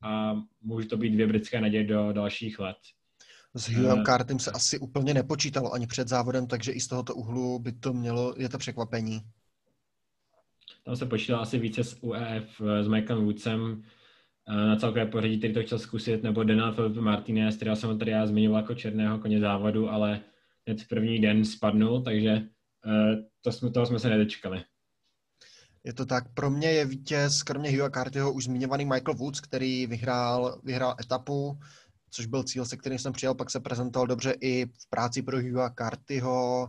a 0.02 0.36
může 0.62 0.88
to 0.88 0.96
být 0.96 1.10
dvě 1.10 1.26
britské 1.26 1.60
naděje 1.60 1.84
do 1.84 2.12
dalších 2.12 2.58
let. 2.58 2.76
S 3.54 3.68
Hughiem 3.68 4.04
Cartym 4.04 4.38
se 4.38 4.50
asi 4.50 4.78
úplně 4.78 5.14
nepočítalo 5.14 5.72
ani 5.72 5.86
před 5.86 6.08
závodem, 6.08 6.46
takže 6.46 6.72
i 6.72 6.80
z 6.80 6.88
tohoto 6.88 7.14
úhlu 7.14 7.58
by 7.58 7.72
to 7.72 7.92
mělo, 7.92 8.34
je 8.38 8.48
to 8.48 8.58
překvapení. 8.58 9.20
Tam 10.84 10.96
se 10.96 11.06
počítalo 11.06 11.42
asi 11.42 11.58
více 11.58 11.84
s 11.84 12.02
UEF, 12.02 12.60
s 12.82 12.88
Michaelem 12.88 13.24
Woodsem, 13.24 13.82
na 14.48 14.76
celkové 14.76 15.06
pořadí, 15.06 15.38
který 15.38 15.54
to 15.54 15.62
chtěl 15.62 15.78
zkusit, 15.78 16.22
nebo 16.22 16.44
Daniel 16.44 16.72
Felipe 16.72 17.00
Martinez, 17.00 17.56
kterého 17.56 17.76
jsem 17.76 17.98
tady 17.98 18.10
já 18.10 18.26
zmiňoval 18.26 18.60
jako 18.60 18.74
černého 18.74 19.18
koně 19.18 19.40
závodu, 19.40 19.90
ale 19.90 20.20
hned 20.66 20.82
v 20.82 20.88
první 20.88 21.20
den 21.20 21.44
spadnul, 21.44 22.02
takže 22.02 22.30
eh, 22.30 23.16
to 23.40 23.52
jsme, 23.52 23.70
toho 23.70 23.86
jsme 23.86 23.98
se 23.98 24.08
nedočkali. 24.08 24.64
Je 25.84 25.92
to 25.92 26.06
tak. 26.06 26.34
Pro 26.34 26.50
mě 26.50 26.68
je 26.68 26.84
vítěz, 26.84 27.42
kromě 27.42 27.70
Hugha 27.70 27.90
Cartyho, 27.90 28.32
už 28.32 28.44
zmiňovaný 28.44 28.84
Michael 28.84 29.14
Woods, 29.14 29.40
který 29.40 29.86
vyhrál, 29.86 30.60
vyhrál 30.64 30.96
etapu, 31.00 31.58
což 32.10 32.26
byl 32.26 32.42
cíl, 32.42 32.64
se 32.64 32.76
kterým 32.76 32.98
jsem 32.98 33.12
přijel, 33.12 33.34
pak 33.34 33.50
se 33.50 33.60
prezentoval 33.60 34.06
dobře 34.06 34.34
i 34.40 34.66
v 34.66 34.90
práci 34.90 35.22
pro 35.22 35.40
Hugha 35.40 35.70
Cartyho, 35.78 36.68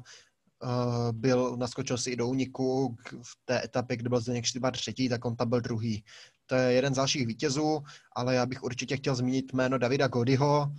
uh, 0.64 1.12
byl, 1.12 1.58
naskočil 1.58 1.98
si 1.98 2.12
i 2.12 2.16
do 2.16 2.28
úniku 2.28 2.96
v 3.24 3.38
té 3.46 3.64
etapě, 3.64 3.98
kde 3.98 4.10
byl 4.10 4.20
Zdeněk 4.20 4.46
Štybar 4.46 4.74
třetí, 4.74 5.10
tak 5.10 5.26
on 5.26 5.36
tam 5.36 5.50
byl 5.50 5.62
druhý. 5.62 6.04
To 6.48 6.56
je 6.56 6.74
jeden 6.74 6.94
z 6.94 6.98
dalších 6.98 7.28
vítězů, 7.28 7.84
ale 8.16 8.36
já 8.36 8.46
bych 8.46 8.64
určitě 8.64 8.98
chtěl 8.98 9.16
zmínit 9.16 9.54
jméno 9.54 9.78
Davida 9.78 10.08
Godyho, 10.08 10.72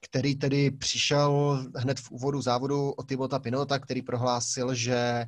který 0.00 0.36
tedy 0.36 0.70
přišel 0.70 1.64
hned 1.76 2.00
v 2.00 2.10
úvodu 2.10 2.42
závodu 2.42 2.90
od 2.90 3.08
Tibota 3.08 3.38
Pinota, 3.38 3.78
který 3.78 4.02
prohlásil, 4.02 4.74
že 4.74 5.26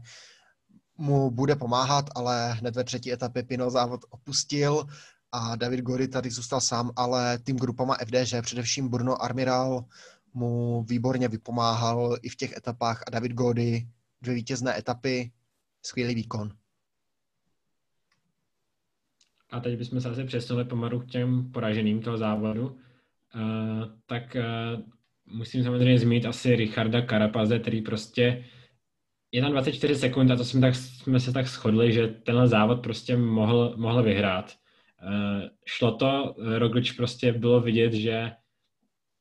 mu 0.99 1.31
bude 1.31 1.57
pomáhat, 1.57 2.05
ale 2.15 2.53
hned 2.53 2.77
ve 2.77 2.85
třetí 2.85 3.13
etapě 3.13 3.43
Pino 3.43 3.71
závod 3.71 4.01
opustil 4.11 4.87
a 5.33 5.57
David 5.57 5.81
Gody 5.81 6.09
tady 6.09 6.31
zůstal 6.31 6.61
sám, 6.61 6.91
ale 6.97 7.39
tým 7.39 7.57
grupama 7.57 7.97
FDŽ, 8.05 8.35
především 8.43 8.89
Bruno 8.89 9.23
Armiral, 9.23 9.85
mu 10.35 10.83
výborně 10.83 11.29
vypomáhal 11.29 12.17
i 12.23 12.29
v 12.29 12.37
těch 12.37 12.57
etapách 12.57 13.03
a 13.07 13.11
David 13.11 13.33
Gody, 13.33 13.89
dvě 14.23 14.35
vítězné 14.35 14.79
etapy, 14.79 15.33
skvělý 15.83 16.15
výkon. 16.15 16.60
A 19.51 19.61
teď 19.61 19.79
bychom 19.79 20.01
se 20.01 20.09
asi 20.09 20.25
přesunuli 20.25 20.65
pomalu 20.65 21.01
k 21.01 21.07
těm 21.07 21.53
poraženým 21.53 22.03
toho 22.03 22.17
závodu. 22.17 22.67
Uh, 23.35 23.85
tak 24.07 24.37
uh, 24.37 24.83
musím 25.27 25.65
samozřejmě 25.65 25.99
zmínit 25.99 26.27
asi 26.27 26.57
Richarda 26.57 27.03
Karapaze, 27.03 27.59
který 27.59 27.83
prostě 27.83 28.45
je 29.33 29.43
tam 29.43 29.53
24 29.53 29.95
sekund 29.95 30.31
a 30.31 30.37
to 30.37 30.45
jsme, 30.45 30.61
tak, 30.61 30.75
jsme 30.75 31.21
se 31.21 31.33
tak 31.33 31.47
shodli, 31.47 31.93
že 31.93 32.09
tenhle 32.09 32.49
závod 32.49 32.83
prostě 32.83 33.17
mohl, 33.17 33.75
mohl 33.77 34.03
vyhrát. 34.03 34.57
Uh, 35.07 35.49
šlo 35.67 35.93
to, 35.93 36.35
Roglič 36.59 36.93
prostě 36.93 37.33
bylo 37.33 37.61
vidět, 37.61 37.93
že 37.93 38.33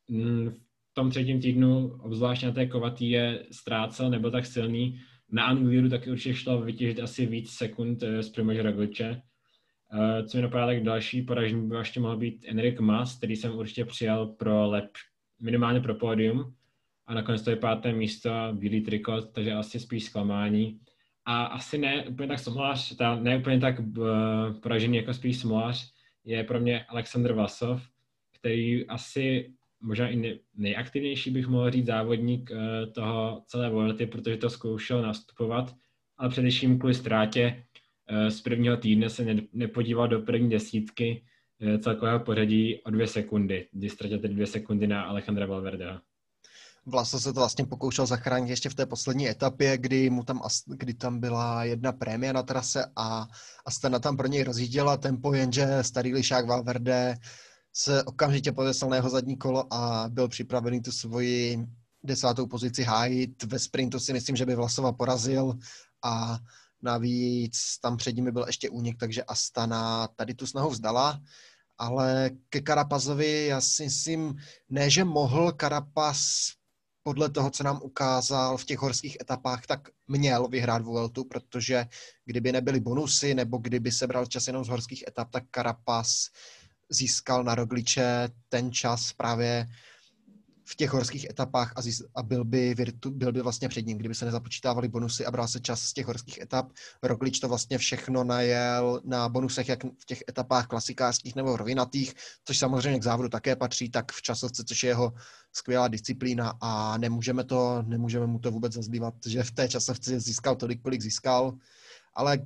mm, 0.08 0.50
v 0.92 0.94
tom 0.94 1.10
třetím 1.10 1.42
týdnu, 1.42 1.88
obzvlášť 1.88 2.44
na 2.44 2.52
té 2.52 2.66
kovatý, 2.66 3.10
je 3.10 3.46
ztrácel, 3.52 4.10
nebo 4.10 4.32
tak 4.32 4.46
silný. 4.46 5.00
Na 5.32 5.46
Angliru 5.46 5.90
taky 5.90 6.12
určitě 6.12 6.36
šlo 6.36 6.62
vytěžit 6.62 7.00
asi 7.00 7.26
víc 7.26 7.52
sekund 7.52 8.04
z 8.22 8.30
Primože 8.30 8.64
Rogliče. 8.64 9.22
Uh, 9.94 10.26
co 10.28 10.38
mi 10.38 10.44
napadá, 10.44 10.66
tak 10.66 10.84
další 10.84 11.22
poražení 11.22 11.70
by 11.70 11.76
ještě 11.76 12.00
mohl 12.00 12.18
být 12.18 12.46
Enrik 12.48 12.80
Mas, 12.80 13.18
který 13.18 13.36
jsem 13.36 13.56
určitě 13.58 13.86
přijal 13.86 14.28
pro 14.28 14.68
lep, 14.68 14.92
minimálně 15.42 15.80
pro 15.80 15.96
pódium. 15.96 16.54
a 17.08 17.14
nakonec 17.14 17.42
to 17.42 17.50
je 17.50 17.56
páté 17.56 17.94
místo, 17.94 18.30
bílý 18.52 18.82
trikot, 18.82 19.32
takže 19.32 19.54
asi 19.54 19.80
spíš 19.80 20.04
zklamání. 20.04 20.80
A 21.26 21.46
asi 21.46 21.78
ne 21.78 22.06
úplně 22.08 22.28
tak 22.28 22.40
smolař, 22.40 22.96
ta, 22.96 23.16
ne 23.16 23.38
úplně 23.38 23.60
tak 23.60 23.80
uh, 23.80 24.06
poražený 24.62 24.98
jako 24.98 25.14
spíš 25.14 25.40
smolař, 25.40 25.92
je 26.26 26.44
pro 26.44 26.60
mě 26.60 26.84
Aleksandr 26.84 27.34
Vlasov, 27.34 27.82
který 28.40 28.88
asi 28.88 29.54
možná 29.82 30.10
i 30.10 30.40
nejaktivnější 30.56 31.32
bych 31.32 31.48
mohl 31.48 31.72
říct 31.72 31.86
závodník 31.86 32.52
uh, 32.52 32.58
toho 32.94 33.44
celé 33.46 33.70
Vuelty, 33.70 34.06
protože 34.06 34.38
to 34.38 34.50
zkoušel 34.50 35.02
nastupovat, 35.02 35.76
ale 36.18 36.30
především 36.30 36.80
kvůli 36.80 36.94
ztrátě 36.94 37.64
z 38.30 38.42
prvního 38.42 38.78
týdne 38.78 39.10
se 39.10 39.26
ne, 39.26 39.42
nepodíval 39.54 40.08
do 40.08 40.20
první 40.20 40.50
desítky 40.50 41.24
uh, 41.62 41.82
celkového 41.82 42.20
pořadí 42.20 42.84
o 42.84 42.92
dvě 42.92 43.08
sekundy, 43.08 43.68
kdy 43.72 43.90
ztratil 43.90 44.20
dvě 44.20 44.48
sekundy 44.48 44.88
na 44.88 45.04
Alejandra 45.04 45.46
Valverde. 45.46 45.98
Vlasto 46.86 47.20
se 47.20 47.34
to 47.34 47.40
vlastně 47.40 47.66
pokoušel 47.66 48.06
zachránit 48.06 48.50
ještě 48.50 48.70
v 48.70 48.76
té 48.76 48.86
poslední 48.86 49.30
etapě, 49.30 49.78
kdy 49.78 50.10
mu 50.10 50.24
tam, 50.24 50.42
kdy 50.68 50.94
tam 50.94 51.20
byla 51.20 51.64
jedna 51.64 51.92
prémie 51.92 52.34
na 52.34 52.44
trase 52.44 52.86
a 52.96 53.28
Astana 53.66 54.00
tam 54.00 54.18
pro 54.18 54.28
něj 54.28 54.44
rozjížděla 54.44 54.98
tempo, 54.98 55.34
jenže 55.34 55.68
starý 55.82 56.14
lišák 56.14 56.48
Valverde 56.48 57.18
se 57.74 58.04
okamžitě 58.04 58.52
podesl 58.52 58.90
na 58.90 58.96
jeho 58.96 59.10
zadní 59.10 59.38
kolo 59.38 59.74
a 59.74 60.06
byl 60.10 60.28
připravený 60.28 60.82
tu 60.82 60.92
svoji 60.92 61.66
desátou 62.04 62.48
pozici 62.48 62.84
hájit. 62.84 63.44
Ve 63.44 63.60
sprintu 63.60 64.00
si 64.00 64.14
myslím, 64.14 64.36
že 64.36 64.46
by 64.46 64.56
Vlasova 64.56 64.92
porazil 64.92 65.54
a 66.04 66.40
navíc 66.82 67.78
tam 67.82 67.98
před 67.98 68.16
nimi 68.16 68.32
byl 68.32 68.44
ještě 68.48 68.70
únik, 68.70 68.98
takže 69.00 69.24
Astana 69.24 70.08
tady 70.08 70.34
tu 70.34 70.48
snahu 70.48 70.70
vzdala 70.70 71.22
ale 71.80 72.30
ke 72.50 72.62
Karapazovi 72.62 73.46
já 73.46 73.62
si 73.62 73.84
myslím, 73.84 74.38
ne, 74.70 74.90
že 74.90 75.04
mohl 75.04 75.52
Karapaz 75.52 76.52
podle 77.04 77.30
toho, 77.30 77.50
co 77.50 77.64
nám 77.64 77.80
ukázal 77.84 78.58
v 78.58 78.66
těch 78.66 78.80
horských 78.80 79.18
etapách, 79.22 79.66
tak 79.66 79.90
měl 80.08 80.48
vyhrát 80.48 80.82
Vueltu, 80.82 81.24
protože 81.24 81.86
kdyby 82.26 82.52
nebyly 82.52 82.80
bonusy 82.80 83.34
nebo 83.34 83.58
kdyby 83.58 83.92
se 83.92 84.08
bral 84.08 84.26
čas 84.26 84.48
jenom 84.48 84.66
z 84.66 84.68
horských 84.68 85.04
etap, 85.08 85.32
tak 85.32 85.44
Carapaz 85.56 86.28
získal 86.90 87.44
na 87.44 87.56
Rogliče 87.56 88.30
ten 88.50 88.72
čas 88.72 89.14
právě 89.14 89.68
v 90.70 90.76
těch 90.76 90.90
horských 90.90 91.30
etapách 91.30 91.74
a, 91.76 91.82
zís, 91.82 92.04
a 92.16 92.24
byl, 92.24 92.46
by 92.46 92.74
virtu, 92.74 93.12
byl 93.12 93.32
by 93.32 93.42
vlastně 93.42 93.70
před 93.70 93.86
ním, 93.86 93.98
kdyby 93.98 94.16
se 94.16 94.26
nezapočítávali 94.26 94.88
bonusy 94.88 95.26
a 95.26 95.32
bral 95.32 95.48
se 95.48 95.60
čas 95.60 95.82
z 95.82 95.94
těch 95.94 96.06
horských 96.06 96.38
etap. 96.42 96.72
Roglič 97.04 97.40
to 97.40 97.48
vlastně 97.48 97.78
všechno 97.78 98.24
najel 98.24 99.02
na 99.06 99.30
bonusech, 99.30 99.70
jak 99.70 99.84
v 99.84 100.06
těch 100.06 100.24
etapách 100.30 100.68
klasikářských 100.68 101.36
nebo 101.36 101.58
rovinatých, 101.58 102.14
což 102.46 102.58
samozřejmě 102.58 103.00
k 103.00 103.04
závodu 103.04 103.30
také 103.30 103.56
patří, 103.56 103.90
tak 103.90 104.12
v 104.12 104.22
časovce, 104.22 104.64
což 104.64 104.84
je 104.84 104.90
jeho 104.90 105.14
skvělá 105.54 105.88
disciplína 105.88 106.54
a 106.62 106.98
nemůžeme, 106.98 107.44
to, 107.44 107.84
nemůžeme 107.88 108.28
mu 108.28 108.40
to 108.40 108.52
vůbec 108.52 108.74
zazlívat, 108.74 109.14
že 109.26 109.44
v 109.44 109.52
té 109.52 109.70
časovce 109.70 110.20
získal 110.20 110.56
tolik, 110.56 110.82
kolik 110.82 111.02
získal, 111.02 111.58
ale 112.14 112.40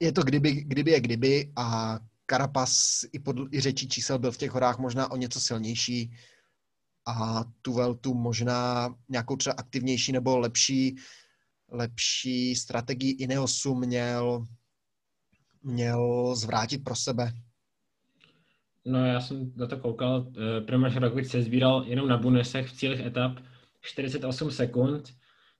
je 0.00 0.12
to 0.12 0.22
kdyby, 0.22 0.52
kdyby 0.52 0.90
je 0.90 1.00
kdyby 1.00 1.52
a 1.56 1.98
Karapas 2.26 3.04
i, 3.12 3.18
pod, 3.18 3.36
i 3.52 3.60
řečí 3.60 3.88
čísel 3.88 4.18
byl 4.18 4.32
v 4.32 4.36
těch 4.36 4.50
horách 4.50 4.78
možná 4.78 5.10
o 5.10 5.16
něco 5.16 5.40
silnější, 5.40 6.12
a 7.06 7.44
tu 7.62 7.72
Veltu 7.72 8.14
možná 8.14 8.94
nějakou 9.08 9.36
třeba 9.36 9.54
aktivnější 9.58 10.12
nebo 10.12 10.38
lepší, 10.38 10.96
lepší 11.68 12.54
strategii 12.54 13.12
Ineosu 13.12 13.74
měl, 13.74 14.46
měl 15.62 16.34
zvrátit 16.36 16.84
pro 16.84 16.96
sebe. 16.96 17.32
No 18.84 19.06
já 19.06 19.20
jsem 19.20 19.52
na 19.56 19.66
to 19.66 19.76
koukal, 19.76 20.32
eh, 20.36 20.60
Primož 20.60 20.96
Roglič 20.96 21.26
se 21.26 21.42
sbíral 21.42 21.84
jenom 21.86 22.08
na 22.08 22.16
bunesech 22.16 22.68
v 22.68 22.72
cílech 22.72 23.00
etap 23.00 23.38
48 23.80 24.50
sekund, 24.50 25.14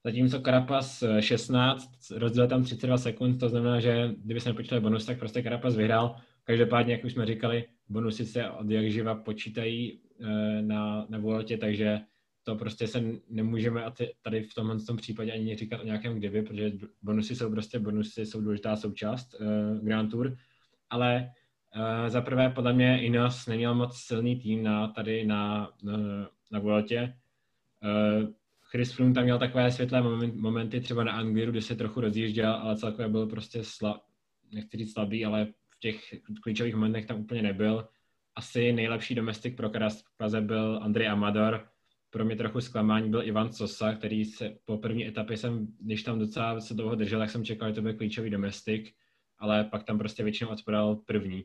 zatímco 0.04 0.40
Carapaz 0.40 1.04
16, 1.20 2.10
rozdělil 2.10 2.48
tam 2.48 2.64
32 2.64 2.98
sekund, 2.98 3.38
to 3.38 3.48
znamená, 3.48 3.80
že 3.80 4.14
kdyby 4.24 4.40
se 4.40 4.48
nepočítali 4.48 4.80
bonus, 4.80 5.04
tak 5.04 5.18
prostě 5.18 5.42
Carapaz 5.42 5.76
vyhrál. 5.76 6.16
Každopádně, 6.44 6.92
jak 6.92 7.04
už 7.04 7.12
jsme 7.12 7.26
říkali, 7.26 7.64
bonusy 7.88 8.26
se 8.26 8.50
od 8.50 8.70
jak 8.70 8.90
živa 8.90 9.14
počítají 9.14 10.00
Eh, 10.03 10.03
na, 10.60 11.06
na 11.08 11.18
Vueltě, 11.18 11.56
takže 11.56 12.00
to 12.44 12.56
prostě 12.56 12.86
se 12.86 13.02
nemůžeme 13.30 13.84
tady 14.22 14.42
v 14.42 14.54
tomhle 14.54 14.80
tom 14.80 14.96
případě 14.96 15.32
ani 15.32 15.56
říkat 15.56 15.80
o 15.80 15.84
nějakém 15.84 16.14
kdyby, 16.14 16.42
protože 16.42 16.72
bonusy 17.02 17.36
jsou 17.36 17.50
prostě 17.50 17.78
bonusy, 17.78 18.26
jsou 18.26 18.40
důležitá 18.40 18.76
součást 18.76 19.34
uh, 19.34 19.86
Grand 19.86 20.10
Tour, 20.10 20.36
ale 20.90 21.30
uh, 21.76 22.08
za 22.08 22.20
prvé 22.20 22.50
podle 22.50 22.72
mě 22.72 23.02
Ineos 23.02 23.46
neměl 23.46 23.74
moc 23.74 23.96
silný 23.96 24.36
tým 24.36 24.62
na, 24.62 24.88
tady 24.88 25.26
na, 25.26 25.70
na, 25.82 25.96
na 26.50 26.58
Vueltě. 26.58 27.16
Uh, 27.84 28.28
Chris 28.60 28.92
Froome 28.92 29.14
tam 29.14 29.24
měl 29.24 29.38
takové 29.38 29.72
světlé 29.72 30.02
moment, 30.02 30.34
momenty, 30.34 30.80
třeba 30.80 31.04
na 31.04 31.12
Angliru, 31.12 31.52
kde 31.52 31.62
se 31.62 31.74
trochu 31.74 32.00
rozjížděl, 32.00 32.52
ale 32.52 32.76
celkově 32.76 33.08
byl 33.08 33.26
prostě 33.26 33.64
slab, 33.64 34.00
nechci 34.52 34.76
říct 34.76 34.92
slabý, 34.92 35.24
ale 35.24 35.46
v 35.46 35.78
těch 35.80 36.14
klíčových 36.42 36.74
momentech 36.74 37.06
tam 37.06 37.20
úplně 37.20 37.42
nebyl 37.42 37.88
asi 38.36 38.72
nejlepší 38.72 39.14
domestik 39.14 39.56
pro 39.56 39.70
Praze 40.16 40.40
byl 40.40 40.80
Andrej 40.82 41.08
Amador. 41.08 41.68
Pro 42.10 42.24
mě 42.24 42.36
trochu 42.36 42.60
zklamání 42.60 43.10
byl 43.10 43.22
Ivan 43.22 43.52
Sosa, 43.52 43.94
který 43.94 44.24
se 44.24 44.56
po 44.64 44.78
první 44.78 45.06
etapě 45.06 45.36
jsem, 45.36 45.66
když 45.80 46.02
tam 46.02 46.18
docela 46.18 46.60
se 46.60 46.74
dlouho 46.74 46.94
držel, 46.94 47.18
tak 47.18 47.30
jsem 47.30 47.44
čekal, 47.44 47.68
že 47.68 47.74
to 47.74 47.82
byl 47.82 47.94
klíčový 47.94 48.30
domestik, 48.30 48.94
ale 49.38 49.64
pak 49.64 49.84
tam 49.84 49.98
prostě 49.98 50.22
většinou 50.22 50.50
odpadal 50.50 50.96
první. 50.96 51.44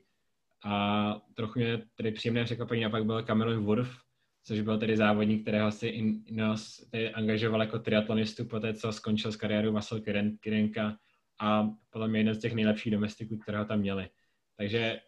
A 0.65 1.21
trochu 1.33 1.59
mě 1.59 1.81
tedy 1.95 2.11
příjemné 2.11 2.43
překvapení 2.43 2.85
a 2.85 2.89
pak 2.89 3.05
byl 3.05 3.23
Cameron 3.23 3.63
Wurf, 3.63 3.97
což 4.43 4.61
byl 4.61 4.77
tedy 4.77 4.97
závodník, 4.97 5.41
kterého 5.41 5.71
si 5.71 5.87
Ineos 5.87 6.89
angažoval 7.13 7.61
jako 7.61 7.79
triatlonistu 7.79 8.45
po 8.45 8.59
té, 8.59 8.73
co 8.73 8.91
skončil 8.91 9.31
s 9.31 9.35
kariérou 9.35 9.73
Vasil 9.73 10.01
Kirenka 10.39 10.97
a 11.41 11.69
podle 11.89 12.07
mě 12.07 12.19
jeden 12.19 12.35
z 12.35 12.39
těch 12.39 12.53
nejlepších 12.53 12.91
domestiků, 12.91 13.37
kterého 13.37 13.65
tam 13.65 13.79
měli. 13.79 14.09
Takže 14.57 14.99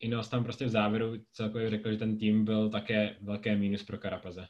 Ineos 0.00 0.28
tam 0.28 0.44
prostě 0.44 0.66
v 0.66 0.70
závěru 0.70 1.14
celkově 1.32 1.70
řekl, 1.70 1.90
že 1.90 1.96
ten 1.96 2.18
tým 2.18 2.44
byl 2.44 2.70
také 2.70 3.16
velké 3.20 3.56
mínus 3.56 3.82
pro 3.82 3.98
Karapaze. 3.98 4.46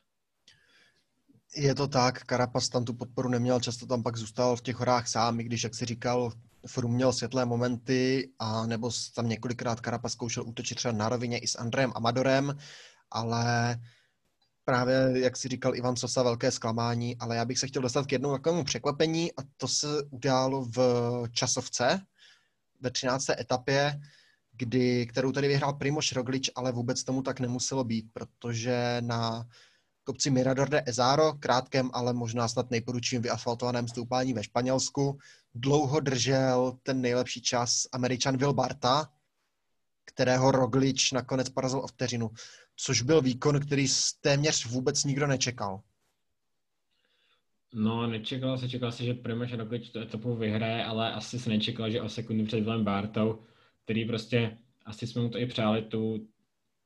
Je 1.57 1.75
to 1.75 1.89
tak, 1.89 2.25
Karapaz 2.25 2.69
tam 2.69 2.85
tu 2.85 2.95
podporu 2.95 3.29
neměl, 3.29 3.61
často 3.61 3.87
tam 3.87 4.03
pak 4.03 4.17
zůstal 4.17 4.57
v 4.57 4.63
těch 4.63 4.77
horách 4.77 5.09
sám, 5.09 5.41
i 5.41 5.45
když, 5.45 5.65
jak 5.65 5.75
si 5.75 5.85
říkal, 5.85 6.33
Frum 6.67 6.95
měl 6.95 7.13
světlé 7.13 7.45
momenty, 7.45 8.31
a 8.39 8.67
nebo 8.67 8.91
tam 9.15 9.29
několikrát 9.29 9.81
Karapaz 9.81 10.13
zkoušel 10.13 10.45
útočit 10.47 10.75
třeba 10.75 10.93
na 10.93 11.09
rovině 11.09 11.39
i 11.39 11.47
s 11.47 11.59
Andrejem 11.59 11.93
Amadorem, 11.95 12.59
ale 13.11 13.77
právě, 14.65 15.13
jak 15.15 15.37
si 15.37 15.49
říkal 15.49 15.77
Ivan 15.77 15.97
Sosa, 15.97 16.23
velké 16.23 16.51
zklamání, 16.51 17.17
ale 17.19 17.37
já 17.37 17.45
bych 17.45 17.59
se 17.59 17.67
chtěl 17.67 17.83
dostat 17.83 18.07
k 18.07 18.13
jednomu 18.13 18.35
takovému 18.35 18.65
překvapení 18.65 19.33
a 19.33 19.43
to 19.57 19.69
se 19.69 19.87
událo 20.11 20.65
v 20.65 20.79
časovce 21.33 22.01
ve 22.81 22.91
13. 22.91 23.31
etapě, 23.31 24.01
kdy, 24.59 25.07
kterou 25.07 25.33
tady 25.33 25.49
vyhrál 25.49 25.73
Primoš 25.73 26.13
Roglič, 26.13 26.51
ale 26.55 26.73
vůbec 26.73 27.05
tomu 27.05 27.23
tak 27.23 27.41
nemuselo 27.41 27.85
být, 27.85 28.07
protože 28.13 28.97
na 29.01 29.47
kopci 30.05 30.31
Mirador 30.31 30.69
de 30.69 30.83
Ezaro, 30.87 31.33
krátkém, 31.33 31.91
ale 31.93 32.13
možná 32.13 32.49
snad 32.49 32.71
nejporučím 32.71 33.23
vyasfaltovaném 33.23 33.89
stoupání 33.89 34.33
ve 34.33 34.45
Španělsku, 34.45 35.19
dlouho 35.55 36.01
držel 36.01 36.79
ten 36.83 37.01
nejlepší 37.01 37.43
čas 37.43 37.87
Američan 37.93 38.37
Will 38.37 38.53
Barta, 38.53 39.09
kterého 40.05 40.51
Roglič 40.51 41.13
nakonec 41.13 41.49
porazil 41.49 41.79
o 41.79 41.87
vteřinu, 41.87 42.31
což 42.77 43.03
byl 43.03 43.23
výkon, 43.23 43.61
který 43.61 43.87
téměř 44.21 44.67
vůbec 44.67 45.05
nikdo 45.05 45.27
nečekal. 45.27 45.81
No, 47.75 48.07
nečekalo 48.07 48.59
se, 48.59 48.69
čekalo 48.69 48.93
se, 48.93 49.05
že 49.05 49.15
Primoš 49.15 49.53
Roglič 49.53 49.91
tu 49.91 50.01
etapu 50.01 50.37
vyhraje, 50.37 50.85
ale 50.85 51.13
asi 51.13 51.39
se 51.39 51.51
nečekalo, 51.51 51.91
že 51.91 52.03
o 52.03 52.09
sekundu 52.09 52.45
před 52.45 52.61
Willem 52.61 52.85
Bartou 52.85 53.39
který 53.89 54.05
prostě, 54.05 54.59
asi 54.87 55.07
jsme 55.07 55.23
mu 55.23 55.29
to 55.29 55.39
i 55.39 55.47
přáli, 55.47 55.83
tu, 55.83 56.29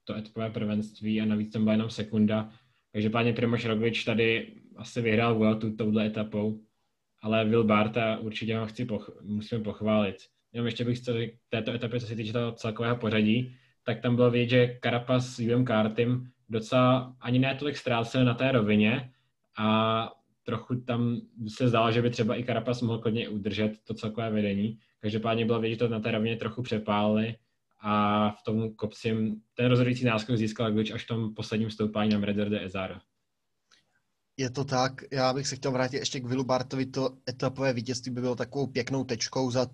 to 0.04 0.14
etapové 0.14 0.50
prvenství 0.50 1.20
a 1.20 1.24
navíc 1.24 1.52
tam 1.52 1.62
byla 1.62 1.72
jenom 1.72 1.90
sekunda. 1.90 2.52
Takže 2.92 3.10
páně 3.10 3.32
Primoš 3.32 3.64
Roglič 3.64 4.04
tady 4.04 4.54
asi 4.76 5.00
vyhrál 5.00 5.34
Vueltu 5.34 5.76
touhle 5.76 6.06
etapou, 6.06 6.60
ale 7.22 7.44
Will 7.44 7.64
Barta 7.64 8.18
určitě 8.18 8.56
ho 8.56 8.66
chci 8.66 8.84
poch- 8.84 9.22
musíme 9.22 9.64
pochválit. 9.64 10.16
Jenom 10.52 10.66
ještě 10.66 10.84
bych 10.84 10.98
chtěl 10.98 11.26
k 11.26 11.30
této 11.48 11.72
etapě, 11.72 12.00
co 12.00 12.06
se 12.06 12.16
týče 12.16 12.32
toho 12.32 12.52
celkového 12.52 12.96
pořadí, 12.96 13.56
tak 13.84 14.00
tam 14.00 14.16
bylo 14.16 14.30
vidět, 14.30 14.48
že 14.48 14.78
Carapaz 14.82 15.26
s 15.26 15.38
UM 15.38 15.64
Kartym 15.64 16.30
docela 16.48 17.16
ani 17.20 17.38
ne 17.38 17.54
tolik 17.54 17.76
ztrácel 17.76 18.24
na 18.24 18.34
té 18.34 18.52
rovině 18.52 19.12
a 19.58 20.12
trochu 20.42 20.80
tam 20.80 21.20
se 21.48 21.68
zdálo, 21.68 21.92
že 21.92 22.02
by 22.02 22.10
třeba 22.10 22.38
i 22.38 22.44
Carapaz 22.44 22.82
mohl 22.82 22.98
klidně 22.98 23.28
udržet 23.28 23.72
to 23.84 23.94
celkové 23.94 24.30
vedení. 24.30 24.78
Každopádně 25.02 25.44
bylo 25.44 25.60
vidět, 25.60 25.74
že 25.74 25.78
to 25.78 25.88
na 25.88 26.00
té 26.00 26.10
rovně 26.10 26.36
trochu 26.36 26.62
přepálili 26.62 27.36
a 27.80 28.30
v 28.30 28.42
tom 28.44 28.74
kopci 28.74 29.32
ten 29.54 29.66
rozhodující 29.66 30.04
náskok 30.04 30.36
získal 30.36 30.72
Glič 30.72 30.90
až 30.90 31.04
v 31.04 31.06
tom 31.06 31.34
posledním 31.34 31.70
stoupání 31.70 32.10
na 32.10 32.18
Mredder 32.18 32.50
de 32.50 32.64
Ezara. 32.64 33.00
Je 34.36 34.50
to 34.50 34.64
tak. 34.64 34.92
Já 35.12 35.32
bych 35.32 35.48
se 35.48 35.56
chtěl 35.56 35.70
vrátit 35.70 35.96
ještě 35.96 36.20
k 36.20 36.26
Vilu 36.26 36.44
Bartovi. 36.44 36.86
To 36.86 37.18
etapové 37.28 37.72
vítězství 37.72 38.12
by 38.12 38.20
bylo 38.20 38.36
takovou 38.36 38.66
pěknou 38.66 39.04
tečkou 39.04 39.50
za 39.50 39.66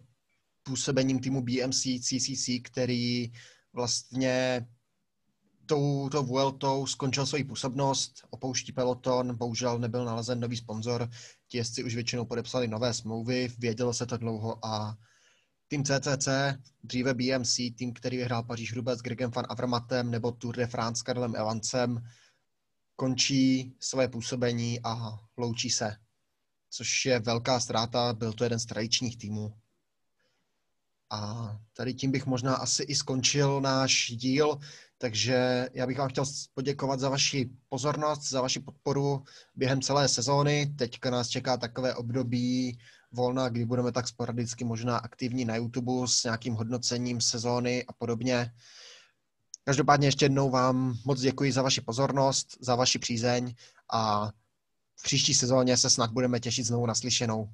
působením 0.62 1.20
týmu 1.20 1.43
BMC, 1.43 1.83
CCC, 2.01 2.49
který 2.62 3.33
vlastně 3.72 4.66
tou, 5.66 6.09
tou 6.09 6.22
Vueltou 6.22 6.87
skončil 6.87 7.26
svoji 7.26 7.45
působnost, 7.45 8.12
opouští 8.31 8.72
peloton, 8.72 9.37
bohužel 9.37 9.79
nebyl 9.79 10.05
nalezen 10.05 10.41
nový 10.41 10.57
sponzor, 10.57 11.11
ti 11.49 11.59
jezdci 11.59 11.85
už 11.85 11.95
většinou 11.95 12.24
podepsali 12.24 12.68
nové 12.68 12.95
smlouvy, 12.95 13.49
vědělo 13.59 13.95
se 13.95 14.07
to 14.07 14.16
dlouho 14.16 14.66
a 14.66 14.97
tým 15.68 15.84
CCC, 15.84 16.28
dříve 16.84 17.14
BMC, 17.14 17.56
tým, 17.56 17.92
který 17.92 18.16
vyhrál 18.16 18.42
Paříž 18.42 18.72
Roubaix 18.72 18.98
s 18.98 19.02
Gregem 19.02 19.30
van 19.30 19.44
Avermatem 19.48 20.10
nebo 20.10 20.32
Tour 20.32 20.56
de 20.56 20.66
France 20.66 21.00
s 21.00 21.02
Karlem 21.02 21.36
Evancem, 21.36 22.02
končí 22.96 23.76
své 23.80 24.08
působení 24.08 24.80
a 24.84 25.18
loučí 25.36 25.70
se, 25.70 25.96
což 26.70 27.06
je 27.06 27.20
velká 27.20 27.60
ztráta, 27.60 28.12
byl 28.12 28.32
to 28.32 28.44
jeden 28.44 28.58
z 28.58 28.66
tradičních 28.66 29.18
týmů. 29.18 29.52
A 31.10 31.50
tady 31.72 31.94
tím 31.94 32.10
bych 32.10 32.26
možná 32.26 32.54
asi 32.54 32.82
i 32.82 32.94
skončil 32.94 33.60
náš 33.60 34.12
díl, 34.16 34.58
takže 34.98 35.68
já 35.72 35.86
bych 35.86 35.98
vám 35.98 36.08
chtěl 36.08 36.24
poděkovat 36.54 37.00
za 37.00 37.08
vaši 37.08 37.50
pozornost, 37.68 38.28
za 38.28 38.40
vaši 38.40 38.60
podporu 38.60 39.24
během 39.54 39.82
celé 39.82 40.08
sezóny. 40.08 40.74
Teďka 40.78 41.10
nás 41.10 41.28
čeká 41.28 41.56
takové 41.56 41.94
období 41.94 42.78
volna, 43.12 43.48
kdy 43.48 43.64
budeme 43.64 43.92
tak 43.92 44.09
sporadicky 44.09 44.64
možná 44.64 44.98
aktivní 44.98 45.44
na 45.44 45.56
YouTube 45.56 46.09
s 46.09 46.24
nějakým 46.24 46.54
hodnocením 46.54 47.20
sezóny 47.20 47.84
a 47.88 47.92
podobně. 47.92 48.52
Každopádně 49.64 50.09
ještě 50.09 50.24
jednou 50.24 50.50
vám 50.50 50.94
moc 51.04 51.20
děkuji 51.20 51.52
za 51.52 51.62
vaši 51.62 51.80
pozornost, 51.80 52.56
za 52.61 52.74
vaši 52.74 52.98
přízeň 52.98 53.54
a 53.92 54.28
v 54.96 55.02
příští 55.02 55.34
sezóně 55.34 55.76
se 55.76 55.90
snad 55.90 56.11
budeme 56.11 56.40
těšit 56.40 56.66
znovu 56.66 56.86
naslyšenou. 56.86 57.48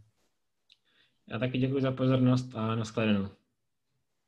Já 1.27 1.39
taky 1.39 1.59
děkuji 1.59 1.83
za 1.83 1.93
pozornost 1.93 2.55
a 2.55 2.75
nashledanou. 2.75 3.29